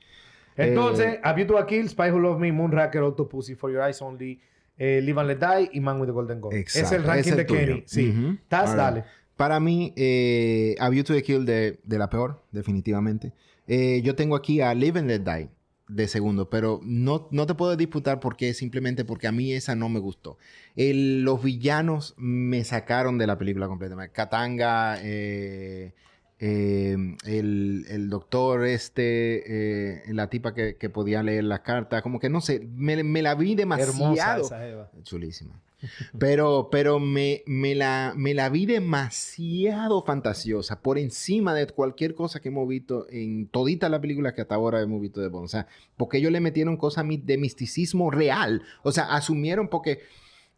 Entonces, 0.56 1.14
Eh, 1.14 1.20
A 1.22 1.32
View 1.32 1.46
to 1.46 1.58
a 1.58 1.66
Kill, 1.66 1.88
Spy 1.88 2.10
Who 2.10 2.18
Loved 2.20 2.40
Me, 2.40 2.52
Moonraker, 2.52 3.02
Octopussy, 3.02 3.54
For 3.54 3.70
Your 3.72 3.82
Eyes 3.82 4.00
Only, 4.02 4.40
eh, 4.76 5.00
Live 5.02 5.20
and 5.20 5.28
Let 5.28 5.38
Die 5.38 5.70
y 5.74 5.80
Man 5.80 6.00
with 6.00 6.06
the 6.06 6.12
Golden 6.12 6.40
Gun. 6.40 6.52
Exacto. 6.52 6.86
Es 6.88 6.92
el 6.92 7.04
ranking 7.04 7.30
es 7.30 7.36
de 7.36 7.44
tuyo. 7.44 7.60
Kenny. 7.60 7.82
Sí. 7.86 8.08
Ujú. 8.10 8.38
Taz, 8.48 8.70
Ahora, 8.70 8.82
dale. 8.84 9.04
Para 9.36 9.58
mí, 9.58 9.92
eh, 9.96 10.76
A 10.78 10.88
View 10.90 11.02
to 11.04 11.12
the 11.12 11.22
Kill 11.22 11.44
de, 11.44 11.80
de 11.84 11.98
la 11.98 12.08
peor, 12.08 12.40
definitivamente. 12.52 13.32
Eh, 13.66 14.00
yo 14.04 14.14
tengo 14.14 14.36
aquí 14.36 14.60
a 14.60 14.74
Live 14.74 14.98
and 15.00 15.08
Let 15.08 15.20
Die 15.20 15.48
de 15.88 16.08
segundo, 16.08 16.48
pero 16.48 16.80
no, 16.82 17.28
no 17.30 17.46
te 17.46 17.54
puedo 17.54 17.76
disputar 17.76 18.18
porque 18.20 18.54
simplemente 18.54 19.04
porque 19.04 19.26
a 19.26 19.32
mí 19.32 19.52
esa 19.52 19.74
no 19.74 19.88
me 19.88 19.98
gustó. 20.00 20.38
El- 20.76 21.22
los 21.24 21.42
villanos 21.42 22.14
me 22.16 22.64
sacaron 22.64 23.18
de 23.18 23.26
la 23.26 23.36
película 23.38 23.66
completamente. 23.68 24.12
Katanga, 24.12 24.98
eh, 25.02 25.92
eh, 26.38 26.96
el, 27.26 27.84
el 27.88 28.08
doctor 28.10 28.64
este, 28.66 29.98
eh, 29.98 30.02
la 30.08 30.28
tipa 30.30 30.54
que, 30.54 30.76
que 30.76 30.88
podía 30.90 31.22
leer 31.22 31.44
las 31.44 31.60
cartas, 31.60 32.02
como 32.02 32.18
que 32.18 32.28
no 32.30 32.40
sé, 32.40 32.66
me, 32.74 33.02
me 33.04 33.22
la 33.22 33.34
vi 33.34 33.52
Hermosa 33.52 33.86
demasiado. 33.96 34.44
esa 34.46 34.66
Eva. 34.66 34.90
Chulísima. 35.02 35.60
Pero, 36.18 36.68
pero 36.70 36.98
me, 36.98 37.42
la, 37.74 38.14
me 38.16 38.34
la 38.34 38.48
vi 38.48 38.66
demasiado 38.66 40.02
fantasiosa, 40.02 40.80
por 40.80 40.98
encima 40.98 41.54
de 41.54 41.66
cualquier 41.66 42.14
cosa 42.14 42.40
que 42.40 42.48
hemos 42.48 42.68
visto 42.68 43.06
en 43.10 43.48
todita 43.48 43.88
la 43.88 44.00
película 44.00 44.34
que 44.34 44.42
hasta 44.42 44.54
ahora 44.54 44.80
hemos 44.80 45.00
visto 45.00 45.20
de 45.20 45.28
Bond. 45.28 45.44
O 45.44 45.48
sea, 45.48 45.66
porque 45.96 46.18
ellos 46.18 46.32
le 46.32 46.40
metieron 46.40 46.76
cosas 46.76 47.04
de 47.06 47.38
misticismo 47.38 48.10
real. 48.10 48.62
O 48.82 48.92
sea, 48.92 49.04
asumieron, 49.04 49.68
porque 49.68 50.00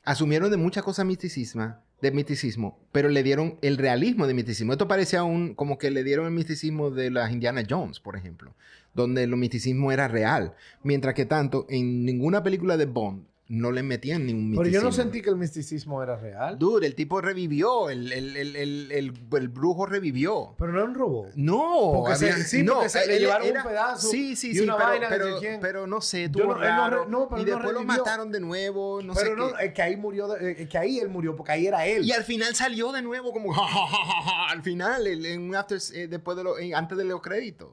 asumieron 0.04 0.50
de 0.50 0.56
muchas 0.56 0.84
cosas 0.84 1.04
misticismo, 1.04 1.76
de 2.00 2.10
misticismo, 2.12 2.78
pero 2.92 3.08
le 3.08 3.22
dieron 3.22 3.58
el 3.62 3.78
realismo 3.78 4.26
de 4.26 4.34
misticismo. 4.34 4.72
Esto 4.72 4.88
parecía 4.88 5.24
un, 5.24 5.54
como 5.54 5.78
que 5.78 5.90
le 5.90 6.04
dieron 6.04 6.26
el 6.26 6.32
misticismo 6.32 6.90
de 6.90 7.10
las 7.10 7.32
Indiana 7.32 7.62
Jones, 7.68 8.00
por 8.00 8.16
ejemplo, 8.16 8.54
donde 8.94 9.24
el 9.24 9.36
misticismo 9.36 9.92
era 9.92 10.08
real. 10.08 10.54
Mientras 10.82 11.14
que 11.14 11.26
tanto, 11.26 11.66
en 11.68 12.04
ninguna 12.04 12.42
película 12.42 12.76
de 12.76 12.86
Bond 12.86 13.24
no 13.48 13.70
le 13.70 13.84
metían 13.84 14.26
ningún 14.26 14.50
Pero 14.50 14.62
misticismo. 14.62 14.80
yo 14.82 14.84
no 14.88 14.92
sentí 14.92 15.22
que 15.22 15.30
el 15.30 15.36
misticismo 15.36 16.02
era 16.02 16.16
real. 16.16 16.58
Dude, 16.58 16.84
el 16.86 16.96
tipo 16.96 17.20
revivió, 17.20 17.90
el, 17.90 18.12
el, 18.12 18.36
el, 18.36 18.90
el, 18.90 19.48
brujo 19.50 19.86
revivió. 19.86 20.54
Pero 20.58 20.72
no 20.72 20.78
era 20.80 20.88
un 20.88 20.94
robot. 20.96 21.28
No, 21.36 21.92
Porque 21.94 22.16
se- 22.16 22.42
sí, 22.42 22.64
porque 22.64 22.88
se 22.88 23.06
le 23.06 23.20
llevaron 23.20 23.46
un 23.56 23.62
pedazo 23.62 24.08
Sí, 24.08 24.34
sí, 24.34 24.50
y 24.50 24.54
sí, 24.56 24.60
una 24.62 24.76
pero, 24.76 24.88
vaina, 24.88 25.08
no 25.08 25.14
sé 25.40 25.40
pero, 25.48 25.60
pero 25.60 25.86
no 25.86 26.00
sé, 26.00 26.22
Yo 26.24 26.30
tuvo 26.32 26.44
no- 26.46 26.52
él 26.54 26.60
no 26.60 26.66
raro. 26.90 27.06
no, 27.08 27.28
pero 27.28 27.40
y 27.40 27.44
no 27.44 27.50
después 27.52 27.72
lo 27.74 27.84
mataron 27.84 28.32
de 28.32 28.40
nuevo, 28.40 29.00
no 29.02 29.14
pero 29.14 29.26
sé 29.30 29.36
no, 29.36 29.52
qué. 29.54 29.66
es 29.66 29.72
que 29.74 29.82
ahí 29.82 29.96
murió, 29.96 30.26
de- 30.26 30.50
eh, 30.62 30.68
que 30.68 30.78
ahí 30.78 30.98
él 30.98 31.08
murió, 31.08 31.36
porque 31.36 31.52
ahí 31.52 31.66
era 31.68 31.86
él. 31.86 32.04
Y 32.04 32.10
al 32.10 32.24
final 32.24 32.52
salió 32.56 32.90
de 32.90 33.02
nuevo 33.02 33.32
como 33.32 33.52
ja, 33.54 33.62
ja, 33.64 33.86
ja, 33.86 34.50
al 34.50 34.62
final, 34.62 35.06
en 35.06 35.40
un 35.42 35.54
after, 35.54 35.78
eh, 35.94 36.08
después 36.08 36.36
de 36.36 36.42
lo, 36.42 36.58
en- 36.58 36.74
antes 36.74 36.98
de 36.98 37.04
los 37.04 37.22
créditos. 37.22 37.68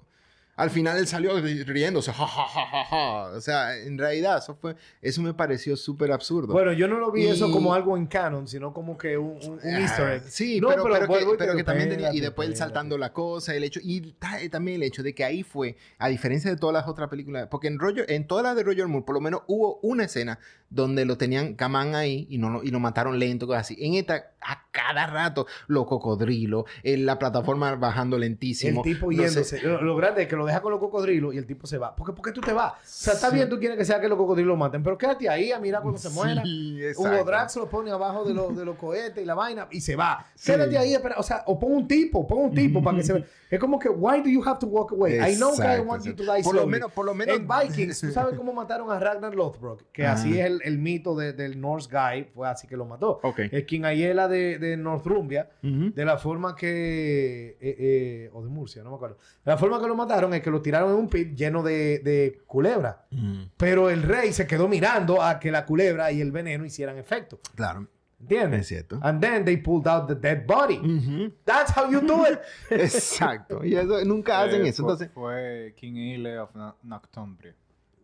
Al 0.56 0.70
final 0.70 0.98
él 1.00 1.08
salió 1.08 1.36
ri- 1.40 1.66
riéndose, 1.66 2.14
ja, 2.14 2.28
ja, 2.28 2.46
ja, 2.48 2.66
ja, 2.68 2.86
ja. 2.86 3.24
O 3.36 3.42
sea, 3.42 3.76
en 3.76 3.98
realidad, 3.98 4.38
eso 4.38 4.56
fue, 4.56 4.76
eso 5.02 5.22
me 5.24 5.34
pareció 5.34 5.76
súper 5.76 6.12
absurdo. 6.12 6.54
Bueno, 6.54 6.74
yo 6.74 6.88
no 6.88 7.00
lo 7.00 7.12
vi 7.12 7.26
eso 7.26 7.52
como 7.52 7.74
algo 7.74 7.98
en 7.98 8.06
canon, 8.06 8.48
sino 8.48 8.72
como 8.72 8.96
que 8.98 9.18
un, 9.18 9.40
Ah, 9.64 9.80
easter 9.80 10.12
egg. 10.12 10.24
Sí, 10.30 10.62
pero, 10.62 10.84
pero 10.84 11.56
que, 11.56 11.64
también 11.64 11.90
tenía. 11.90 12.14
Y 12.14 12.20
después 12.20 12.56
saltando 12.58 12.98
la 13.00 13.12
cosa, 13.12 13.56
el 13.56 13.64
hecho. 13.64 13.80
Y 13.84 14.16
eh, 14.40 14.50
también 14.50 14.76
el 14.76 14.84
hecho 14.84 15.02
de 15.02 15.16
que 15.16 15.24
ahí 15.24 15.42
fue, 15.44 15.76
a 15.98 16.08
diferencia 16.10 16.52
de 16.52 16.58
todas 16.58 16.74
las 16.74 16.88
otras 16.88 17.10
películas. 17.10 17.48
Porque 17.50 17.68
en, 17.68 17.80
Roger, 17.80 18.06
en 18.10 18.28
todas 18.28 18.44
las 18.44 18.56
de 18.56 18.64
Roger 18.64 18.88
Moore, 18.88 19.06
por 19.06 19.16
lo 19.16 19.22
menos 19.22 19.42
hubo 19.48 19.80
una 19.82 20.04
escena 20.04 20.38
donde 20.70 21.06
lo 21.06 21.18
tenían 21.18 21.54
Camán 21.56 21.96
ahí 21.96 22.26
y, 22.30 22.38
no, 22.38 22.64
y 22.64 22.70
lo 22.70 22.80
mataron 22.80 23.18
lento, 23.20 23.48
cosas 23.48 23.62
así. 23.62 23.78
En 23.80 23.94
esta, 23.96 24.34
a 24.42 24.66
cada 24.72 25.08
rato, 25.08 25.46
los 25.68 25.86
cocodrilos, 25.88 26.66
la 26.84 27.18
plataforma 27.20 27.76
bajando 27.76 28.18
lentísimo. 28.18 28.84
El 28.84 28.92
tipo 28.94 29.12
yéndose. 29.12 29.62
Lo, 29.62 29.82
lo 29.82 29.96
grande 29.96 30.24
es 30.24 30.28
que 30.28 30.36
lo 30.44 30.48
deja 30.48 30.62
con 30.62 30.72
los 30.72 30.80
cocodrilos 30.80 31.34
y 31.34 31.38
el 31.38 31.46
tipo 31.46 31.66
se 31.68 31.78
va. 31.78 31.96
¿Por 31.96 32.08
qué, 32.08 32.14
por 32.14 32.26
qué 32.26 32.32
tú 32.32 32.42
te 32.42 32.54
vas? 32.54 32.74
O 32.74 32.78
sea, 32.84 33.14
está 33.14 33.30
Sí. 33.30 33.36
bien, 33.36 33.50
tú 33.50 33.58
quieres 33.60 33.78
que 33.78 33.86
sea 33.86 34.00
que 34.00 34.08
los 34.08 34.18
cocodrilos 34.18 34.50
lo 34.50 34.58
maten, 34.58 34.84
pero 34.84 34.98
quédate 34.98 35.28
ahí 35.30 35.52
a 35.52 35.60
mirar 35.60 35.82
cuando 35.82 35.98
se 36.00 36.10
muera. 36.10 36.42
Hugo 36.44 36.80
exacto. 36.88 37.24
Drax 37.26 37.56
lo 37.58 37.70
pone 37.70 37.92
abajo 37.92 38.24
de, 38.24 38.34
los 38.34 38.56
de 38.56 38.66
los 38.66 38.76
cohetes 38.78 39.24
y 39.24 39.26
la 39.26 39.34
vaina 39.36 39.68
y 39.72 39.82
se 39.82 39.96
va. 39.96 40.26
Quédate 40.44 40.78
ahí, 40.78 40.94
espera. 40.94 41.16
O 41.18 41.24
sea, 41.24 41.44
o 41.48 41.60
pon 41.60 41.72
un 41.74 41.88
tipo, 41.88 42.28
pon 42.28 42.40
un 42.50 42.54
tipo 42.54 42.84
para 42.84 42.98
que 42.98 43.04
se 43.04 43.14
vea. 43.14 43.24
Es 43.50 43.60
como 43.60 43.78
que, 43.78 43.88
why 43.88 44.20
do 44.22 44.30
you 44.30 44.42
have 44.44 44.60
to 44.60 44.66
walk 44.68 44.92
away? 44.94 45.14
I 45.20 45.36
know 45.36 45.52
que 45.56 45.62
I 45.62 45.66
Exacto, 45.66 45.84
want 45.84 46.04
you 46.06 46.16
to 46.16 46.24
exacto. 46.24 46.36
die 46.38 46.44
Por 46.44 46.56
lo 46.56 46.68
menos- 46.68 46.92
por 46.92 47.06
lo 47.06 47.14
menos- 47.14 47.36
En 47.38 47.48
Vikings, 47.48 48.02
¿tú 48.02 48.12
sabes 48.12 48.36
cómo 48.38 48.52
mataron 48.52 48.90
a 48.92 49.00
Ragnar 49.00 49.36
Lothbrok? 49.36 49.84
Que 49.92 50.06
Ajá. 50.08 50.16
así 50.16 50.40
es 50.40 50.46
el, 50.48 50.60
el 50.64 50.80
mito 50.80 51.16
de- 51.16 51.34
del 51.34 51.62
Norse 51.62 51.88
Guy, 51.92 52.24
fue 52.34 52.48
así 52.48 52.68
que 52.68 52.76
lo 52.76 52.86
mató. 52.86 53.20
Ok. 53.22 53.40
Es 53.52 53.64
quien 53.66 53.86
Ayela 53.86 54.28
de, 54.28 54.58
de 54.58 54.76
Northumbria, 54.76 55.50
Ujú. 55.64 55.92
de 55.94 56.06
la 56.06 56.18
forma 56.18 56.56
que... 56.56 57.58
eh, 57.62 57.76
eh, 57.80 58.30
o 58.34 58.42
de 58.42 58.50
Murcia, 58.50 58.84
no 58.84 58.90
me 58.90 58.96
acuerdo. 58.96 59.18
De 59.46 59.52
la 59.52 59.58
forma 59.58 59.80
que 59.80 59.88
lo 59.88 59.96
mataron 59.96 60.33
es 60.34 60.42
que 60.42 60.50
lo 60.52 60.62
tiraron 60.62 60.92
en 60.92 60.98
un 60.98 61.10
pit 61.10 61.36
lleno 61.36 61.64
de, 61.64 62.00
de 62.00 62.42
culebra. 62.46 63.06
Mm, 63.12 63.44
Pero 63.58 63.90
el 63.90 64.04
rey 64.04 64.34
se 64.34 64.46
quedó 64.48 64.68
mirando 64.68 65.22
a 65.22 65.40
que 65.40 65.52
la 65.52 65.66
culebra 65.66 66.12
y 66.12 66.22
el 66.22 66.32
veneno 66.32 66.66
hicieran 66.66 66.98
efecto. 66.98 67.40
Claro, 67.56 67.88
¿Entiendes? 68.20 68.62
es 68.62 68.68
cierto. 68.68 69.00
And 69.02 69.20
then 69.22 69.44
they 69.44 69.58
pulled 69.58 69.88
out 69.88 70.08
the 70.08 70.16
dead 70.16 70.46
body. 70.46 70.78
Ujú. 70.78 71.34
That's 71.44 71.76
how 71.78 71.92
you 71.92 72.00
do 72.00 72.24
it. 72.26 72.40
Exacto. 72.70 73.66
Y 73.66 73.76
eso, 73.76 74.04
nunca 74.06 74.42
hacen 74.44 74.66
Eh, 74.66 74.70
eso. 74.70 74.84
fue- 74.84 74.94
Entonces, 74.94 75.12
Fue 75.14 75.74
King 75.76 75.94
Ile 75.96 76.40
of 76.40 76.54
No- 76.56 76.78
Noctumbria. 76.84 77.54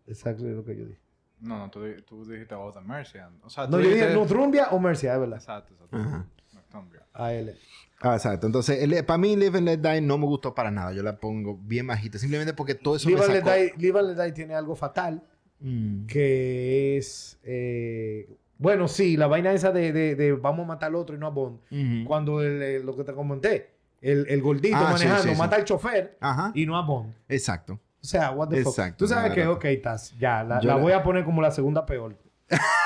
Exacto, 0.08 0.48
es 0.48 0.56
lo 0.56 0.64
que 0.66 0.76
yo 0.76 0.86
dije. 0.86 1.00
No, 1.42 1.58
no, 1.58 1.70
tú, 1.72 1.80
tú 2.06 2.26
dijiste 2.26 2.54
Oh, 2.56 2.72
the 2.74 2.82
Mercian. 2.82 3.40
O 3.44 3.50
sea, 3.50 3.66
No, 3.68 3.80
yo 3.80 3.90
dije 3.90 4.14
Northumbria 4.14 4.68
o 4.72 4.80
Mercia, 4.80 5.14
es 5.14 5.20
verdad. 5.22 5.38
Exacto, 5.38 5.74
exacto. 5.74 5.96
Ajá. 5.98 6.26
Noctumbria. 6.54 7.06
A 7.14 7.32
él. 7.34 7.58
Ah, 8.02 8.16
exacto. 8.16 8.48
Entonces, 8.48 8.82
el- 8.82 9.04
para 9.06 9.18
mí, 9.18 9.36
Live 9.36 9.58
and 9.58 9.68
Let 9.68 9.78
Die 9.80 10.02
no 10.02 10.18
me 10.18 10.26
gustó 10.26 10.56
para 10.56 10.72
nada. 10.72 10.94
Yo 10.94 11.04
la 11.04 11.20
pongo 11.20 11.58
bien 11.62 11.86
bajita. 11.88 12.18
Simplemente 12.18 12.54
porque 12.54 12.76
todo 12.76 12.96
eso 12.96 13.10
Live 13.10 13.20
me 13.20 13.26
and 13.26 13.34
Let 13.34 13.40
sacó. 13.42 13.52
Die- 13.56 13.74
Live 13.78 14.00
and 14.00 14.18
Let 14.18 14.24
Die 14.26 14.32
tiene 14.32 14.56
algo 14.56 14.76
fatal, 14.76 15.22
Mm. 15.60 16.06
que 16.06 16.98
es... 16.98 17.38
eh, 17.44 18.30
bueno, 18.58 18.88
sí, 18.88 19.18
la 19.18 19.28
vaina 19.28 19.52
esa 19.54 19.72
de, 19.72 19.92
de- 19.94 20.16
de 20.16 20.34
vamos 20.34 20.64
a 20.66 20.68
matar 20.68 20.88
al 20.90 20.96
otro 20.96 21.16
y 21.16 21.20
no 21.20 21.28
a 21.28 21.30
Bond. 21.30 21.60
Ujú. 21.72 22.06
Cuando 22.08 22.42
el, 22.42 22.62
el- 22.62 22.86
lo 22.86 22.96
que 22.96 23.04
te 23.04 23.14
comenté, 23.14 23.72
el, 24.02 24.26
el 24.30 24.42
gordito 24.42 24.78
Ah, 24.78 24.92
manejando 24.92 25.24
sí, 25.24 25.30
sí. 25.32 25.36
mata 25.38 25.56
al 25.58 25.66
chofer 25.66 26.18
Ajá. 26.22 26.52
y 26.56 26.66
no 26.66 26.78
a 26.78 26.86
Bond. 26.86 27.14
Exacto. 27.28 27.74
O 28.02 28.06
sea, 28.06 28.32
what 28.32 28.48
the 28.48 28.58
fuck. 28.64 28.72
Exacto, 28.72 28.98
Tú 28.98 29.08
sabes 29.08 29.34
que, 29.34 29.46
ok, 29.46 29.66
estás, 29.66 30.18
ya, 30.18 30.42
la, 30.44 30.56
la 30.62 30.62
la- 30.62 30.76
voy 30.76 30.94
a 30.94 31.04
poner 31.04 31.26
como 31.26 31.42
la 31.42 31.52
segunda 31.52 31.86
peor. 31.86 32.16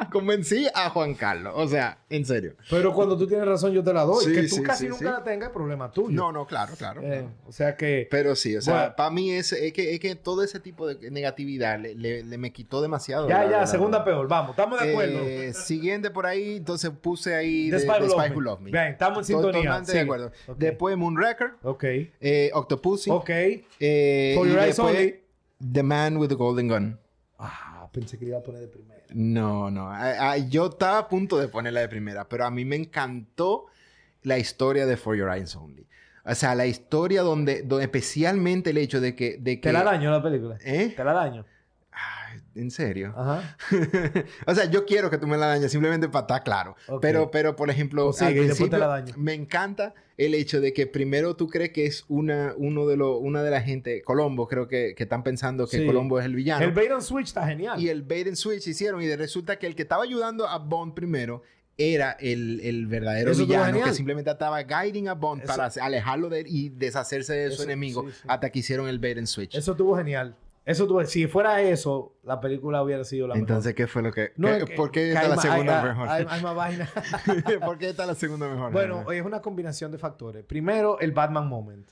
Convencí 0.12 0.66
a 0.74 0.90
Juan 0.90 1.14
Carlos. 1.14 1.52
O 1.56 1.66
sea, 1.68 1.98
en 2.10 2.24
serio. 2.24 2.54
Pero 2.70 2.92
cuando 2.94 3.16
tú 3.16 3.26
tienes 3.26 3.46
razón, 3.46 3.72
yo 3.72 3.82
te 3.82 3.92
la 3.92 4.02
doy. 4.02 4.24
Sí, 4.24 4.32
que 4.32 4.42
tú 4.42 4.56
sí, 4.56 4.62
casi 4.62 4.84
sí, 4.84 4.88
nunca 4.88 4.98
sí. 4.98 5.04
la 5.04 5.24
tengas, 5.24 5.50
problema 5.50 5.90
tuyo. 5.90 6.10
No, 6.16 6.32
no, 6.32 6.46
claro, 6.46 6.74
claro. 6.76 7.00
Eh, 7.02 7.26
o 7.46 7.52
sea 7.52 7.76
que... 7.76 8.06
Pero 8.10 8.34
sí, 8.34 8.56
o 8.56 8.62
sea, 8.62 8.74
Bueno. 8.74 8.94
para 8.96 9.10
mí 9.10 9.30
es, 9.30 9.52
es, 9.52 9.72
que, 9.72 9.94
es 9.94 10.00
que 10.00 10.14
todo 10.14 10.42
ese 10.42 10.60
tipo 10.60 10.86
de 10.86 11.10
negatividad 11.10 11.78
le, 11.78 11.94
le- 11.94 12.22
le 12.24 12.38
me 12.38 12.52
quitó 12.52 12.80
demasiado. 12.82 13.28
ya, 13.28 13.44
la- 13.44 13.50
ya, 13.50 13.56
la- 13.60 13.66
segunda 13.66 14.04
peor. 14.04 14.28
Vamos, 14.28 14.50
estamos 14.50 14.80
de 14.80 14.90
acuerdo. 14.90 15.18
Eh, 15.20 15.52
siguiente 15.54 16.10
por 16.10 16.26
ahí, 16.26 16.56
entonces 16.56 16.90
puse 16.90 17.34
ahí 17.34 17.70
The 17.70 17.76
de, 17.76 17.82
Spy 17.82 18.00
de 18.00 18.06
Who 18.06 18.10
Spy 18.10 18.16
Loved 18.18 18.32
Who 18.34 18.40
Me. 18.40 18.44
Loved 18.44 18.60
Me. 18.62 18.70
Bien, 18.70 18.84
estamos 18.88 19.28
en 19.30 19.36
To- 19.36 19.42
sintonía. 19.52 19.80
De 19.80 20.00
acuerdo. 20.00 20.32
Después 20.56 20.96
Moonraker, 20.96 21.52
Ok. 21.62 21.84
eh, 21.84 22.50
Octopussy, 22.54 23.10
Ok. 23.10 23.30
eh, 23.30 24.32
For 24.36 24.46
y 24.46 24.50
Your 24.50 24.58
Eyes 24.58 24.66
después 24.76 24.96
Only. 24.96 25.20
The 25.72 25.82
Man 25.82 26.16
with 26.16 26.28
the 26.28 26.34
Golden 26.34 26.68
Gun. 26.68 26.98
Ah, 27.38 27.88
pensé 27.92 28.18
que 28.18 28.24
le 28.24 28.30
iba 28.30 28.38
a 28.38 28.42
poner 28.42 28.60
de 28.62 28.68
primera. 28.68 29.02
No, 29.14 29.70
no. 29.70 29.88
a- 29.90 30.32
a- 30.32 30.36
yo 30.38 30.66
estaba 30.66 30.98
a 30.98 31.08
punto 31.08 31.38
de 31.38 31.48
ponerla 31.48 31.80
de 31.80 31.88
primera, 31.88 32.28
pero 32.28 32.44
a 32.44 32.50
mí 32.50 32.64
me 32.64 32.76
encantó 32.76 33.66
la 34.22 34.38
historia 34.38 34.86
de 34.86 34.96
For 34.96 35.16
Your 35.16 35.30
Eyes 35.30 35.54
Only. 35.54 35.86
O 36.24 36.34
sea, 36.34 36.54
la 36.54 36.66
historia 36.66 37.22
donde, 37.22 37.62
donde 37.62 37.84
especialmente 37.84 38.70
el 38.70 38.78
hecho 38.78 39.00
de 39.00 39.14
que... 39.14 39.36
De 39.38 39.60
que 39.60 39.68
Te 39.68 39.72
la 39.72 39.84
daño 39.84 40.10
la 40.10 40.22
película. 40.22 40.56
¿Eh? 40.64 40.92
Te 40.96 41.04
la 41.04 41.12
daño. 41.12 41.44
¿En 42.54 42.70
serio? 42.70 43.12
Ajá. 43.16 43.56
o 44.46 44.54
sea, 44.54 44.66
yo 44.70 44.84
quiero 44.86 45.10
que 45.10 45.18
tú 45.18 45.26
me 45.26 45.36
la 45.36 45.46
dañes 45.48 45.72
simplemente 45.72 46.08
para 46.08 46.22
estar 46.22 46.42
claro. 46.44 46.76
Ok. 46.88 47.00
Pero, 47.02 47.30
pero, 47.30 47.56
por 47.56 47.70
ejemplo, 47.70 48.04
Pues 48.06 48.18
sigue, 48.18 48.40
al 48.40 48.46
principio 48.46 48.78
la 48.78 48.86
daño. 48.86 49.14
me 49.16 49.34
encanta 49.34 49.94
el 50.16 50.34
hecho 50.34 50.60
de 50.60 50.72
que 50.72 50.86
primero 50.86 51.34
tú 51.34 51.48
crees 51.48 51.70
que 51.72 51.86
es 51.86 52.04
una, 52.08 52.54
uno 52.56 52.86
de 52.86 52.96
los, 52.96 53.18
una 53.20 53.42
de 53.42 53.50
la 53.50 53.60
gente, 53.62 54.02
Colombo, 54.02 54.46
creo 54.46 54.68
que, 54.68 54.94
que 54.96 55.02
están 55.02 55.24
pensando 55.24 55.66
que 55.66 55.78
Sí. 55.78 55.86
Colombo 55.86 56.20
es 56.20 56.26
el 56.26 56.36
villano. 56.36 56.64
El 56.64 56.70
bait 56.72 56.92
and 56.92 57.02
switch 57.02 57.26
está 57.26 57.46
genial. 57.46 57.80
Y 57.80 57.88
el 57.88 58.02
bait 58.02 58.26
and 58.28 58.36
switch 58.36 58.66
hicieron 58.68 59.02
y 59.02 59.14
resulta 59.16 59.58
que 59.58 59.66
el 59.66 59.74
que 59.74 59.82
estaba 59.82 60.04
ayudando 60.04 60.46
a 60.46 60.58
Bond 60.58 60.94
primero 60.94 61.42
era 61.76 62.12
el, 62.20 62.60
el 62.62 62.86
verdadero 62.86 63.32
Eso 63.32 63.44
villano 63.44 63.82
que 63.82 63.92
simplemente 63.94 64.30
estaba 64.30 64.62
guiding 64.62 65.08
a 65.08 65.14
Bond 65.14 65.42
Eso- 65.42 65.52
para 65.56 65.66
alejarlo 65.84 66.28
de 66.28 66.42
él 66.42 66.46
y 66.48 66.68
deshacerse 66.68 67.32
de 67.32 67.48
su 67.48 67.54
Eso- 67.54 67.62
enemigo 67.64 68.04
sí, 68.04 68.10
sí. 68.22 68.28
hasta 68.28 68.50
que 68.50 68.60
hicieron 68.60 68.86
el 68.86 69.00
bait 69.00 69.18
and 69.18 69.26
switch. 69.26 69.56
Eso 69.56 69.72
estuvo 69.72 69.96
genial. 69.96 70.36
Eso 70.66 70.86
tuvo... 70.86 71.04
Si 71.04 71.26
fuera 71.26 71.60
eso, 71.60 72.14
la 72.22 72.40
película 72.40 72.82
hubiera 72.82 73.04
sido 73.04 73.28
la 73.28 73.34
Entonces, 73.34 73.74
¿qué 73.74 73.86
fue 73.86 74.00
lo 74.02 74.10
que...? 74.12 74.32
mejor. 74.36 74.58
qué- 74.60 74.64
que- 74.64 74.76
¿Por 74.76 74.90
qué 74.90 75.08
está 75.12 75.28
la 75.28 75.36
segunda 75.36 75.82
hay- 75.82 75.88
mejor? 75.88 76.08
Hay, 76.08 76.26
hay 76.28 76.42
más 76.42 76.54
vaina. 76.54 76.88
¿Por 77.64 77.78
qué 77.78 77.90
está 77.90 78.06
la 78.06 78.14
segunda 78.14 78.48
mejor? 78.48 78.72
bueno, 78.72 79.10
es 79.12 79.22
una 79.24 79.40
combinación 79.42 79.92
de 79.92 79.98
factores. 79.98 80.44
Primero, 80.44 80.98
el 81.00 81.12
Batman 81.12 81.46
Moment. 81.48 81.88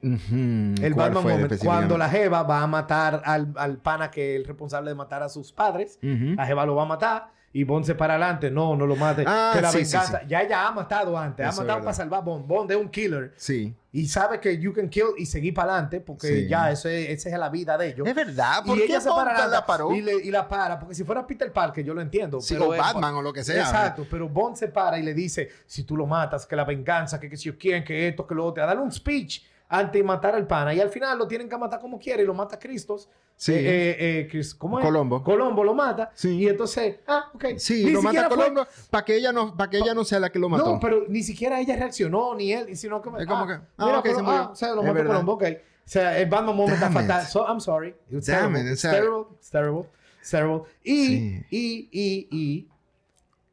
El 0.00 0.92
¿Cuál 0.94 1.10
Batman 1.12 1.24
Moment. 1.24 1.62
Cuando 1.64 1.98
la 1.98 2.08
Jeva 2.08 2.42
va 2.44 2.62
a 2.62 2.66
matar 2.68 3.20
al, 3.24 3.52
al 3.56 3.78
pana 3.78 4.10
que 4.10 4.34
es 4.34 4.40
el 4.40 4.46
responsable 4.46 4.90
de 4.90 4.94
matar 4.94 5.22
a 5.22 5.28
sus 5.28 5.52
padres, 5.52 5.98
la 6.02 6.46
Jeva 6.46 6.64
lo 6.66 6.76
va 6.76 6.82
a 6.84 6.86
matar 6.86 7.32
y 7.52 7.64
Bond 7.64 7.84
se 7.86 7.94
para 7.94 8.14
adelante. 8.14 8.50
No, 8.50 8.76
no 8.76 8.86
lo 8.86 8.94
mate. 8.96 9.24
Ah, 9.26 9.52
que 9.54 9.62
la 9.62 9.70
sí, 9.70 9.84
sí, 9.84 9.96
venganza. 9.96 10.22
Ya 10.26 10.42
ella 10.42 10.66
ha 10.66 10.70
matado 10.72 11.16
antes. 11.18 11.46
Eso 11.48 11.60
ha 11.60 11.64
matado 11.64 11.80
para 11.80 11.94
salvar 11.94 12.20
a 12.20 12.22
Bond. 12.22 12.46
Bond 12.46 12.70
es 12.70 12.76
un 12.76 12.88
killer. 12.88 13.32
Sí. 13.36 13.74
Y 13.90 14.06
sabe 14.06 14.38
que 14.38 14.58
you 14.58 14.72
can 14.74 14.88
kill 14.90 15.06
y 15.16 15.24
seguir 15.24 15.54
para 15.54 15.72
adelante 15.72 16.00
porque 16.00 16.26
Sí. 16.26 16.48
ya 16.48 16.70
eso 16.70 16.88
es, 16.90 17.08
esa 17.08 17.30
es 17.30 17.38
la 17.38 17.48
vida 17.48 17.78
de 17.78 17.88
ellos. 17.88 18.06
Es 18.06 18.14
verdad. 18.14 18.62
¿Por 18.64 18.76
y 18.76 18.80
qué 18.82 18.86
ella 18.86 19.00
se 19.00 19.08
para 19.10 19.46
la 19.48 19.64
paró? 19.64 19.94
Y, 19.94 20.02
le- 20.02 20.22
y 20.22 20.30
la 20.30 20.46
para. 20.46 20.78
Porque 20.78 20.94
si 20.94 21.04
fuera 21.04 21.26
Peter 21.26 21.50
Parker, 21.52 21.82
yo 21.84 21.94
lo 21.94 22.02
entiendo. 22.02 22.40
Sí, 22.40 22.54
pero 22.54 22.68
o 22.68 22.74
es- 22.74 22.80
Batman 22.80 23.14
o 23.14 23.22
lo 23.22 23.32
que 23.32 23.42
sea. 23.42 23.62
Exacto, 23.62 24.06
pero 24.10 24.28
Bond 24.28 24.56
se 24.56 24.68
para 24.68 24.98
y 24.98 25.02
le 25.02 25.14
dice, 25.14 25.48
si 25.66 25.84
tú 25.84 25.96
lo 25.96 26.06
matas, 26.06 26.44
que 26.46 26.54
la 26.54 26.64
venganza, 26.64 27.18
que, 27.18 27.30
que 27.30 27.36
si 27.36 27.44
yo 27.44 27.56
quieren, 27.58 27.82
que 27.82 28.08
esto, 28.08 28.26
que 28.26 28.34
lo 28.34 28.44
otro, 28.44 28.62
a 28.62 28.66
darle 28.66 28.82
un 28.82 28.92
speech 28.92 29.42
antes 29.70 29.94
de 29.94 30.02
matar 30.02 30.34
al 30.34 30.46
pana. 30.46 30.72
Y 30.74 30.80
al 30.80 30.90
final 30.90 31.18
lo 31.18 31.26
tienen 31.26 31.48
que 31.48 31.56
matar 31.56 31.80
como 31.80 31.98
quiere 31.98 32.22
y 32.22 32.26
lo 32.26 32.34
mata 32.34 32.58
Cristos. 32.58 33.08
Sí. 33.40 33.52
Eh, 33.52 33.60
eh, 33.60 33.96
eh, 34.20 34.28
Chris- 34.28 34.52
¿Cómo 34.52 34.80
es? 34.80 34.84
Colombo. 34.84 35.22
Colombo 35.22 35.62
lo 35.62 35.72
mata. 35.72 36.10
Sí. 36.12 36.30
Y 36.38 36.48
entonces, 36.48 36.96
ah, 37.06 37.30
ok. 37.32 37.44
Sí, 37.56 37.84
Ni 37.84 37.92
lo 37.92 38.02
mata 38.02 38.26
fue- 38.28 38.36
Colombo 38.36 38.66
para 38.90 39.04
que 39.04 39.14
ella 39.16 39.30
no, 39.30 39.56
para 39.56 39.70
que 39.70 39.78
ella 39.78 39.94
no 39.94 40.02
sea 40.04 40.18
la 40.18 40.30
que 40.30 40.40
lo 40.40 40.48
mató. 40.48 40.72
No, 40.72 40.80
pero 40.80 41.04
ni 41.08 41.22
siquiera 41.22 41.60
ella 41.60 41.76
reaccionó, 41.76 42.34
ni 42.34 42.52
él, 42.52 42.76
sino 42.76 43.00
que... 43.00 43.10
Es 43.20 43.26
como 43.28 43.46
que, 43.46 43.52
ah, 43.52 43.62
mira, 43.78 43.98
ok, 44.00 44.02
pero- 44.02 44.16
se 44.16 44.22
murió. 44.24 44.38
ah, 44.40 44.48
o 44.50 44.54
sea, 44.56 44.74
lo 44.74 44.82
mató. 44.82 45.04
Colombo, 45.06 45.32
ok. 45.34 45.44
O 45.44 45.90
sea, 45.90 46.18
el 46.18 46.28
Batman 46.28 46.56
moment 46.56 46.74
está 46.82 46.90
fatal. 46.90 47.24
So, 47.26 47.46
I'm 47.46 47.60
sorry. 47.60 47.94
It's 48.10 48.26
Damn 48.26 48.52
terrible. 48.52 48.60
it, 48.60 48.72
It's 48.72 48.82
terrible. 48.82 49.26
It's 49.38 49.50
terrible. 49.50 49.84
It's 50.20 50.30
terrible. 50.30 50.62
Y, 50.82 51.06
Sí. 51.06 51.46
y, 51.50 51.88
y, 51.92 52.28
y, 52.32 52.68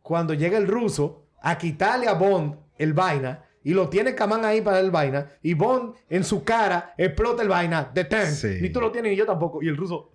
cuando 0.01 0.33
llega 0.33 0.57
el 0.57 0.67
ruso 0.67 1.21
a 1.43 1.57
quitarle 1.59 2.07
a 2.07 2.13
Bond 2.13 2.55
el 2.79 2.93
vaina 2.93 3.44
y 3.65 3.73
lo 3.73 3.89
tiene 3.89 4.15
Kaman 4.15 4.45
ahí 4.45 4.61
para 4.61 4.79
el 4.79 4.91
vaina 4.91 5.27
y 5.41 5.53
Bond 5.55 5.95
en 6.09 6.23
su 6.23 6.45
cara 6.45 6.93
explota 6.97 7.41
el 7.43 7.49
vaina 7.49 7.91
de 7.93 8.05
ten. 8.05 8.31
Sí. 8.31 8.59
Y 8.61 8.69
tú 8.69 8.79
lo 8.79 8.91
tienes 8.93 9.11
y 9.11 9.15
yo 9.17 9.25
tampoco. 9.25 9.61
Y 9.61 9.67
el 9.67 9.75
ruso... 9.75 10.11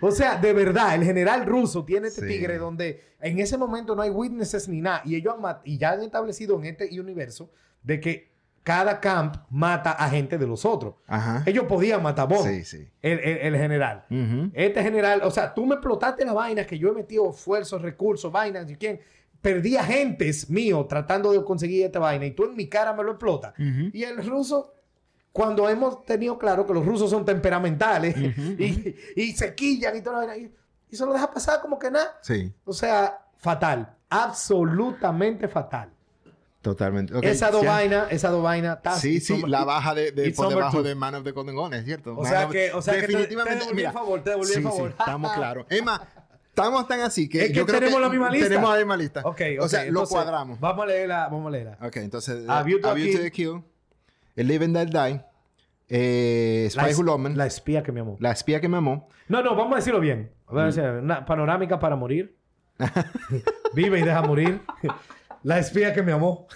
o 0.00 0.10
sea, 0.10 0.36
de 0.36 0.52
verdad, 0.52 0.94
el 0.94 1.04
general 1.04 1.46
ruso 1.46 1.84
tiene 1.84 2.08
este 2.08 2.22
Sí. 2.22 2.26
tigre 2.28 2.58
donde 2.58 3.00
en 3.20 3.38
ese 3.38 3.56
momento 3.56 3.94
no 3.94 4.02
hay 4.02 4.10
witnesses 4.10 4.68
ni 4.68 4.80
nada. 4.80 5.02
Y 5.04 5.16
ellos 5.16 5.34
han 5.42 5.56
y 5.64 5.78
ya 5.78 5.92
han 5.92 6.02
establecido 6.02 6.58
en 6.58 6.66
este 6.66 6.88
universo 7.00 7.50
de 7.82 8.00
que 8.00 8.32
cada 8.62 9.00
camp 9.00 9.36
mata 9.50 9.90
a 9.92 10.08
gente 10.08 10.38
de 10.38 10.46
los 10.46 10.64
otros. 10.64 10.94
Ajá. 11.08 11.42
Ellos 11.46 11.64
podían 11.64 12.02
matar 12.02 12.24
a 12.24 12.34
Bond, 12.36 12.48
Sí, 12.48 12.64
sí. 12.64 12.88
el, 13.02 13.18
el- 13.18 13.38
el 13.38 13.56
general. 13.56 14.04
Este 14.54 14.82
general, 14.82 15.22
o 15.24 15.30
sea, 15.30 15.52
tú 15.52 15.66
me 15.66 15.74
explotaste 15.74 16.24
la 16.24 16.32
vaina 16.32 16.64
que 16.64 16.78
yo 16.78 16.90
he 16.90 16.92
metido 16.92 17.28
esfuerzos, 17.30 17.82
recursos, 17.82 18.30
vainas, 18.30 18.70
y 18.70 18.76
quién. 18.76 19.00
Perdí 19.42 19.76
agentes 19.76 20.48
míos 20.48 20.86
tratando 20.88 21.32
de 21.32 21.44
conseguir 21.44 21.84
esta 21.84 21.98
vaina 21.98 22.24
y 22.26 22.30
tú 22.30 22.44
en 22.44 22.54
mi 22.56 22.68
cara 22.68 22.92
me 22.92 23.02
lo 23.02 23.10
explotas. 23.12 23.52
Y 23.58 24.04
el 24.04 24.24
ruso, 24.26 24.72
cuando 25.32 25.68
hemos 25.68 26.04
tenido 26.04 26.38
claro 26.38 26.64
que 26.66 26.72
los 26.72 26.86
rusos 26.86 27.10
son 27.10 27.24
temperamentales 27.24 28.14
y, 28.58 28.94
y 29.16 29.32
se 29.32 29.54
quillan 29.54 29.96
y 29.96 30.00
toda 30.00 30.20
la 30.20 30.26
vaina, 30.28 30.48
y, 30.88 30.96
se 30.96 31.04
lo 31.04 31.12
deja 31.12 31.30
pasar 31.32 31.60
como 31.60 31.78
que 31.78 31.90
nada. 31.90 32.18
Sí. 32.22 32.52
O 32.64 32.72
sea, 32.72 33.18
fatal. 33.38 33.96
Absolutamente 34.08 35.48
fatal. 35.48 35.90
Totalmente. 36.60 37.12
Esa 37.28 37.50
dos 37.50 37.64
vainas, 37.66 38.06
esa 38.12 38.28
dos 38.28 38.42
vainas. 38.42 38.80
tas- 38.82 39.00
Sí, 39.00 39.18
sí, 39.18 39.42
la 39.48 39.64
baja 39.64 39.94
de, 39.96 40.12
de 40.12 40.30
por 40.30 40.48
debajo 40.48 40.76
two. 40.76 40.82
de 40.84 40.94
Man 40.94 41.16
of 41.16 41.24
the 41.24 41.30
es 41.76 41.84
cierto. 41.84 42.12
O 42.12 42.22
Man 42.22 42.30
sea 42.30 42.46
of- 42.46 42.52
que- 42.52 42.70
o 42.72 42.80
sea 42.80 42.94
que 42.94 43.00
te- 43.00 43.06
definitivamente, 43.08 43.58
te 43.58 43.64
devolví 43.64 43.82
el 43.82 43.92
favor, 43.92 44.22
te 44.22 44.30
devolví 44.30 44.52
el 44.52 44.56
sí, 44.58 44.62
favor. 44.62 44.90
Sí, 44.90 44.96
estamos 44.96 45.32
claros. 45.36 45.66
Más, 45.84 46.00
estamos 46.54 46.86
tan 46.86 47.00
así 47.00 47.28
que 47.28 47.42
Es 47.44 47.48
que 47.48 47.54
yo 47.54 47.66
creo 47.66 47.80
tenemos 47.80 47.98
que 47.98 48.02
la 48.04 48.08
misma 48.10 48.30
lista. 48.30 48.48
Tenemos 48.48 48.70
la 48.70 48.76
misma 48.76 48.96
lista. 48.96 49.20
Ok, 49.24 49.40
O 49.60 49.68
sea, 49.68 49.84
lo 49.86 50.04
cuadramos. 50.06 50.60
Vamos 50.60 50.84
a 50.84 50.86
leerla, 50.86 51.28
vamos 51.30 51.46
a 51.46 51.50
leerla. 51.50 51.78
Ok, 51.82 51.96
entonces, 51.96 52.48
A 52.48 52.62
View 52.62 52.80
to 52.80 52.88
A 52.88 52.90
a 52.90 52.94
View 52.94 53.06
to 53.06 53.12
Kill. 53.12 53.22
the 53.22 53.30
Kill, 53.30 53.62
El 54.36 54.46
Live 54.48 54.64
and 54.64 54.76
Die, 54.90 55.20
eh, 55.88 56.70
La, 56.74 56.82
Spy 56.82 56.90
es- 56.90 56.98
Who 56.98 57.02
Loved 57.04 57.20
Me, 57.30 57.36
la 57.36 57.46
espía 57.46 57.82
que 57.82 57.90
me 57.92 58.00
amó. 58.00 58.16
La 58.20 58.30
espía 58.32 58.60
que 58.60 58.68
me 58.68 58.76
amó, 58.76 59.08
No, 59.28 59.42
no, 59.42 59.56
vamos 59.56 59.72
a 59.74 59.76
decirlo 59.76 60.00
bien. 60.00 60.30
Vamos 60.46 60.62
a 60.62 60.66
decir, 60.66 60.84
Una 61.02 61.24
panorámica 61.24 61.78
para 61.78 61.96
morir. 61.96 62.36
Vive 63.74 64.00
y 64.00 64.02
deja 64.02 64.22
morir. 64.22 64.60
La 65.44 65.58
espía 65.58 65.92
que 65.92 66.02
me 66.02 66.12
amó. 66.12 66.46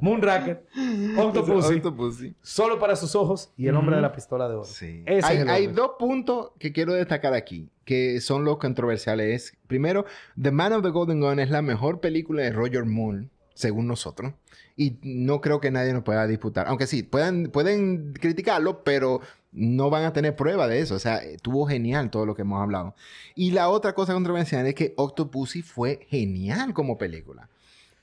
Moonraker. 0.00 0.64
Octopussy. 1.18 1.74
Octopussy. 1.74 2.34
Solo 2.42 2.78
para 2.78 2.96
sus 2.96 3.14
ojos 3.14 3.52
y 3.56 3.66
el 3.66 3.76
hombre 3.76 3.96
de 3.96 4.02
la 4.02 4.12
pistola 4.12 4.48
de 4.48 4.54
oro. 4.54 4.64
Sí. 4.64 5.04
Hay, 5.06 5.66
dos 5.68 5.92
puntos 5.98 6.52
que 6.58 6.72
quiero 6.72 6.92
destacar 6.94 7.34
aquí, 7.34 7.68
que 7.84 8.20
son 8.20 8.44
los 8.44 8.58
controversiales. 8.58 9.52
Es, 9.52 9.58
primero, 9.66 10.04
The 10.40 10.50
Man 10.50 10.72
of 10.72 10.82
the 10.82 10.90
Golden 10.90 11.20
Gun 11.20 11.38
es 11.40 11.50
la 11.50 11.62
mejor 11.62 12.00
película 12.00 12.42
de 12.42 12.52
Roger 12.52 12.84
Moore, 12.84 13.28
según 13.54 13.86
nosotros. 13.86 14.32
Y 14.76 14.98
no 15.02 15.40
creo 15.40 15.60
que 15.60 15.70
nadie 15.70 15.92
nos 15.92 16.04
pueda 16.04 16.26
disputar. 16.26 16.68
Aunque 16.68 16.86
sí, 16.86 17.02
pueden, 17.02 17.50
pueden 17.50 18.12
criticarlo, 18.12 18.84
pero 18.84 19.20
no 19.50 19.90
van 19.90 20.04
a 20.04 20.12
tener 20.12 20.36
prueba 20.36 20.68
de 20.68 20.80
eso. 20.80 20.94
O 20.94 20.98
sea, 20.98 21.16
estuvo 21.16 21.66
genial 21.66 22.10
todo 22.10 22.26
lo 22.26 22.34
que 22.34 22.42
hemos 22.42 22.62
hablado. 22.62 22.94
Y 23.34 23.50
la 23.50 23.68
otra 23.70 23.94
cosa 23.94 24.12
controversial 24.12 24.66
es 24.66 24.74
que 24.74 24.94
Octopussy 24.96 25.62
fue 25.62 26.06
genial 26.08 26.74
como 26.74 26.96
película. 26.96 27.48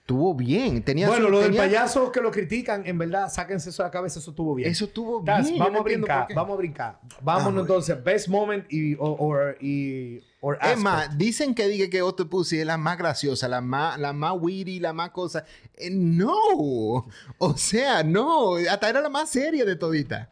Estuvo 0.06 0.36
bien. 0.36 0.84
Tenía 0.84 1.08
Bueno, 1.08 1.26
su- 1.26 1.32
lo 1.32 1.39
del 1.39 1.56
payaso 1.56 2.12
que 2.12 2.22
lo 2.22 2.30
critican, 2.30 2.86
en 2.86 2.99
verdad, 2.99 3.28
sáquense 3.28 3.72
eso 3.72 3.82
de 3.82 3.88
la 3.88 3.91
cabeza, 3.91 4.20
eso 4.20 4.30
estuvo 4.30 4.53
bien. 4.53 4.70
Eso 4.70 4.86
estuvo 4.86 5.20
bien. 5.22 5.58
vamos 5.58 5.74
no 5.74 5.80
a 5.80 5.82
brincar, 5.84 6.28
vamos 6.36 6.53
a 6.53 6.58
brincar. 6.58 6.99
Vámonos 7.24 7.58
Ah, 7.58 7.62
entonces, 7.62 8.03
best 8.03 8.28
moment 8.28 8.72
y 8.72 8.93
or, 8.99 9.16
or- 9.18 9.58
y 9.60 10.22
or 10.41 10.60
Es 10.62 10.78
más, 10.78 11.18
dicen 11.18 11.56
que 11.56 11.68
diga 11.68 11.89
que 11.89 12.03
Octopussy 12.03 12.60
es 12.60 12.68
la 12.68 12.78
más 12.78 12.99
graciosa, 12.99 13.47
la 13.47 13.62
más, 13.62 13.97
la 13.99 14.14
más 14.14 14.34
witty, 14.39 14.80
la 14.80 14.93
más 14.93 15.10
cosa. 15.10 15.43
Eh, 15.74 15.89
no. 15.89 17.08
O 17.39 17.58
sea, 17.58 18.03
no. 18.03 18.58
Hasta 18.58 18.88
era 18.89 19.01
la 19.01 19.10
más 19.10 19.32
seria 19.32 19.66
de 19.66 19.76
todita. 19.76 20.30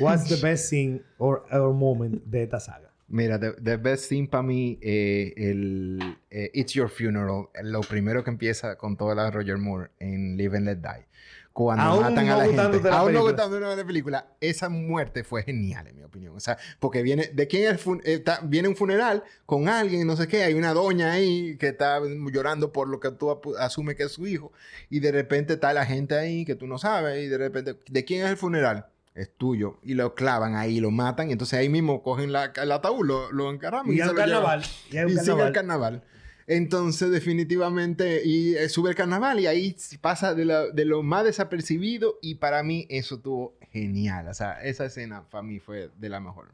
What's 0.00 0.28
the 0.28 0.34
best 0.44 0.68
scene 0.68 1.00
or, 1.18 1.46
or 1.52 1.72
moment 1.72 2.24
de 2.24 2.42
esta 2.42 2.58
saga? 2.58 2.85
Mira, 3.08 3.38
the, 3.38 3.52
the 3.62 3.76
best 3.76 4.08
thing 4.08 4.26
para 4.26 4.42
mí, 4.42 4.78
eh, 4.82 5.32
el 5.36 6.18
eh, 6.30 6.50
It's 6.54 6.72
Your 6.72 6.88
Funeral, 6.88 7.48
lo 7.62 7.80
primero 7.82 8.24
que 8.24 8.30
empieza 8.30 8.76
con 8.76 8.96
toda 8.96 9.14
la 9.14 9.30
Roger 9.30 9.58
Moore 9.58 9.90
en 10.00 10.36
Live 10.36 10.56
and 10.56 10.66
Let 10.66 10.76
Die. 10.78 11.06
Cuando 11.52 11.84
Aún 11.84 12.02
matan 12.02 12.26
no 12.26 12.34
a 12.34 12.36
la 12.36 12.44
gente. 12.44 12.56
la 12.56 12.98
Aún 12.98 13.12
no 13.14 13.20
película. 13.20 13.20
gustándome 13.22 13.76
la 13.76 13.86
película. 13.86 14.26
Esa 14.42 14.68
muerte 14.68 15.24
fue 15.24 15.42
genial, 15.42 15.86
en 15.86 15.96
mi 15.96 16.02
opinión. 16.02 16.36
O 16.36 16.40
sea, 16.40 16.58
porque 16.80 17.00
viene... 17.00 17.30
¿De 17.32 17.46
quién 17.48 17.62
es 17.64 17.70
el 17.70 17.78
fun- 17.78 18.02
eh, 18.04 18.14
está- 18.14 18.40
Viene 18.42 18.68
un 18.68 18.76
funeral 18.76 19.22
con 19.46 19.66
alguien, 19.66 20.06
no 20.06 20.16
sé 20.16 20.28
qué. 20.28 20.42
Hay 20.42 20.52
una 20.52 20.74
doña 20.74 21.12
ahí 21.12 21.56
que 21.56 21.68
está 21.68 21.98
llorando 22.30 22.72
por 22.72 22.88
lo 22.88 23.00
que 23.00 23.10
tú 23.12 23.34
asumes 23.58 23.96
que 23.96 24.02
es 24.02 24.12
su 24.12 24.26
hijo. 24.26 24.52
Y 24.90 25.00
de 25.00 25.12
repente 25.12 25.54
está 25.54 25.72
la 25.72 25.86
gente 25.86 26.14
ahí 26.14 26.44
que 26.44 26.56
tú 26.56 26.66
no 26.66 26.76
sabes. 26.76 27.24
Y 27.24 27.28
de 27.28 27.38
repente... 27.38 27.74
¿De 27.88 28.04
quién 28.04 28.24
es 28.24 28.30
el 28.30 28.36
funeral? 28.36 28.88
Es 29.16 29.30
tuyo. 29.36 29.78
Y 29.82 29.94
lo 29.94 30.14
clavan 30.14 30.54
ahí, 30.54 30.78
lo 30.78 30.90
matan. 30.90 31.30
Y 31.30 31.32
entonces 31.32 31.58
ahí 31.58 31.68
mismo 31.68 32.02
cogen 32.02 32.30
la, 32.32 32.52
el 32.54 32.70
ataúd, 32.70 33.04
lo, 33.06 33.32
lo 33.32 33.50
encaraman. 33.50 33.92
Y 33.92 33.98
se 33.98 34.04
lo 34.04 34.12
llevan. 34.12 34.30
carnaval. 34.30 34.62
Y 34.90 34.98
Y 35.12 35.16
sigue 35.16 35.42
el 35.46 35.52
carnaval. 35.52 36.02
Entonces, 36.48 37.10
definitivamente, 37.10 38.22
y 38.24 38.54
eh, 38.54 38.68
sube 38.68 38.90
el 38.90 38.94
carnaval 38.94 39.40
y 39.40 39.46
ahí 39.48 39.74
pasa 40.00 40.32
de, 40.34 40.44
la- 40.44 40.66
de 40.70 40.84
lo 40.84 41.02
más 41.02 41.24
desapercibido 41.24 42.18
y 42.22 42.36
para 42.36 42.62
mí 42.62 42.86
eso 42.88 43.16
estuvo 43.16 43.56
genial. 43.72 44.28
O 44.28 44.34
sea, 44.34 44.62
esa 44.62 44.84
escena 44.84 45.24
para 45.28 45.42
mí 45.42 45.58
fue 45.58 45.90
de 45.98 46.08
la 46.08 46.20
mejor. 46.20 46.52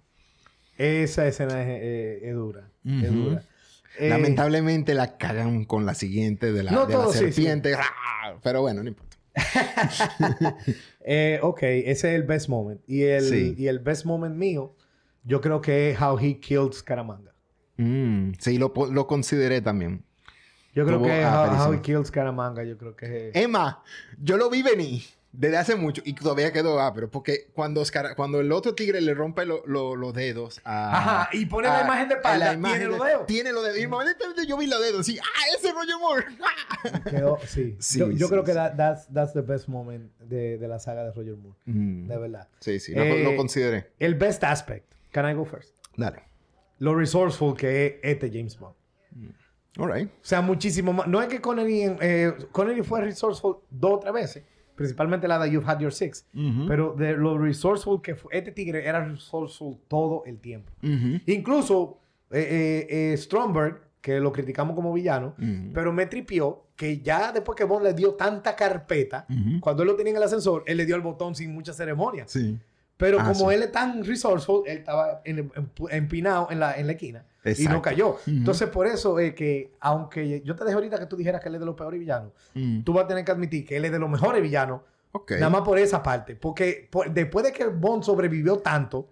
Esa 0.79 1.27
escena 1.27 1.61
es, 1.63 1.69
eh, 1.83 2.21
es 2.23 2.35
dura. 2.35 2.71
Es 2.87 3.13
dura. 3.13 3.45
Eh, 3.99 4.09
Lamentablemente 4.09 4.95
la 4.95 5.19
cagan 5.19 5.67
con 5.67 5.85
la 5.85 5.95
siguiente 5.95 6.51
de 6.53 6.63
la, 6.63 6.71
No 6.73 6.87
de 6.87 6.95
la 6.95 7.01
todo, 7.01 7.13
sí, 7.13 7.19
sí. 7.19 7.25
serpiente. 7.27 7.77
Pero 8.43 8.63
bueno, 8.63 8.83
no 8.83 8.89
importa. 8.89 9.12
eh, 11.01 11.39
ok, 11.43 11.63
ese 11.63 11.91
es 11.91 12.05
el 12.05 12.23
best 12.25 12.49
moment. 12.49 12.81
Y 12.87 13.03
el, 13.03 13.25
Sí. 13.25 13.55
y 13.59 13.67
el 13.67 13.79
best 13.79 14.05
moment 14.05 14.37
mío, 14.37 14.75
yo 15.25 15.41
creo 15.41 15.61
que 15.61 15.91
es 15.91 16.01
How 16.01 16.19
He 16.19 16.39
Killed 16.41 16.73
Scaramanga. 16.73 17.33
Mm, 17.77 18.33
sí, 18.39 18.59
lo, 18.59 18.73
lo 18.91 19.07
consideré 19.07 19.61
también. 19.61 20.05
Yo 20.75 20.87
creo 20.87 21.03
que 21.03 21.23
ah, 21.23 21.67
How. 21.67 21.75
He 21.75 21.81
Killed 21.81 22.05
Scaramanga, 22.05 22.65
yo 22.65 22.79
creo 22.79 22.97
que 22.97 23.29
es... 23.29 23.37
Emma, 23.37 23.83
yo 24.19 24.37
lo 24.37 24.49
vi 24.49 24.63
venir 24.63 25.03
desde 25.33 25.57
hace 25.57 25.77
mucho 25.77 26.03
y 26.05 26.13
todavía 26.15 26.53
quedó 26.53 26.79
pero 26.95 27.11
porque 27.11 27.49
cuando, 27.55 27.81
Oscar- 27.81 28.15
cuando 28.17 28.39
el 28.41 28.53
otro 28.53 28.75
tigre 28.75 29.01
le 29.01 29.15
rompe 29.15 29.47
lo- 29.47 29.63
lo- 29.67 29.97
los 29.97 30.13
dedos 30.13 30.61
a... 30.65 30.97
Ajá, 30.99 31.29
y 31.33 31.47
pone 31.47 31.69
la 31.69 31.79
a- 31.81 31.85
imagen 31.85 32.09
de 32.09 32.15
a 32.15 32.17
espalda, 32.19 32.47
la 32.47 32.53
imagen 32.53 32.79
tiene 32.81 32.91
los 32.97 33.01
de- 33.05 33.11
dedos. 33.11 33.27
Tiene 33.27 33.53
los 33.53 33.63
dedos. 33.65 33.79
Y 33.79 33.83
inmediatamente 33.83 34.47
yo 34.47 34.57
vi 34.59 34.67
los 34.67 34.81
dedos. 34.83 35.07
Sí, 35.07 35.19
¡ah, 35.19 35.57
ese 35.57 35.73
Roger 35.73 35.97
Moore! 35.99 36.27
¡Ah! 36.43 37.01
Quedó, 37.11 37.39
sí. 37.47 37.77
Sí, 37.81 37.99
yo 37.99 38.11
yo 38.11 38.27
sí, 38.27 38.31
creo 38.33 38.45
que 38.45 38.53
sí. 38.53 38.57
that- 38.59 38.77
that's, 38.77 39.07
that's 39.13 39.33
the 39.33 39.41
best 39.41 39.69
moment 39.69 40.11
de, 40.21 40.59
de 40.59 40.69
la 40.69 40.79
saga 40.79 41.03
de 41.05 41.13
Roger 41.13 41.37
Moore. 41.37 41.57
Mm, 41.65 42.09
De 42.09 42.19
verdad. 42.19 42.49
Sí, 42.61 42.79
sí, 42.79 42.95
lo, 42.95 43.03
Eh, 43.03 43.25
lo 43.25 43.35
consideré. 43.37 43.91
El 43.99 44.15
best 44.15 44.45
aspect. 44.45 44.93
Can 45.13 45.29
I 45.31 45.35
go 45.35 45.45
first? 45.47 45.75
Dale. 45.97 46.23
Lo 46.79 46.95
resourceful 46.95 47.57
que 47.57 47.87
es 47.87 47.95
este 48.03 48.29
James 48.31 48.59
Bond. 48.59 48.75
All 49.79 49.91
right. 49.91 50.09
O 50.11 50.25
sea, 50.25 50.43
muchísimo 50.43 50.93
más. 50.93 51.07
No 51.07 51.23
es 51.23 51.29
que 51.29 51.41
Connery, 51.41 51.97
eh, 52.01 52.35
Connery 52.53 52.83
fue 52.83 53.01
resourceful 53.01 53.57
dos 53.71 53.93
o 53.93 53.99
tres 54.01 54.13
veces. 54.13 54.45
Principalmente 54.83 55.29
la 55.29 55.39
de 55.39 55.51
You've 55.51 55.65
Had 55.67 55.79
Your 55.79 55.93
Six. 55.93 56.27
Pero 56.67 56.95
de 56.99 57.17
lo 57.17 57.39
resourceful 57.39 58.03
que 58.03 58.17
fue... 58.17 58.37
Este 58.37 58.51
tigre 58.51 58.87
era 58.87 59.05
resourceful 59.05 59.79
todo 59.87 60.25
el 60.27 60.39
tiempo. 60.39 60.73
Incluso 61.27 61.99
eh, 62.31 62.87
eh, 62.91 63.13
eh, 63.13 63.17
Stromberg, 63.17 63.81
que 64.01 64.19
lo 64.19 64.33
criticamos 64.33 64.75
como 64.75 64.93
villano, 64.93 65.35
pero 65.73 65.93
me 65.93 66.07
tripió 66.07 66.65
que 66.75 66.99
ya 66.99 67.31
después 67.31 67.57
que 67.57 67.63
Bond 67.63 67.85
le 67.85 67.95
dio 67.95 68.15
tanta 68.15 68.57
carpeta, 68.57 69.27
cuando 69.61 69.85
él 69.85 69.89
lo 69.89 69.95
tenía 69.95 70.11
en 70.11 70.17
el 70.17 70.23
ascensor, 70.25 70.65
él 70.67 70.79
le 70.79 70.87
dio 70.87 70.97
el 70.97 71.03
botón 71.03 71.37
sin 71.37 71.55
mucha 71.55 71.73
ceremonia. 71.73 72.25
Sí. 72.27 72.59
Pero 73.03 73.19
Ah, 73.21 73.25
como 73.33 73.49
sí. 73.51 73.57
él 73.57 73.63
es 73.65 73.73
tan 73.73 74.05
resourceful, 74.05 74.63
él 74.65 74.79
estaba 74.79 75.21
en- 75.25 75.39
en- 75.41 75.71
empinado 75.91 76.47
en 76.53 76.61
la, 76.61 76.77
en 76.79 76.87
la 76.87 76.93
esquina 76.93 77.25
y 77.59 77.65
no 77.65 77.83
cayó. 77.83 78.19
Entonces, 78.29 78.69
por 78.69 78.87
eso 78.87 79.19
es 79.19 79.35
que, 79.35 79.73
aunque 79.81 80.41
yo 80.45 80.55
te 80.55 80.63
dejé 80.65 80.75
ahorita 80.77 81.01
que 81.01 81.07
tú 81.07 81.17
dijeras 81.17 81.41
que 81.41 81.49
él 81.49 81.55
es 81.57 81.61
de 81.61 81.67
los 81.67 81.75
peores 81.75 81.99
villanos, 81.99 82.31
Mm. 82.55 82.83
tú 82.85 82.93
vas 82.93 83.05
a 83.05 83.09
tener 83.09 83.25
que 83.25 83.33
admitir 83.33 83.67
que 83.67 83.77
él 83.77 83.85
es 83.85 83.91
de 83.91 83.99
los 83.99 84.09
mejores 84.09 84.41
villanos, 84.41 84.83
nada 85.31 85.51
más 85.51 85.63
por 85.63 85.79
esa 85.81 86.01
parte. 86.01 86.37
Porque 86.37 86.89
por- 86.91 87.11
después 87.13 87.45
de 87.45 87.53
que 87.53 87.65
Bond 87.67 88.05
sobrevivió 88.05 88.59
tanto, 88.59 89.09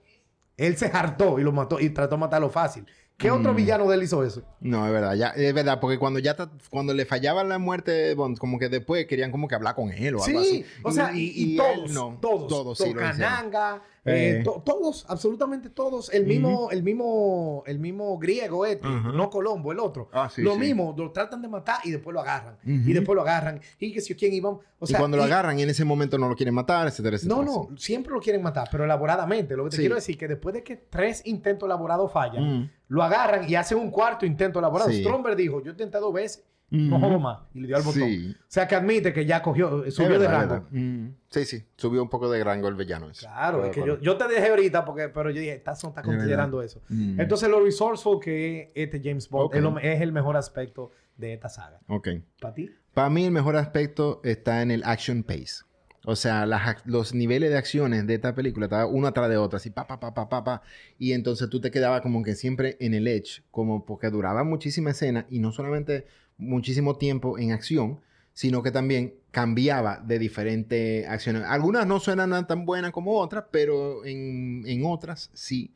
él 0.56 0.76
se 0.76 0.86
hartó 0.86 1.40
y 1.40 1.42
lo 1.42 1.50
mató 1.50 1.80
y 1.80 1.90
trató 1.90 2.14
de 2.14 2.20
matarlo 2.20 2.48
fácil. 2.48 2.86
¿Qué 3.20 3.30
otro 3.30 3.52
Mm. 3.52 3.56
villano 3.56 3.88
de 3.88 3.96
él 3.96 4.02
hizo 4.02 4.24
eso? 4.24 4.42
No, 4.60 4.86
es 4.86 4.92
verdad, 4.92 5.14
ya, 5.14 5.28
es 5.28 5.52
verdad, 5.52 5.78
porque 5.78 5.98
cuando 5.98 6.18
ya 6.20 6.34
ta- 6.34 6.50
cuando 6.70 6.94
le 6.94 7.04
fallaba 7.04 7.44
la 7.44 7.58
muerte 7.58 7.90
de 7.92 8.14
Bond, 8.14 8.38
como 8.38 8.58
que 8.58 8.68
después 8.70 9.06
querían 9.06 9.30
como 9.30 9.46
que 9.46 9.54
hablar 9.54 9.74
con 9.74 9.90
él 9.92 10.14
o 10.14 10.24
algo 10.24 10.40
así. 10.40 10.50
Sí, 10.50 10.64
o 10.82 10.90
sea, 10.90 11.10
y, 11.14 11.56
todos, 11.56 11.90
no. 11.92 12.18
todos, 12.20 12.48
todos 12.48 12.78
sí 12.78 12.84
lo 12.84 12.90
hicieron. 12.92 13.10
Tocananga, 13.12 13.82
eh, 14.04 14.38
Eh. 14.38 14.42
to- 14.44 14.62
todos, 14.64 15.04
absolutamente 15.08 15.68
todos, 15.70 16.12
el 16.14 16.24
mismo, 16.26 16.70
el 16.70 16.82
mismo, 16.82 17.62
el 17.66 17.78
mismo 17.78 18.18
griego 18.18 18.64
este, 18.64 18.88
no 18.88 19.28
Colombo, 19.28 19.72
el 19.72 19.78
otro, 19.78 20.08
Ah, 20.12 20.30
sí, 20.34 20.40
lo 20.42 20.54
sí. 20.54 20.58
mismo, 20.60 20.94
lo 20.96 21.10
tratan 21.12 21.42
de 21.42 21.48
matar 21.48 21.78
y 21.84 21.90
después 21.90 22.14
lo 22.14 22.20
agarran, 22.20 22.56
y 22.64 22.92
después 22.92 23.14
lo 23.14 23.22
agarran, 23.22 23.60
y 23.78 23.92
que 23.92 24.00
si 24.00 24.14
quién 24.14 24.32
iban, 24.32 24.58
o 24.78 24.86
sea, 24.86 24.96
y 24.96 24.98
cuando 24.98 25.16
lo 25.18 25.24
y- 25.24 25.26
agarran 25.26 25.58
y 25.58 25.62
en 25.62 25.70
ese 25.70 25.84
momento 25.84 26.16
no 26.18 26.28
lo 26.28 26.34
quieren 26.36 26.54
matar, 26.54 26.86
etcétera, 26.88 27.16
etcétera. 27.16 27.42
no, 27.42 27.68
no, 27.70 27.76
siempre 27.78 28.12
lo 28.12 28.20
quieren 28.20 28.42
matar, 28.42 28.68
pero 28.72 28.84
elaboradamente. 28.84 29.54
Lo 29.56 29.64
que 29.64 29.70
te 29.70 29.76
Sí. 29.76 29.82
quiero 29.82 29.96
decir 29.96 30.14
es 30.14 30.18
que 30.18 30.28
después 30.28 30.54
de 30.54 30.62
que 30.64 30.76
tres 30.76 31.22
intentos 31.26 31.66
elaborados 31.66 32.10
fallan, 32.10 32.60
Mm. 32.62 32.70
lo 32.88 33.02
agarran 33.02 33.48
y 33.48 33.54
hacen 33.54 33.78
un 33.78 33.90
cuarto 33.90 34.24
intento 34.24 34.58
elaborado. 34.60 34.90
Stromberg 34.90 35.36
dijo, 35.36 35.62
yo 35.62 35.72
intenté 35.72 35.98
dos 35.98 36.12
veces, 36.14 36.42
no 36.70 37.00
jodo 37.00 37.18
más, 37.18 37.40
y 37.52 37.60
le 37.60 37.66
dio 37.66 37.76
al 37.76 37.82
botón. 37.82 38.02
Sí. 38.02 38.34
O 38.38 38.44
sea, 38.46 38.68
que 38.68 38.74
admite 38.76 39.12
que 39.12 39.26
ya 39.26 39.42
cogió, 39.42 39.84
Es 39.84 39.94
subió 39.94 40.18
de 40.18 40.28
rango. 40.28 40.66
Mm. 40.70 41.08
Sí, 41.28 41.44
sí, 41.44 41.64
subió 41.76 42.02
un 42.02 42.08
poco 42.08 42.30
de 42.30 42.42
rango 42.44 42.68
el 42.68 42.74
villano. 42.76 43.10
ese. 43.10 43.20
Claro, 43.26 43.64
es 43.64 43.72
que 43.74 43.84
yo, 43.84 43.98
yo 44.00 44.16
te 44.16 44.28
dejé 44.28 44.48
ahorita, 44.50 44.84
porque, 44.84 45.08
pero 45.08 45.30
yo 45.30 45.40
dije, 45.40 45.54
estás 45.54 45.82
está 45.82 46.00
Es 46.00 46.06
considerando 46.06 46.62
eso. 46.62 46.80
Mm. 46.88 47.20
Entonces, 47.20 47.48
lo 47.48 47.60
resourceful 47.64 48.20
que 48.20 48.62
es 48.62 48.68
este 48.74 49.00
James 49.02 49.28
Bond 49.28 49.54
es, 49.54 49.62
lo- 49.62 49.78
es 49.78 50.00
el 50.00 50.12
mejor 50.12 50.36
aspecto 50.36 50.90
de 51.16 51.34
esta 51.34 51.48
saga. 51.48 51.80
Ok. 51.88 52.08
¿Para 52.40 52.54
ti? 52.54 52.70
Para 52.94 53.10
mí 53.10 53.24
el 53.24 53.30
mejor 53.32 53.56
aspecto 53.56 54.20
está 54.24 54.62
en 54.62 54.70
el 54.70 54.82
action 54.84 55.22
pace. 55.22 55.64
O 56.06 56.16
sea, 56.16 56.46
las 56.46 56.76
los 56.86 57.12
niveles 57.14 57.50
de 57.50 57.58
acciones 57.58 58.06
de 58.06 58.14
esta 58.14 58.34
película 58.34 58.66
estaban 58.66 58.88
uno 58.90 59.06
atrás 59.06 59.28
de 59.28 59.36
otro, 59.36 59.58
así 59.58 59.68
pa, 59.68 59.86
pa, 59.86 60.00
pa, 60.00 60.14
pa, 60.14 60.30
pa, 60.30 60.42
pa. 60.42 60.62
Y 60.98 61.12
entonces 61.12 61.50
tú 61.50 61.60
te 61.60 61.70
quedabas 61.70 62.00
como 62.00 62.22
que 62.22 62.34
siempre 62.34 62.78
en 62.80 62.94
el 62.94 63.06
edge, 63.06 63.42
como 63.50 63.84
porque 63.84 64.08
duraba 64.08 64.42
muchísima 64.42 64.90
escena 64.92 65.26
y 65.28 65.40
no 65.40 65.52
solamente 65.52 66.06
muchísimo 66.40 66.96
tiempo 66.96 67.38
en 67.38 67.52
acción, 67.52 68.00
sino 68.32 68.62
que 68.62 68.70
también 68.70 69.14
cambiaba 69.30 69.98
de 70.04 70.18
diferentes 70.18 71.06
acciones. 71.08 71.42
Algunas 71.46 71.86
no 71.86 72.00
suenan 72.00 72.46
tan 72.46 72.64
buenas 72.64 72.90
como 72.90 73.18
otras, 73.18 73.44
pero 73.50 74.04
en, 74.04 74.64
en 74.66 74.84
otras 74.84 75.30
sí. 75.34 75.72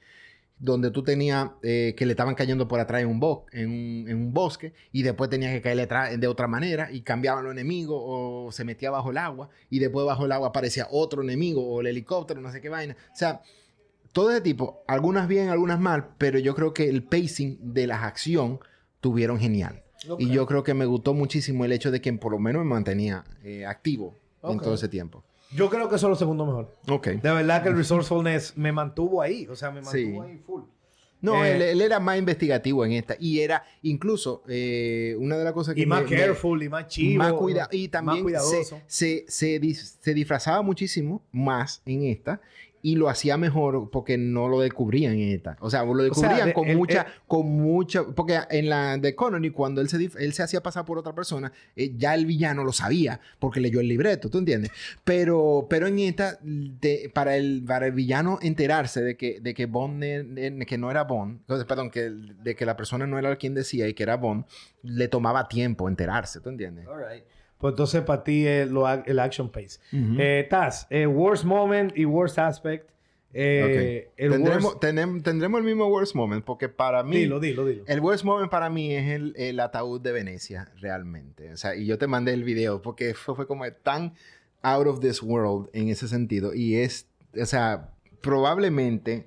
donde 0.58 0.90
tú 0.90 1.02
tenías 1.02 1.50
eh, 1.62 1.94
que 1.96 2.06
le 2.06 2.12
estaban 2.12 2.34
cayendo 2.34 2.66
por 2.66 2.80
atrás 2.80 3.02
en 3.02 3.08
un, 3.08 3.44
en 3.52 4.16
un, 4.16 4.32
bosque 4.32 4.72
y 4.92 5.02
después 5.02 5.30
tenías 5.30 5.52
que 5.52 5.60
caerle 5.60 5.82
atrás 5.82 6.18
de 6.18 6.26
otra 6.26 6.46
manera 6.46 6.90
y 6.90 7.02
cambiaban 7.02 7.44
los 7.44 7.52
enemigos 7.52 8.00
o 8.02 8.50
se 8.50 8.64
metía 8.64 8.90
bajo 8.90 9.10
el 9.10 9.18
agua 9.18 9.50
y 9.70 9.78
después 9.78 10.06
bajo 10.06 10.24
el 10.24 10.32
agua 10.32 10.48
aparecía 10.48 10.88
otro 10.90 11.22
enemigo 11.22 11.64
o 11.64 11.80
el 11.80 11.88
helicóptero, 11.88 12.40
no 12.40 12.50
sé 12.50 12.60
qué 12.60 12.68
vaina. 12.68 12.96
O 13.12 13.16
sea, 13.16 13.42
todo 14.12 14.30
ese 14.30 14.40
tipo, 14.40 14.84
algunas 14.86 15.28
bien, 15.28 15.48
algunas 15.48 15.80
mal, 15.80 16.10
pero 16.18 16.38
yo 16.38 16.54
creo 16.54 16.72
que 16.72 16.88
el 16.88 17.02
pacing 17.02 17.58
de 17.74 17.86
las 17.86 18.02
acción 18.04 18.60
tuvieron 19.00 19.38
genial. 19.38 19.83
Y 20.18 20.28
yo 20.30 20.46
creo 20.46 20.62
que 20.62 20.74
me 20.74 20.84
gustó 20.86 21.14
muchísimo 21.14 21.64
el 21.64 21.72
hecho 21.72 21.90
de 21.90 22.00
que 22.00 22.12
por 22.12 22.32
lo 22.32 22.38
menos 22.38 22.64
me 22.64 22.70
mantenía 22.70 23.24
eh, 23.42 23.64
activo 23.66 24.14
en 24.42 24.56
Ok. 24.56 24.62
todo 24.62 24.74
ese 24.74 24.88
tiempo. 24.88 25.22
Yo 25.54 25.70
creo 25.70 25.88
que 25.88 25.96
eso 25.96 26.06
es 26.06 26.10
lo 26.10 26.16
segundo 26.16 26.44
mejor. 26.46 26.74
Ok. 26.88 27.06
De 27.08 27.32
verdad 27.32 27.62
que 27.62 27.68
el 27.68 27.76
resourcefulness 27.76 28.56
me 28.56 28.72
mantuvo 28.72 29.22
ahí. 29.22 29.46
O 29.46 29.54
sea, 29.56 29.70
me 29.70 29.80
mantuvo 29.82 30.24
Sí. 30.24 30.30
ahí 30.30 30.38
full. 30.38 30.62
No, 31.20 31.42
Eh, 31.44 31.54
él, 31.56 31.62
él 31.62 31.80
era 31.80 32.00
más 32.00 32.18
investigativo 32.18 32.84
en 32.84 32.92
esta. 32.92 33.16
Y 33.18 33.40
era 33.40 33.64
incluso 33.82 34.42
eh, 34.48 35.16
una 35.18 35.38
de 35.38 35.44
las 35.44 35.52
cosas 35.54 35.74
que... 35.74 35.80
Y 35.82 35.86
más 35.86 36.04
me- 36.04 36.10
me- 36.10 36.16
careful, 36.16 36.62
y 36.62 36.68
más 36.68 36.86
chivo. 36.88 37.18
más 37.22 37.32
cuida- 37.32 37.68
y 37.72 37.82
más 37.84 37.90
también 37.92 38.16
se, 38.18 38.22
cuidadoso. 38.24 38.80
se, 38.86 39.24
se, 39.28 39.60
dis- 39.60 39.96
se 40.00 40.12
disfrazaba 40.12 40.60
muchísimo 40.60 41.22
más 41.32 41.80
en 41.86 42.02
esta 42.04 42.40
y 42.86 42.96
lo 42.96 43.08
hacía 43.08 43.38
mejor 43.38 43.88
porque 43.90 44.18
no 44.18 44.46
lo 44.46 44.60
descubrían 44.60 45.14
en 45.14 45.30
esta. 45.30 45.56
O 45.60 45.70
sea, 45.70 45.84
lo 45.84 45.94
sea, 45.94 46.02
descubrían 46.04 46.48
de- 46.48 46.52
con 46.52 46.68
él- 46.68 46.76
mucha, 46.76 47.00
él- 47.00 47.06
con 47.26 47.46
mucha, 47.48 48.02
porque 48.04 48.38
en 48.50 48.68
la 48.68 48.98
de 48.98 49.14
Connery 49.14 49.50
cuando 49.52 49.80
él 49.80 49.88
se, 49.88 49.96
él 50.18 50.32
se 50.34 50.42
hacía 50.42 50.62
pasar 50.62 50.84
por 50.84 50.98
otra 50.98 51.14
persona, 51.14 51.50
eh, 51.76 51.94
ya 51.96 52.14
el 52.14 52.26
villano 52.26 52.62
lo 52.62 52.72
sabía 52.74 53.20
porque 53.38 53.58
leyó 53.60 53.80
el 53.80 53.88
libreto, 53.88 54.28
¿tú 54.28 54.36
entiendes? 54.36 54.70
Pero, 55.02 55.66
pero 55.70 55.86
en 55.86 55.98
esta, 55.98 56.38
de- 56.42 57.10
para, 57.14 57.36
el, 57.36 57.64
para 57.66 57.86
el 57.86 57.92
villano 57.92 58.38
enterarse 58.42 59.00
de 59.02 59.16
que, 59.16 59.40
de 59.40 59.54
que 59.54 59.64
Bond, 59.64 59.98
ne- 60.04 60.66
que 60.66 60.76
no 60.76 60.90
era 60.90 61.04
Bond, 61.04 61.38
entonces, 61.40 61.64
perdón, 61.66 61.90
que, 61.90 62.10
de 62.10 62.54
que 62.54 62.66
la 62.66 62.76
persona 62.76 63.06
no 63.06 63.18
era 63.18 63.34
quien 63.36 63.54
decía 63.54 63.88
y 63.88 63.94
que 63.94 64.02
era 64.02 64.18
Bond, 64.18 64.44
le 64.82 65.08
tomaba 65.08 65.48
tiempo 65.48 65.88
enterarse, 65.88 66.40
¿tú 66.40 66.50
entiendes? 66.50 66.86
Pues 67.64 67.72
entonces 67.72 68.02
para 68.02 68.22
ti 68.22 68.46
es 68.46 68.68
lo 68.70 68.86
el 68.92 69.18
action 69.18 69.48
pace. 69.48 69.78
Ujú. 69.90 70.16
Eh, 70.20 70.46
Taz, 70.50 70.86
eh, 70.90 71.06
worst 71.06 71.44
moment 71.46 71.96
y 71.96 72.04
worst 72.04 72.38
aspect. 72.38 72.90
Eh, 73.32 74.10
Ok. 74.10 74.12
el 74.18 74.30
tendremos, 74.32 74.74
worst- 74.74 74.80
tenem- 74.82 75.22
tendremos 75.22 75.60
el 75.60 75.64
mismo 75.64 75.86
worst 75.86 76.14
moment 76.14 76.44
porque 76.44 76.68
para 76.68 77.02
mí 77.02 77.16
Dilo, 77.16 77.40
dilo, 77.40 77.64
dilo. 77.64 77.84
el 77.86 78.00
worst 78.00 78.22
moment 78.22 78.50
para 78.50 78.68
mí 78.68 78.94
es 78.94 79.10
el, 79.14 79.32
el 79.38 79.58
ataúd 79.60 79.98
de 80.02 80.12
Venecia 80.12 80.70
realmente 80.78 81.50
o 81.54 81.56
sea 81.56 81.74
y 81.74 81.86
yo 81.86 81.96
te 81.96 82.06
mandé 82.06 82.34
el 82.34 82.44
video 82.44 82.82
porque 82.82 83.14
fue, 83.14 83.34
fue 83.34 83.46
como 83.46 83.64
tan 83.72 84.12
out 84.60 84.86
of 84.86 85.00
this 85.00 85.22
world 85.22 85.70
en 85.72 85.88
ese 85.88 86.06
sentido 86.06 86.52
y 86.52 86.76
es 86.76 87.08
o 87.40 87.46
sea 87.46 87.88
probablemente 88.20 89.24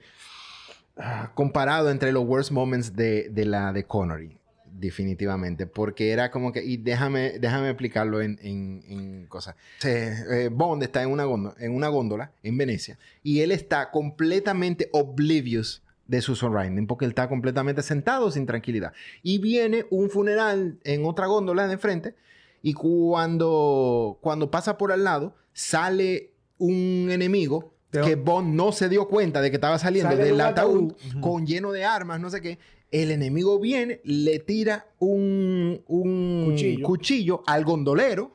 ah, 0.95 1.31
comparado 1.33 1.89
entre 1.89 2.11
los 2.11 2.23
worst 2.23 2.51
moments 2.51 2.95
de, 2.95 3.29
de 3.29 3.45
la 3.45 3.73
de 3.73 3.83
Connery 3.85 4.37
definitivamente 4.79 5.65
porque 5.67 6.11
era 6.11 6.29
como 6.31 6.51
que 6.51 6.63
y 6.63 6.77
déjame 6.77 7.39
déjame 7.39 7.69
explicarlo 7.69 8.21
en, 8.21 8.39
en, 8.41 8.83
en 8.87 9.25
cosas. 9.27 9.55
Se- 9.79 10.45
eh, 10.45 10.49
Bond 10.49 10.83
está 10.83 11.01
en 11.03 11.09
una 11.11 11.23
góndola, 11.25 11.55
en 11.59 11.73
una 11.73 11.87
góndola 11.87 12.31
en 12.43 12.57
Venecia 12.57 12.97
y 13.23 13.41
él 13.41 13.51
está 13.51 13.91
completamente 13.91 14.89
oblivious 14.93 15.81
de 16.07 16.21
su 16.21 16.35
surrounding 16.35 16.87
porque 16.87 17.05
él 17.05 17.11
está 17.11 17.27
completamente 17.27 17.81
sentado 17.81 18.31
sin 18.31 18.45
tranquilidad. 18.45 18.93
Y 19.23 19.39
viene 19.39 19.85
un 19.89 20.09
funeral 20.09 20.77
en 20.83 21.05
otra 21.05 21.25
góndola 21.27 21.67
de 21.67 21.77
frente 21.77 22.15
y 22.61 22.73
cuando 22.73 24.17
cuando 24.21 24.49
pasa 24.51 24.77
por 24.77 24.91
al 24.91 25.03
lado 25.03 25.35
sale 25.53 26.31
un 26.57 27.09
enemigo 27.11 27.73
que 28.03 28.15
Bond 28.15 28.53
no 28.53 28.71
se 28.73 28.89
dio 28.89 29.07
cuenta 29.07 29.41
de 29.41 29.49
que 29.49 29.55
estaba 29.55 29.79
saliendo 29.79 30.11
Sale 30.11 30.23
del 30.25 30.41
ataúd. 30.41 30.93
con 31.21 31.45
lleno 31.47 31.71
de 31.71 31.83
armas, 31.85 32.19
no 32.19 32.29
sé 32.29 32.41
qué. 32.41 32.59
El 32.91 33.11
enemigo 33.11 33.59
viene, 33.59 33.99
le 34.03 34.39
tira 34.39 34.87
un, 34.99 35.81
un 35.87 36.45
Cuchillo. 36.51 36.85
cuchillo 36.85 37.43
al 37.45 37.65
gondolero 37.65 38.31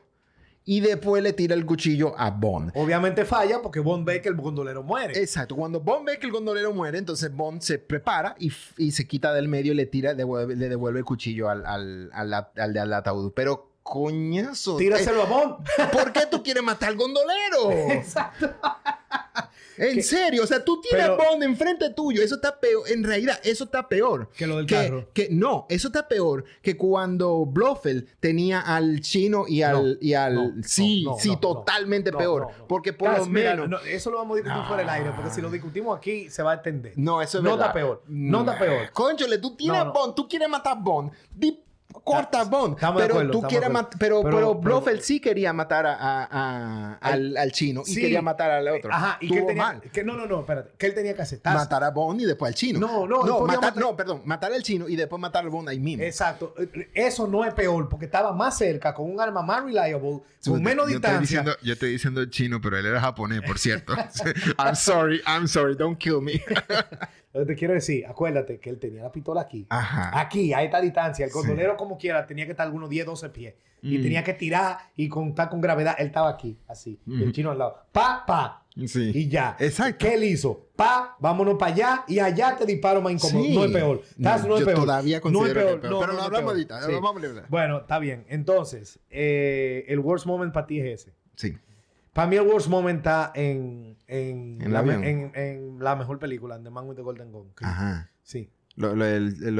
y 0.65 0.79
después 0.79 1.21
le 1.23 1.33
tira 1.33 1.55
el 1.55 1.65
cuchillo 1.65 2.13
a 2.17 2.29
Bond. 2.29 2.71
Obviamente 2.75 3.25
falla 3.25 3.61
porque 3.61 3.79
Bond 3.81 4.05
ve 4.05 4.21
que 4.21 4.29
el 4.29 4.35
gondolero 4.35 4.81
muere. 4.83 5.19
Exacto, 5.19 5.55
cuando 5.55 5.81
Bond 5.81 6.05
ve 6.05 6.19
que 6.19 6.25
el 6.27 6.31
gondolero 6.31 6.71
muere, 6.73 6.97
entonces 6.99 7.35
Bond 7.35 7.61
se 7.61 7.79
prepara 7.79 8.35
y, 8.39 8.51
y 8.77 8.91
se 8.91 9.05
quita 9.07 9.33
del 9.33 9.47
medio 9.49 9.73
y 9.73 9.75
le 9.75 9.87
tira, 9.87 10.13
devuelve- 10.13 10.55
le 10.55 10.69
devuelve 10.69 10.99
el 10.99 11.05
cuchillo 11.05 11.49
al, 11.49 11.65
al, 11.65 12.09
al, 12.13 12.33
al- 12.77 12.93
ataúd. 12.93 13.33
Pero 13.35 13.71
coñazo. 13.83 14.77
Tíraselo 14.77 15.23
a 15.23 15.25
Bond. 15.25 15.67
eh, 15.79 15.83
¿Por 15.91 16.13
qué 16.13 16.21
tú 16.31 16.41
quieres 16.43 16.63
matar 16.63 16.89
al 16.89 16.95
gondolero? 16.95 17.71
Exacto. 17.91 18.49
En 19.75 19.95
Que- 19.95 20.03
serio, 20.03 20.43
o 20.43 20.45
sea, 20.45 20.63
tú 20.63 20.79
tienes 20.81 21.07
Pero- 21.07 21.17
Bond 21.17 21.41
enfrente 21.41 21.89
tuyo. 21.89 22.21
Eso 22.21 22.35
está 22.35 22.59
peor. 22.59 22.83
En 22.91 23.03
realidad, 23.03 23.39
eso 23.43 23.63
está 23.63 23.89
peor. 23.89 24.29
Que 24.37 24.45
lo 24.45 24.57
del 24.57 24.67
que, 24.67 24.75
carro. 24.75 25.09
que- 25.15 25.29
no, 25.31 25.65
eso 25.67 25.87
está 25.87 26.07
peor 26.07 26.45
que 26.61 26.77
cuando 26.77 27.43
Blofeld 27.47 28.05
tenía 28.19 28.59
al 28.61 29.01
chino 29.01 29.45
y 29.47 29.63
al. 29.63 29.93
No, 29.93 29.97
y 29.99 30.13
al 30.13 30.35
no, 30.35 30.51
sí, 30.63 31.03
no, 31.03 31.17
sí, 31.17 31.35
totalmente 31.37 32.11
peor. 32.13 32.49
Porque 32.67 32.93
por 32.93 33.17
lo 33.17 33.25
menos. 33.25 33.67
no, 33.67 33.79
eso 33.79 34.11
lo 34.11 34.17
vamos 34.17 34.35
a 34.37 34.41
discutir 34.43 34.63
fuera 34.67 34.83
del 34.83 34.89
aire 34.91 35.11
porque 35.15 35.31
si 35.31 35.41
lo 35.41 35.49
discutimos 35.49 35.97
aquí 35.97 36.29
se 36.29 36.43
va 36.43 36.51
a 36.51 36.55
entender. 36.55 36.93
No, 36.95 37.19
eso 37.19 37.39
es 37.39 37.43
No 37.43 37.51
verdad. 37.51 37.65
está 37.69 37.73
peor, 37.73 38.03
no 38.07 38.39
está 38.41 38.59
peor. 38.59 38.91
Conchole, 38.91 39.39
tú 39.39 39.55
tienes 39.55 39.85
no. 39.85 39.91
Bond, 39.91 40.13
tú 40.13 40.27
quieres 40.27 40.49
matar 40.49 40.77
Bond. 40.79 41.11
Di- 41.31 41.62
corta 42.03 42.41
Estamos- 42.43 42.49
Bond. 42.49 42.73
estamos 42.75 43.01
de 43.01 43.07
pero 43.07 43.13
acuerdo, 43.19 43.31
tú 43.31 43.47
quieres 43.47 43.69
matar. 43.69 43.99
Pero, 43.99 44.21
Pero- 44.23 44.55
Blofeld 44.55 45.01
sí 45.01 45.19
quería 45.19 45.53
matar 45.53 45.85
a, 45.85 45.93
a- 45.95 46.27
a- 46.31 46.93
al, 47.01 47.37
al 47.37 47.51
chino 47.51 47.83
y 47.85 47.95
quería 47.95 48.21
matar 48.21 48.51
al 48.51 48.67
otro. 48.67 48.91
Ajá, 48.93 49.17
y 49.21 49.29
que 49.29 49.41
tenía, 49.41 49.63
mal. 49.63 49.81
que 49.81 50.03
no, 50.03 50.13
no, 50.15 50.25
no, 50.25 50.41
espérate, 50.41 50.71
que 50.77 50.85
él 50.87 50.93
tenía 50.93 51.13
que 51.15 51.21
hacer. 51.21 51.39
Taz, 51.39 51.55
Matar 51.55 51.83
a 51.83 51.91
Bond 51.91 52.21
y 52.21 52.25
después 52.25 52.49
al 52.49 52.55
chino. 52.55 52.79
No, 52.79 53.07
no, 53.07 53.23
no, 53.23 53.37
podía 53.39 53.55
matar, 53.55 53.61
matar- 53.73 53.77
no, 53.83 53.95
perdón, 53.95 54.21
matar 54.25 54.53
al 54.53 54.63
chino 54.63 54.87
y 54.89 54.95
después 54.95 55.19
matar 55.21 55.43
al 55.43 55.49
Bond 55.49 55.69
ahí 55.69 55.79
mismo. 55.79 56.03
Exacto. 56.03 56.53
Eso 56.93 57.27
no 57.27 57.45
es 57.45 57.53
peor 57.53 57.87
porque 57.89 58.05
estaba 58.05 58.33
más 58.33 58.57
cerca, 58.57 58.93
con 58.93 59.09
un 59.11 59.19
arma 59.21 59.41
más 59.41 59.63
reliable, 59.63 60.21
con 60.43 60.61
menos 60.61 60.89
yo 60.89 60.95
estoy, 60.95 61.11
distancia. 61.11 61.19
diciendo, 61.21 61.51
yo 61.61 61.73
estoy 61.73 61.91
diciendo 61.91 62.25
chino, 62.25 62.59
pero 62.61 62.77
él 62.77 62.85
era 62.85 62.99
japonés, 62.99 63.41
por 63.41 63.57
cierto. 63.59 63.93
I'm 64.59 64.75
sorry, 64.75 65.21
I'm 65.25 65.47
sorry, 65.47 65.75
don't 65.75 65.97
kill 65.97 66.21
me. 66.21 66.41
Que 67.33 67.45
te 67.45 67.55
quiero 67.55 67.73
decir, 67.73 68.05
acuérdate 68.05 68.59
que 68.59 68.69
él 68.69 68.77
tenía 68.79 69.01
la 69.03 69.11
pistola 69.11 69.41
aquí. 69.41 69.65
Ajá. 69.69 70.19
Aquí, 70.19 70.53
a 70.53 70.61
esta 70.63 70.79
distancia. 70.79 71.25
El 71.25 71.31
gondolero, 71.31 71.75
como 71.75 71.97
quiera, 71.97 72.25
tenía 72.27 72.45
que 72.45 72.51
estar 72.51 72.65
algunos 72.65 72.89
10, 72.89 73.05
12 73.07 73.29
pies. 73.29 73.55
Y 73.81 73.97
Mm. 73.97 74.01
tenía 74.03 74.23
que 74.23 74.33
tirar 74.33 74.77
y 74.95 75.09
contar 75.09 75.49
con 75.49 75.59
gravedad. 75.59 75.95
Él 75.97 76.07
estaba 76.07 76.29
aquí, 76.29 76.57
así. 76.67 76.99
Y 77.05 77.21
el 77.23 77.33
chino 77.33 77.51
al 77.51 77.57
lado. 77.57 77.77
Pa, 77.91 78.23
pa. 78.25 78.65
Sí. 78.85 79.11
Y 79.13 79.27
ya. 79.27 79.57
Exacto. 79.59 79.97
¿Qué 80.05 80.13
él 80.13 80.23
hizo? 80.23 80.67
Pa, 80.75 81.17
vámonos 81.19 81.55
para 81.59 81.73
allá 81.73 82.03
y 82.07 82.17
allá 82.19 82.55
te 82.55 82.65
disparo 82.65 83.01
más 83.01 83.11
incómodo. 83.13 83.43
Sí. 83.43 83.53
No 83.55 83.65
es 83.65 83.71
peor. 83.71 84.01
Taz, 84.21 84.47
no, 84.47 84.57
es 84.57 84.63
peor. 84.63 84.75
todavía 84.79 85.15
no 85.15 85.17
es 85.17 85.21
considero 85.21 85.53
peor. 85.53 85.67
que 85.67 85.73
es 85.75 85.81
peor. 85.81 85.91
No, 85.91 85.99
pero 85.99 86.07
no, 86.07 86.13
lo 86.13 86.19
no 86.19 86.23
hablamos 86.25 86.51
ahorita. 86.53 86.81
Sí. 86.83 86.91
Bueno, 87.49 87.77
está 87.79 87.99
bien. 87.99 88.25
Entonces, 88.29 88.99
eh, 89.09 89.83
el 89.89 89.99
worst 89.99 90.25
moment 90.27 90.53
para 90.53 90.65
ti 90.65 90.79
es 90.79 91.01
ese. 91.01 91.13
Sí. 91.35 91.57
Para 92.13 92.27
mí 92.27 92.35
el 92.35 92.47
worst 92.47 92.67
moment 92.69 92.99
está 92.99 93.31
en, 93.35 93.97
en, 94.07 94.61
¿En 94.61 94.67
el 94.67 94.73
la, 94.73 94.79
avión? 94.79 95.01
me- 95.01 95.09
en, 95.09 95.31
en 95.35 95.79
la 95.79 95.95
mejor 95.95 96.19
película, 96.19 96.55
en 96.55 96.63
The 96.63 96.69
Man 96.69 96.87
with 96.87 96.95
the 96.95 97.01
Golden 97.01 97.31
Gun. 97.31 97.51
Ajá. 97.61 98.09
Sí. 98.21 98.51
Lo, 98.75 98.95
lo, 98.95 99.05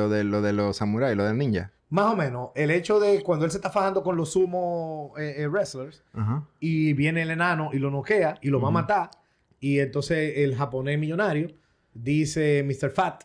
de, 0.09 0.23
lo 0.23 0.41
de 0.41 0.53
los 0.53 0.77
samuráis, 0.77 1.17
lo 1.17 1.25
del 1.25 1.37
ninja. 1.37 1.71
Más 1.89 2.11
o 2.11 2.15
menos, 2.15 2.49
el 2.55 2.71
hecho 2.71 2.99
de 2.99 3.21
cuando 3.21 3.45
él 3.45 3.51
se 3.51 3.57
está 3.57 3.69
fajando 3.69 4.01
con 4.01 4.15
los 4.17 4.31
sumo 4.31 5.13
eh, 5.17 5.35
eh, 5.37 5.47
wrestlers 5.47 6.03
Ajá. 6.13 6.47
y 6.59 6.93
viene 6.93 7.21
el 7.21 7.29
enano 7.29 7.69
y 7.71 7.77
lo 7.77 7.91
noquea 7.91 8.39
y 8.41 8.49
lo 8.49 8.59
va 8.59 8.69
a 8.69 8.71
matar 8.71 9.11
y 9.59 9.77
entonces 9.79 10.33
el 10.37 10.55
japonés 10.55 10.97
millonario 10.97 11.49
dice 11.93 12.63
Mr. 12.63 12.89
Fat, 12.89 13.23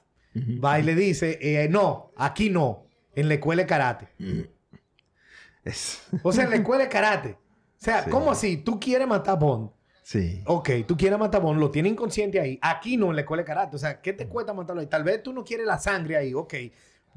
va 0.62 0.78
y 0.78 0.82
le 0.82 0.94
dice, 0.94 1.38
eh, 1.40 1.66
no, 1.70 2.12
aquí 2.18 2.50
no, 2.50 2.84
en 3.14 3.28
la 3.28 3.34
escuela 3.34 3.62
de 3.62 3.66
karate. 3.66 4.08
Es- 5.64 6.02
O 6.22 6.32
sea, 6.32 6.44
en 6.44 6.50
la 6.50 6.56
escuela 6.56 6.84
de 6.84 6.88
karate. 6.90 7.38
O 7.80 7.84
sea, 7.84 8.04
Sí. 8.04 8.10
¿cómo 8.10 8.30
así? 8.30 8.56
Tú 8.58 8.78
quieres 8.80 9.06
matar 9.06 9.34
a 9.36 9.38
Bond. 9.38 9.70
Sí. 10.02 10.42
Ok, 10.46 10.70
tú 10.86 10.96
quieres 10.96 11.18
matar 11.18 11.40
a 11.40 11.44
Bond, 11.44 11.60
lo 11.60 11.70
tiene 11.70 11.88
inconsciente 11.90 12.40
ahí. 12.40 12.58
Aquí 12.62 12.96
no, 12.96 13.10
en 13.10 13.16
la 13.16 13.20
escuela 13.22 13.42
de 13.42 13.46
karate. 13.46 13.76
O 13.76 13.78
sea, 13.78 14.00
¿qué 14.00 14.12
te 14.12 14.26
cuesta 14.26 14.52
matarlo 14.54 14.80
ahí? 14.80 14.86
Tal 14.88 15.04
vez 15.04 15.22
tú 15.22 15.32
no 15.32 15.44
quieres 15.44 15.66
la 15.66 15.78
sangre 15.78 16.16
ahí. 16.16 16.34
Ok, 16.34 16.54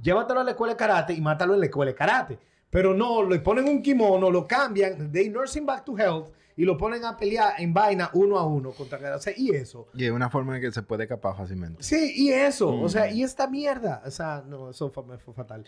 llévatelo 0.01 0.41
a 0.41 0.43
la 0.43 0.51
escuela 0.51 0.73
de 0.73 0.77
karate 0.77 1.13
y 1.13 1.21
mátalo 1.21 1.53
en 1.53 1.59
la 1.61 1.65
escuela 1.67 1.91
de 1.91 1.95
karate. 1.95 2.39
Pero 2.69 2.93
no, 2.93 3.23
le 3.23 3.39
ponen 3.39 3.67
un 3.67 3.81
kimono, 3.81 4.29
lo 4.29 4.47
cambian, 4.47 5.11
they 5.11 5.29
nurse 5.29 5.57
him 5.59 5.65
back 5.65 5.83
to 5.83 5.97
health 5.97 6.29
y 6.55 6.63
lo 6.63 6.77
ponen 6.77 7.03
a 7.05 7.17
pelear 7.17 7.53
en 7.59 7.73
vaina 7.73 8.09
uno 8.13 8.37
a 8.37 8.45
uno 8.45 8.71
contra... 8.71 9.15
O 9.15 9.19
sea, 9.19 9.33
y 9.35 9.49
eso. 9.51 9.87
Y 9.93 10.05
es 10.05 10.11
una 10.11 10.29
forma 10.29 10.55
en 10.55 10.61
que 10.61 10.71
se 10.71 10.81
puede 10.81 11.03
escapar 11.03 11.35
fácilmente. 11.35 11.81
Sí, 11.83 12.13
y 12.15 12.31
eso. 12.31 12.69
O 12.79 12.87
sea, 12.87 13.09
Mm. 13.09 13.15
y 13.15 13.23
esta 13.23 13.47
mierda. 13.47 14.01
O 14.05 14.11
sea, 14.11 14.43
no, 14.47 14.69
eso 14.69 14.89
fue, 14.91 15.03
fatal. 15.33 15.65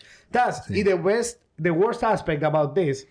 Sí. 0.66 0.80
y 0.80 0.84
the, 0.84 0.94
worst, 0.94 1.40
the 1.60 1.70
worst 1.70 2.02
aspect 2.04 2.42
about 2.42 2.74
this 2.74 3.06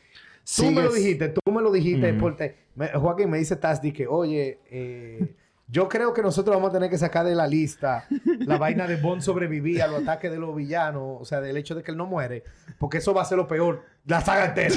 Tú 0.56 0.72
me 0.72 0.82
lo 0.84 0.92
dijiste, 0.92 1.30
tú 1.30 1.52
me 1.52 1.62
lo 1.62 1.72
dijiste, 1.72 2.14
porque 2.16 2.56
me- 2.76 2.90
Joaquín 2.90 3.30
me 3.30 3.38
dice 3.38 3.56
Taz, 3.56 3.80
que, 3.80 4.08
oye, 4.08 4.60
eh, 4.70 5.36
Yo 5.70 5.88
creo 5.88 6.14
que 6.14 6.22
nosotros 6.22 6.56
vamos 6.56 6.70
a 6.70 6.74
tener 6.74 6.90
que 6.90 6.98
sacar 6.98 7.26
de 7.26 7.34
la 7.34 7.48
lista 7.48 8.06
la 8.40 8.58
vaina 8.58 8.86
de 8.86 8.98
Bond 8.98 9.22
sobrevivir 9.22 9.82
a 9.82 9.88
los 9.88 10.02
ataques 10.04 10.30
de 10.30 10.38
los 10.38 10.54
villanos, 10.56 11.18
o 11.22 11.26
sea, 11.26 11.40
del 11.42 11.56
hecho 11.58 11.74
de 11.74 11.82
que 11.82 11.90
él 11.92 11.98
no 11.98 12.06
muere, 12.06 12.44
porque 12.78 12.98
eso 12.98 13.14
va 13.14 13.22
a 13.22 13.26
ser 13.26 13.38
lo 13.38 13.48
peor, 13.48 13.82
la 14.06 14.20
saga 14.22 14.48
entera. 14.48 14.76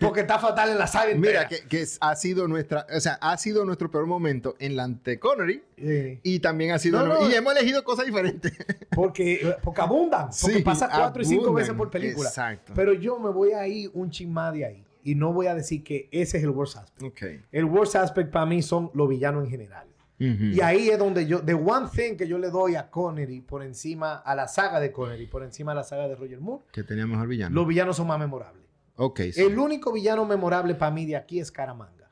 porque 0.00 0.20
está 0.20 0.38
fatal 0.38 0.70
en 0.70 0.78
la 0.78 0.86
saga 0.86 1.10
entera. 1.10 1.46
Mira, 1.48 1.68
que, 1.68 1.84
ha 2.00 2.16
sido 2.16 2.48
nuestra, 2.48 2.86
o 2.96 2.98
sea, 2.98 3.18
ha 3.20 3.36
sido 3.36 3.64
nuestro 3.66 3.90
peor 3.90 4.06
momento 4.06 4.56
en 4.58 4.74
la 4.74 4.84
ante 4.84 5.20
Connery 5.20 5.62
Sí. 5.76 6.18
y 6.22 6.40
también 6.40 6.72
ha 6.72 6.78
sido, 6.78 7.06
No, 7.06 7.20
no. 7.20 7.30
y 7.30 7.34
hemos 7.34 7.54
elegido 7.54 7.84
cosas 7.84 8.06
diferentes. 8.06 8.52
Porque, 8.96 9.54
porque 9.62 9.80
abundan, 9.82 10.28
porque 10.40 10.56
Sí, 10.56 10.62
pasa 10.62 10.88
cuatro 10.92 11.22
y 11.22 11.26
cinco 11.26 11.52
veces 11.52 11.74
por 11.74 11.90
película. 11.90 12.30
Exacto. 12.30 12.72
Pero 12.74 12.94
yo 12.94 13.18
me 13.20 13.28
voy 13.30 13.52
a 13.52 13.68
ir 13.68 13.90
un 13.92 14.10
chin 14.10 14.32
más 14.32 14.54
de 14.54 14.64
ahí. 14.64 14.85
Y 15.06 15.14
no 15.14 15.32
voy 15.32 15.46
a 15.46 15.54
decir 15.54 15.84
que 15.84 16.08
ese 16.10 16.38
es 16.38 16.42
el 16.42 16.50
worst 16.50 16.78
aspect. 16.78 17.16
El 17.52 17.64
worst 17.64 17.94
aspect 17.94 18.32
para 18.32 18.44
mí 18.44 18.60
son 18.60 18.90
los 18.92 19.08
villanos 19.08 19.44
en 19.44 19.50
general. 19.50 19.86
Y 20.18 20.60
ahí 20.62 20.88
es 20.88 20.98
donde 20.98 21.26
yo, 21.26 21.42
the 21.42 21.54
one 21.54 21.86
thing 21.94 22.16
que 22.16 22.26
yo 22.26 22.38
le 22.38 22.50
doy 22.50 22.74
a 22.74 22.90
Connery 22.90 23.40
por 23.42 23.62
encima, 23.62 24.16
a 24.16 24.34
la 24.34 24.48
saga 24.48 24.80
de 24.80 24.90
Connery, 24.90 25.26
por 25.26 25.44
encima 25.44 25.72
de 25.72 25.76
la 25.76 25.84
saga 25.84 26.08
de 26.08 26.16
Roger 26.16 26.40
Moore, 26.40 26.64
Que 26.72 26.82
tenía 26.82 27.06
mejor 27.06 27.28
villano. 27.28 27.54
los 27.54 27.68
villanos 27.68 27.96
son 27.96 28.08
más 28.08 28.18
memorables. 28.18 28.64
Ok, 28.96 29.20
sí. 29.32 29.42
El 29.42 29.58
único 29.58 29.92
villano 29.92 30.24
memorable 30.24 30.74
para 30.74 30.90
mí 30.90 31.06
de 31.06 31.14
aquí 31.16 31.38
es 31.38 31.52
Caramanga. 31.52 32.10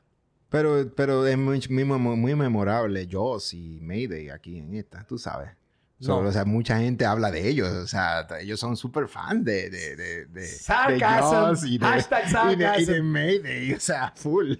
Pero, 0.49 0.89
pero 0.95 1.27
es 1.27 1.37
muy, 1.37 1.59
muy, 1.67 2.15
muy 2.15 2.35
memorable 2.35 3.09
Joss 3.11 3.53
y 3.55 3.79
Mayday 3.81 4.29
aquí 4.29 4.59
en 4.59 4.73
esta, 4.75 5.03
tú 5.05 5.17
sabes. 5.17 5.49
So, 6.05 6.21
No. 6.21 6.29
O 6.29 6.31
sea, 6.31 6.45
mucha 6.45 6.77
gente 6.79 7.05
habla 7.05 7.31
de 7.31 7.47
ellos. 7.47 7.69
O 7.69 7.87
sea, 7.87 8.27
ellos 8.39 8.59
son 8.59 8.77
súper 8.77 9.07
fans 9.07 9.43
de, 9.43 9.69
de, 9.69 9.95
de, 9.95 10.25
de, 10.27 10.45
Sarcasm. 10.47 10.99
de 10.99 11.37
Joss 11.37 11.63
y 11.65 11.77
de, 11.77 11.85
Hashtag 11.85 12.51
y 12.51 12.55
de, 12.55 12.81
y 12.81 12.85
de. 12.85 13.01
Mayday. 13.01 13.73
O 13.73 13.79
sea, 13.79 14.11
full. 14.15 14.53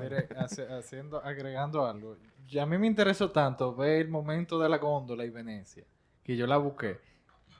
Mire, 0.00 0.28
hace- 0.36 0.66
haciendo, 0.72 1.22
agregando 1.24 1.86
algo. 1.86 2.16
Ya 2.46 2.62
a 2.62 2.66
mí 2.66 2.78
me 2.78 2.86
interesó 2.86 3.30
tanto 3.30 3.74
ver 3.76 4.00
el 4.02 4.08
momento 4.08 4.58
de 4.58 4.68
la 4.68 4.78
góndola 4.78 5.24
y 5.24 5.30
Venecia, 5.30 5.84
que 6.24 6.36
yo 6.36 6.46
la 6.46 6.56
busqué. 6.56 6.98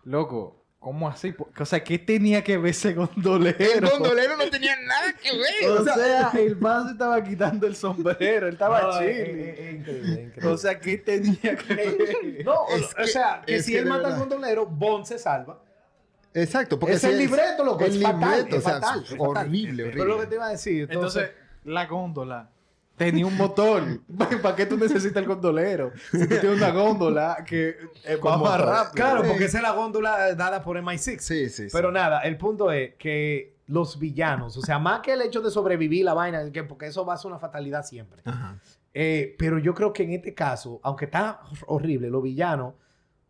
Loco, 0.04 0.64
¿cómo 0.78 1.08
así? 1.08 1.34
O 1.58 1.64
sea, 1.66 1.82
¿qué 1.82 1.98
tenía 1.98 2.42
que 2.44 2.56
ver 2.56 2.70
ese 2.70 2.94
gondolero? 2.94 3.56
El 3.58 3.80
gondolero 3.90 4.36
no 4.36 4.48
tenía 4.48 4.76
nada 4.80 5.12
que 5.12 5.30
ver. 5.36 5.70
O 5.70 5.84
sea, 5.84 6.30
el 6.34 6.54
vaso 6.54 6.90
estaba 6.90 7.22
quitando 7.22 7.66
el 7.66 7.74
sombrero, 7.76 8.46
él 8.46 8.52
estaba 8.54 8.80
No, 8.82 8.98
chile. 8.98 9.50
es- 9.50 9.58
es 9.58 9.74
increíble, 9.74 10.12
es 10.12 10.18
increíble. 10.28 10.46
O 10.48 10.56
sea, 10.58 10.78
¿qué 10.80 10.98
tenía 10.98 11.56
que 11.56 11.74
ver? 11.74 11.96
no, 12.44 12.68
es 12.76 12.84
o 12.92 12.96
que- 12.96 13.06
sea, 13.08 13.42
que 13.46 13.62
si 13.62 13.72
que 13.72 13.78
él 13.78 13.86
mata 13.86 14.08
al 14.08 14.18
gondolero, 14.18 14.66
Bond 14.66 15.04
se 15.06 15.18
salva. 15.18 15.62
Exacto. 16.34 16.78
Porque 16.78 16.94
Es 16.96 17.00
si 17.00 17.08
el 17.08 17.18
libreto, 17.18 17.64
loco, 17.64 17.84
El 17.84 17.96
es 17.96 18.02
fatal, 18.02 18.30
libreto, 18.36 18.56
es 18.56 18.64
o 18.64 18.68
sea, 18.68 18.80
fatal, 18.80 19.04
fatal. 19.04 19.18
horrible, 19.18 19.82
horrible. 19.82 19.92
Pero 19.92 20.04
lo 20.04 20.20
que 20.20 20.26
te 20.26 20.34
iba 20.36 20.46
a 20.46 20.50
decir, 20.50 20.82
entonces, 20.82 21.22
Entonces, 21.22 21.48
la 21.64 21.86
góndola 21.86 22.50
tenía 22.98 23.24
un 23.24 23.36
motor. 23.36 23.82
¿Para 24.42 24.54
qué 24.56 24.66
tú 24.66 24.76
necesitas 24.76 25.16
el 25.22 25.26
gondolero? 25.28 25.92
Si 26.10 26.18
tú 26.18 26.26
tienes 26.26 26.56
una 26.58 26.70
góndola 26.70 27.44
que 27.46 27.76
eh, 28.04 28.16
va 28.16 28.36
más 28.36 28.60
rápido. 28.60 28.92
claro, 28.94 29.22
porque 29.26 29.44
esa 29.46 29.58
es 29.58 29.62
la 29.62 29.72
góndola 29.72 30.34
dada 30.34 30.62
por 30.62 30.76
MI6. 30.76 31.18
Sí, 31.20 31.48
sí, 31.48 31.48
sí. 31.50 31.68
Pero 31.72 31.90
nada, 31.90 32.20
el 32.20 32.36
punto 32.36 32.70
es 32.70 32.94
que 32.96 33.56
los 33.66 33.98
villanos, 33.98 34.56
o 34.56 34.62
sea, 34.62 34.78
más 34.78 35.00
que 35.00 35.12
el 35.12 35.22
hecho 35.22 35.40
de 35.40 35.50
sobrevivir 35.50 36.04
la 36.04 36.14
vaina, 36.14 36.50
que- 36.50 36.64
porque 36.64 36.86
eso 36.86 37.04
va 37.06 37.14
a 37.14 37.16
ser 37.16 37.30
una 37.30 37.38
fatalidad 37.38 37.84
siempre. 37.84 38.22
Ajá. 38.24 38.58
Eh, 38.94 39.36
pero 39.38 39.58
yo 39.58 39.74
creo 39.74 39.92
que 39.92 40.02
en 40.02 40.12
este 40.12 40.34
caso, 40.34 40.80
aunque 40.82 41.04
está 41.04 41.40
horrible, 41.66 42.10
los 42.10 42.22
villanos 42.22 42.74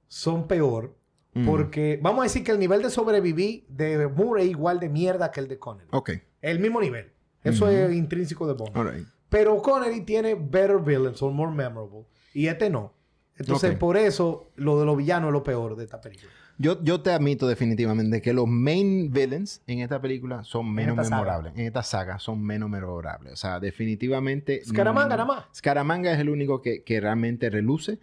son 0.07 0.47
peor. 0.49 0.95
Mm. 1.35 1.45
Porque 1.47 1.99
vamos 2.03 2.21
a 2.21 2.23
decir 2.25 2.43
que 2.43 2.53
el 2.53 2.59
nivel 2.59 2.81
de 2.83 2.89
sobrevivir 2.91 3.64
de 3.69 4.09
Moore 4.09 4.43
es 4.45 4.49
igual 4.49 4.81
de 4.81 4.89
mierda 4.89 5.31
que 5.31 5.41
el 5.41 5.49
de 5.49 5.59
Connery. 5.59 5.89
Ok. 5.93 6.11
El 6.41 6.59
mismo 6.59 6.81
nivel. 6.81 7.12
Eso 7.45 7.69
es 7.69 7.93
intrínseco 7.93 8.47
de 8.47 8.55
Bond. 8.55 8.77
All 8.77 8.91
right. 8.93 9.07
Pero 9.29 9.61
Connery 9.62 10.03
tiene 10.03 10.35
better 10.35 10.79
villains, 10.79 11.18
son 11.18 11.35
more 11.35 11.53
memorable. 11.53 12.05
Y 12.35 12.47
este 12.47 12.70
no. 12.70 12.95
Entonces, 13.37 13.72
Ok. 13.72 13.79
por 13.79 13.97
eso, 13.97 14.51
lo 14.57 14.81
de 14.81 14.87
los 14.87 14.97
villanos 14.97 15.29
es 15.29 15.33
lo 15.33 15.43
peor 15.45 15.76
de 15.76 15.85
esta 15.85 16.01
película. 16.01 16.31
Yo, 16.61 16.83
yo 16.83 17.01
te 17.03 17.12
admito 17.12 17.47
definitivamente 17.47 18.20
que 18.20 18.33
los 18.33 18.49
main 18.49 19.12
villains 19.12 19.62
en 19.68 19.79
esta 19.79 20.01
película 20.01 20.43
son 20.43 20.72
menos 20.74 20.95
esta 20.95 21.05
saga. 21.05 21.16
memorables. 21.16 21.53
En 21.57 21.66
esta 21.66 21.85
saga 21.85 22.18
son 22.18 22.43
menos 22.43 22.68
memorables. 22.68 23.33
O 23.33 23.37
sea, 23.37 23.61
definitivamente. 23.61 24.64
Scaramanga 24.64 25.14
mm, 25.14 25.18
nada 25.18 25.24
más. 25.24 25.45
Scaramanga 25.55 26.12
es 26.12 26.18
el 26.18 26.31
único 26.31 26.61
que, 26.61 26.83
que 26.83 27.01
realmente 27.01 27.49
reluce. 27.49 28.01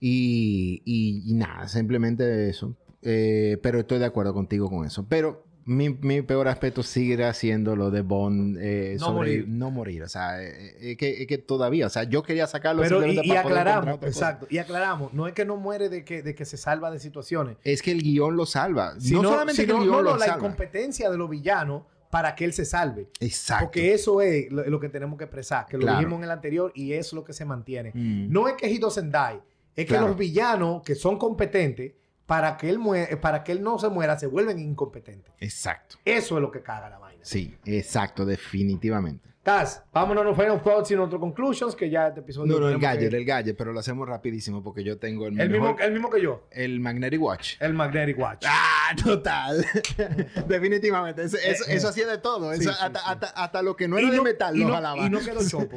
Y, 0.00 0.82
y- 0.84 1.22
y 1.30 1.34
nada, 1.34 1.68
simplemente 1.68 2.48
eso. 2.48 2.74
Eh, 3.02 3.58
pero 3.62 3.78
estoy 3.80 4.00
de 4.00 4.06
acuerdo 4.06 4.34
contigo 4.34 4.68
con 4.68 4.84
eso. 4.84 5.06
Pero 5.08 5.44
mi, 5.64 5.90
mi 5.90 6.22
peor 6.22 6.48
aspecto 6.48 6.82
sigue 6.82 7.32
siendo 7.34 7.76
lo 7.76 7.90
de 7.90 8.02
Bond. 8.02 8.58
eh, 8.60 8.96
No 8.98 9.06
sobre- 9.06 9.16
morir. 9.16 9.44
No 9.48 9.70
morir. 9.70 10.02
O 10.02 10.08
sea, 10.08 10.42
eh, 10.42 10.48
eh, 10.50 10.90
es 10.92 10.96
que, 10.96 11.22
es 11.22 11.26
que 11.26 11.38
todavía. 11.38 11.86
O 11.86 11.90
sea, 11.90 12.04
yo 12.04 12.22
quería 12.22 12.46
sacarlo 12.46 12.82
Pero, 12.82 13.06
y, 13.06 13.20
y 13.22 13.30
aclaramos, 13.32 13.98
exacto, 14.02 14.46
y 14.50 14.58
aclaramos, 14.58 15.12
no 15.14 15.26
es 15.26 15.34
que 15.34 15.44
no 15.44 15.56
muere 15.56 15.88
de 15.88 16.04
que, 16.04 16.22
de 16.22 16.34
que 16.34 16.44
se 16.44 16.56
salva 16.56 16.90
de 16.90 16.98
situaciones, 16.98 17.56
Es 17.64 17.82
que 17.82 17.92
el 17.92 18.02
guion 18.02 18.36
lo 18.36 18.46
salva. 18.46 18.94
sino, 18.98 19.22
no 19.22 19.30
solamente 19.30 19.62
sino- 19.62 19.74
que 19.76 19.80
el 19.82 19.88
guion 19.88 19.96
no, 19.98 20.02
no, 20.02 20.10
lo 20.12 20.16
la 20.18 20.26
salva. 20.26 20.38
incompetencia 20.46 21.10
de 21.10 21.16
los 21.18 21.30
villanos 21.30 21.82
para 22.10 22.34
que 22.34 22.44
él 22.44 22.52
se 22.52 22.64
salve. 22.66 23.08
Exacto. 23.20 23.66
Porque 23.66 23.94
eso 23.94 24.20
es 24.20 24.50
lo, 24.52 24.64
lo 24.68 24.78
que 24.80 24.88
tenemos 24.90 25.16
que 25.16 25.24
expresar, 25.24 25.66
que 25.66 25.78
lo 25.78 25.82
Claro. 25.84 25.98
dijimos 25.98 26.18
en 26.18 26.24
el 26.24 26.30
anterior 26.30 26.70
y 26.74 26.92
es 26.92 27.12
lo 27.14 27.24
que 27.24 27.32
se 27.32 27.44
mantiene. 27.44 27.90
Mm. 27.94 28.30
No 28.30 28.48
es 28.48 28.54
que 28.54 28.78
doesn't 28.78 29.10
die, 29.14 29.40
es 29.74 29.86
que 29.86 29.86
Claro. 29.86 30.08
los 30.08 30.16
villanos 30.18 30.82
que 30.82 30.94
son 30.94 31.16
competentes, 31.18 31.92
para 32.32 32.56
que, 32.56 32.70
él 32.70 32.78
mue- 32.78 33.20
para 33.20 33.44
que 33.44 33.52
él 33.52 33.62
no 33.62 33.78
se 33.78 33.90
muera, 33.90 34.18
se 34.18 34.26
vuelven 34.26 34.58
incompetentes. 34.58 35.34
Exacto. 35.38 35.96
Eso 36.02 36.36
es 36.36 36.40
lo 36.40 36.50
que 36.50 36.62
caga 36.62 36.88
la 36.88 36.96
vaina. 36.98 37.22
Sí, 37.22 37.58
exacto, 37.66 38.24
definitivamente. 38.24 39.31
Taz, 39.42 39.82
vámonos 39.92 40.22
a 40.22 40.24
los 40.28 40.36
final 40.38 40.62
thoughts 40.62 40.92
y 40.92 40.94
nuestros 40.94 41.18
conclusions, 41.20 41.74
que 41.74 41.90
ya 41.90 42.06
este 42.06 42.20
episodio... 42.20 42.46
No, 42.52 42.60
no, 42.60 42.68
el 42.68 42.74
tenemos 42.78 43.34
que- 43.34 43.42
el 43.48 43.56
pero 43.56 43.72
lo 43.72 43.80
hacemos 43.80 44.08
rapidísimo 44.08 44.62
porque 44.62 44.84
yo 44.84 44.98
tengo 44.98 45.26
el, 45.26 45.40
el, 45.40 45.50
mismo, 45.50 45.76
el 45.80 45.92
mismo 45.92 46.10
que 46.10 46.22
yo, 46.22 46.46
el 46.52 46.78
Magnetic 46.78 47.20
Watch. 47.20 47.54
el 47.58 47.74
Magnetic 47.74 48.16
Watch. 48.20 48.44
Ah, 48.48 48.94
total. 49.02 49.66
Definitivamente. 50.46 51.22
Eso, 51.24 51.36
eso, 51.38 51.64
Eh, 51.64 51.72
eh. 51.72 51.76
eso 51.76 51.88
hacía 51.88 52.06
de 52.06 52.18
todo. 52.18 52.52
Eso, 52.52 52.62
sí, 52.62 52.68
hasta, 52.80 52.98
sí. 53.00 53.04
Hasta, 53.08 53.26
hasta 53.30 53.62
lo 53.62 53.74
que 53.76 53.88
no 53.88 53.98
Y 53.98 54.02
era 54.02 54.10
de 54.12 54.16
no- 54.18 54.22
metal 54.22 54.56
lo 54.56 54.68
no- 54.68 54.74
jalaba. 54.74 55.06
y 55.06 55.10
no 55.10 55.18
quedó 55.20 55.40
chopo. 55.48 55.76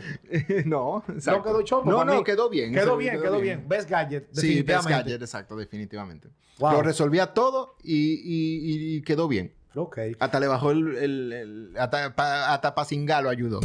no, 0.65 1.03
exacto. 1.09 1.39
No 1.39 1.43
quedó 1.43 1.61
chopo. 1.63 1.89
No, 1.89 2.05
no, 2.05 2.23
quedó 2.23 2.49
bien. 2.49 2.73
Quedó 2.73 2.97
bien, 2.97 3.19
quedó 3.19 3.39
bien. 3.39 3.67
Best 3.67 3.89
gadget, 3.89 4.25
Sí, 4.25 4.29
Best 4.31 4.41
definitivamente. 4.43 4.91
Gadget, 5.09 5.21
exacto, 5.21 5.55
definitivamente. 5.55 6.29
Wow. 6.59 6.71
Lo 6.73 6.81
resolvía 6.83 7.33
todo 7.33 7.75
y, 7.83 7.95
y- 7.95 8.95
y 8.97 9.01
quedó 9.01 9.27
bien. 9.27 9.53
Ok. 9.75 9.99
Hasta 10.19 10.39
le 10.39 10.47
bajó 10.47 10.71
el... 10.71 10.95
el, 10.97 11.33
el- 11.33 11.73
hasta 11.77 12.15
para 12.15 12.53
hasta 12.53 12.73
pa 12.75 12.85
cingar 12.85 13.23
lo 13.23 13.29
ayudó. 13.29 13.59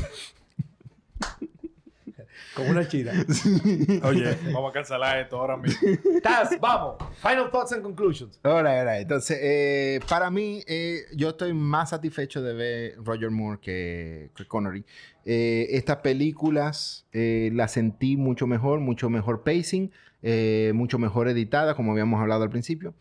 Como 2.55 2.71
una 2.71 2.87
chida. 2.89 3.13
Oye, 4.03 4.37
vamos 4.53 4.71
a 4.71 4.73
cancelar 4.73 5.19
esto 5.21 5.39
ahora 5.39 5.57
mismo. 5.57 5.89
Taz, 6.23 6.51
vamos. 6.61 6.97
Final 7.23 7.49
thoughts 7.51 7.73
and 7.73 7.83
conclusions. 7.83 8.41
Ahora, 8.43 8.77
ahora. 8.79 8.99
Entonces, 8.99 9.39
eh, 9.41 10.01
para 10.09 10.31
mí, 10.31 10.63
eh, 10.67 11.03
yo 11.15 11.31
estoy 11.31 11.53
más 11.55 11.91
satisfecho 11.91 12.43
de 12.43 12.53
ver 12.55 12.95
Roger 13.05 13.31
Moore 13.31 13.61
que, 13.61 14.31
que 14.35 14.47
Connery. 14.47 14.85
Eh, 15.25 15.69
estas 15.71 15.99
películas 15.99 17.07
eh, 17.13 17.51
las 17.55 17.73
sentí 17.73 18.17
mucho 18.17 18.47
mejor, 18.49 18.81
mucho 18.81 19.09
mejor 19.11 19.43
pacing, 19.45 19.91
eh, 20.23 20.73
mucho 20.75 20.99
mejor 20.99 21.29
editada, 21.29 21.75
como 21.77 21.93
habíamos 21.93 22.21
hablado 22.21 22.43
al 22.43 22.51
principio. 22.51 22.95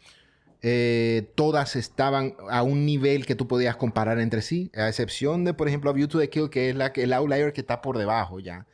Eh, 0.61 1.31
todas 1.35 1.75
estaban 1.77 2.35
a 2.49 2.63
un 2.63 2.85
nivel 2.85 3.25
que 3.25 3.35
tú 3.35 3.47
podías 3.47 3.77
comparar 3.77 4.19
entre 4.19 4.41
sí, 4.41 4.69
a 4.75 4.89
excepción 4.89 5.45
de, 5.45 5.53
por 5.53 5.67
ejemplo, 5.69 5.89
A 5.89 5.93
View 5.93 6.07
to 6.07 6.19
the 6.19 6.29
Kill, 6.29 6.49
que 6.49 6.69
es 6.69 6.75
la, 6.75 6.87
el 6.87 7.13
outlier 7.13 7.53
que 7.53 7.61
está 7.61 7.81
por 7.81 7.97
debajo 7.97 8.39
ya. 8.39 8.65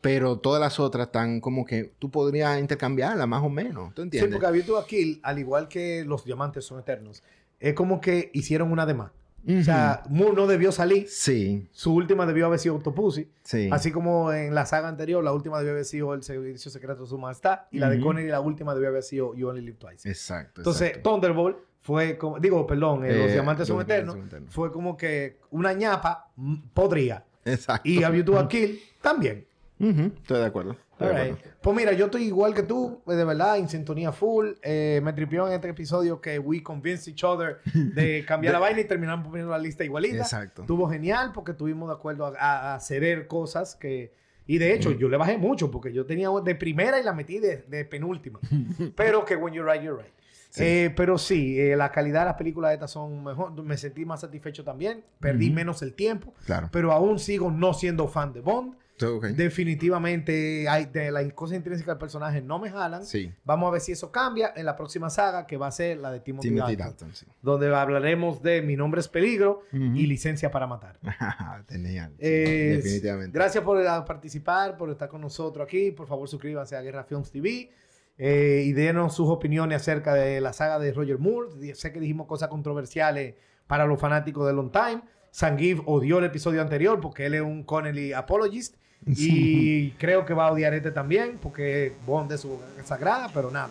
Pero 0.00 0.38
todas 0.38 0.60
las 0.60 0.78
otras 0.80 1.06
están 1.08 1.40
como 1.40 1.64
que 1.64 1.92
tú 1.98 2.10
podrías 2.10 2.58
intercambiarlas 2.60 3.26
más 3.28 3.42
o 3.42 3.48
menos. 3.50 3.92
¿Tú 3.94 4.02
Sí, 4.02 4.04
entiendes? 4.04 4.32
porque 4.32 4.46
Habitual 4.46 4.82
to 4.82 4.86
Kill, 4.86 5.20
al 5.22 5.38
igual 5.38 5.68
que 5.68 6.04
los 6.06 6.24
diamantes 6.24 6.64
son 6.64 6.78
eternos, 6.78 7.22
es 7.60 7.74
como 7.74 8.00
que 8.00 8.30
hicieron 8.32 8.70
una 8.72 8.86
de 8.86 8.94
más. 8.94 9.10
O 9.48 9.62
sea, 9.62 10.02
Moore 10.08 10.34
no 10.34 10.46
debió 10.46 10.72
salir. 10.72 11.06
Sí, 11.08 11.68
Su 11.70 11.94
última 11.94 12.26
debió 12.26 12.46
haber 12.46 12.58
sido 12.58 12.74
Octopussy. 12.74 13.28
sí. 13.42 13.68
Así 13.70 13.92
como 13.92 14.32
en 14.32 14.54
la 14.54 14.66
saga 14.66 14.88
anterior, 14.88 15.22
la 15.22 15.32
última 15.32 15.58
debió 15.58 15.72
haber 15.72 15.84
sido 15.84 16.14
El 16.14 16.22
Servicio 16.24 16.70
Secreto 16.70 17.02
de 17.02 17.08
Su 17.08 17.16
Majestad. 17.18 17.60
Y 17.70 17.78
la 17.78 17.88
de. 17.88 18.00
Connery, 18.00 18.28
la 18.28 18.40
última 18.40 18.74
debió 18.74 18.88
haber 18.88 19.02
sido 19.02 19.34
You 19.34 19.48
Only 19.48 19.62
Live 19.62 19.76
Twice. 19.78 20.08
Exacto. 20.08 20.60
Entonces, 20.62 20.88
exacto. 20.88 21.10
Thunderbolt 21.10 21.56
fue 21.82 22.18
como... 22.18 22.40
Digo, 22.40 22.66
perdón, 22.66 23.04
eh, 23.04 23.16
Los 23.16 23.28
Eh, 23.30 23.32
Diamantes 23.34 23.68
son 23.68 23.76
Los 23.78 23.86
Diamantes 23.86 23.94
eternos. 23.94 24.14
son 24.16 24.26
eternos. 24.26 24.52
Fue 24.54 24.72
como 24.72 24.96
que 24.96 25.38
una 25.50 25.72
ñapa 25.72 26.30
podría. 26.74 27.24
Exacto. 27.44 27.88
Y 27.88 28.02
Habitual 28.02 28.48
Kill 28.48 28.80
también. 29.00 29.46
Ujú, 29.78 30.12
Estoy 30.22 30.40
de 30.40 30.46
acuerdo. 30.46 30.76
Estoy 30.92 31.08
de 31.08 31.14
acuerdo. 31.14 31.38
Pues 31.60 31.76
mira, 31.76 31.92
yo 31.92 32.06
estoy 32.06 32.22
igual 32.24 32.54
que 32.54 32.62
tú, 32.62 33.02
de 33.06 33.24
verdad, 33.24 33.58
en 33.58 33.68
sintonía 33.68 34.10
full. 34.12 34.52
Eh, 34.62 35.00
me 35.02 35.12
tripió 35.12 35.46
en 35.46 35.52
este 35.54 35.68
episodio 35.68 36.20
que 36.20 36.38
we 36.38 36.62
convinced 36.62 37.08
each 37.12 37.24
other 37.24 37.58
de 37.74 38.24
cambiar 38.28 38.54
la 38.54 38.58
vaina 38.60 38.80
y 38.80 38.84
terminamos 38.84 39.26
poniendo 39.28 39.50
la 39.52 39.58
lista 39.58 39.84
igualita. 39.84 40.16
Exacto. 40.18 40.62
Estuvo 40.62 40.88
genial 40.88 41.32
porque 41.34 41.52
estuvimos 41.52 41.88
de 41.88 41.94
acuerdo 41.94 42.26
a, 42.26 42.30
a- 42.38 42.74
hacer 42.74 43.26
cosas 43.26 43.74
que... 43.76 44.14
Y 44.48 44.58
de 44.58 44.72
hecho, 44.74 44.92
yo 44.92 45.08
le 45.08 45.16
bajé 45.16 45.36
mucho 45.38 45.70
porque 45.72 45.92
yo 45.92 46.06
tenía 46.06 46.28
de 46.42 46.54
primera 46.54 47.00
y 47.00 47.02
la 47.02 47.12
metí 47.12 47.38
de, 47.40 47.64
de 47.68 47.84
penúltima. 47.84 48.38
pero 48.96 49.24
que 49.24 49.34
when 49.36 49.52
you're 49.52 49.70
right, 49.70 49.82
you're 49.82 50.00
right. 50.00 50.12
Sí. 50.50 50.62
Eh, 50.64 50.92
pero 50.96 51.18
sí, 51.18 51.60
eh, 51.60 51.76
la 51.76 51.90
calidad 51.92 52.20
de 52.20 52.26
las 52.26 52.34
películas 52.36 52.72
estas 52.72 52.92
son 52.92 53.24
mejor. 53.24 53.60
Me 53.62 53.76
sentí 53.76 54.04
más 54.06 54.20
satisfecho 54.20 54.62
también. 54.64 55.02
Perdí 55.20 55.46
Ujú. 55.48 55.54
menos 55.56 55.82
el 55.82 55.92
tiempo. 55.94 56.32
Claro. 56.46 56.68
Pero 56.72 56.92
aún 56.92 57.18
sigo 57.18 57.50
no 57.50 57.74
siendo 57.74 58.06
fan 58.08 58.32
de 58.32 58.40
Bond. 58.40 58.74
So, 58.98 59.16
ok. 59.16 59.26
Definitivamente 59.26 60.68
hay 60.68 60.86
de 60.86 61.10
las 61.10 61.30
cosas 61.34 61.56
intrínsecas 61.56 61.94
del 61.94 61.98
personaje 61.98 62.40
no 62.40 62.58
me 62.58 62.70
jalan. 62.70 63.04
Sí. 63.04 63.32
Vamos 63.44 63.68
a 63.68 63.72
ver 63.72 63.80
si 63.80 63.92
eso 63.92 64.10
cambia 64.10 64.52
en 64.56 64.64
la 64.64 64.74
próxima 64.76 65.10
saga 65.10 65.46
que 65.46 65.56
va 65.56 65.66
a 65.66 65.72
ser 65.72 65.98
la 65.98 66.10
de 66.10 66.20
Timothy, 66.20 66.48
Timothy 66.48 66.76
Dalton, 66.76 67.08
Dalton, 67.08 67.14
sí. 67.14 67.26
donde 67.42 67.74
hablaremos 67.74 68.42
de 68.42 68.62
Mi 68.62 68.76
nombre 68.76 69.00
es 69.00 69.08
peligro 69.08 69.62
Ujú. 69.72 69.82
y 69.94 70.06
Licencia 70.06 70.50
para 70.50 70.66
matar. 70.66 70.98
Genial. 71.68 72.14
Eh, 72.18 72.74
definitivamente. 72.76 73.36
Gracias 73.36 73.62
por 73.62 73.80
eh, 73.80 73.86
participar, 74.06 74.76
por 74.76 74.90
estar 74.90 75.08
con 75.08 75.20
nosotros 75.20 75.64
aquí. 75.66 75.90
Por 75.90 76.06
favor, 76.06 76.28
suscríbanse 76.28 76.76
a 76.76 76.80
Guerra 76.80 77.04
Films 77.04 77.30
TV 77.30 77.70
eh, 78.18 78.62
y 78.64 78.72
denos 78.72 79.14
sus 79.14 79.28
opiniones 79.28 79.82
acerca 79.82 80.14
de 80.14 80.40
la 80.40 80.52
saga 80.52 80.78
de 80.78 80.92
Roger 80.92 81.18
Moore. 81.18 81.74
Sé 81.74 81.92
que 81.92 82.00
dijimos 82.00 82.26
cosas 82.26 82.48
controversiales 82.48 83.34
para 83.66 83.84
los 83.84 84.00
fanáticos 84.00 84.46
de 84.46 84.54
Long 84.54 84.72
Time. 84.72 85.02
Sangiv 85.30 85.82
odió 85.84 86.18
el 86.18 86.24
episodio 86.24 86.62
anterior 86.62 86.98
porque 86.98 87.26
él 87.26 87.34
es 87.34 87.42
un 87.42 87.62
Connelly 87.62 88.14
apologist. 88.14 88.76
Y 89.16 89.92
creo 89.92 90.26
que 90.26 90.34
va 90.34 90.48
a 90.48 90.52
odiar 90.52 90.74
este 90.74 90.90
también 90.90 91.38
porque 91.40 91.94
Bond 92.04 92.32
es 92.32 92.40
su 92.40 92.58
sagrada, 92.84 93.30
pero 93.32 93.50
nada. 93.50 93.70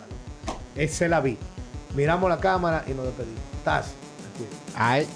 Esa 0.74 1.08
la 1.08 1.20
vi. 1.20 1.36
Miramos 1.94 2.28
la 2.28 2.38
cámara 2.38 2.84
y 2.86 2.92
nos 2.92 3.06
despedimos. 3.06 3.40
Aquí. 3.64 4.46
Ay. 4.74 5.06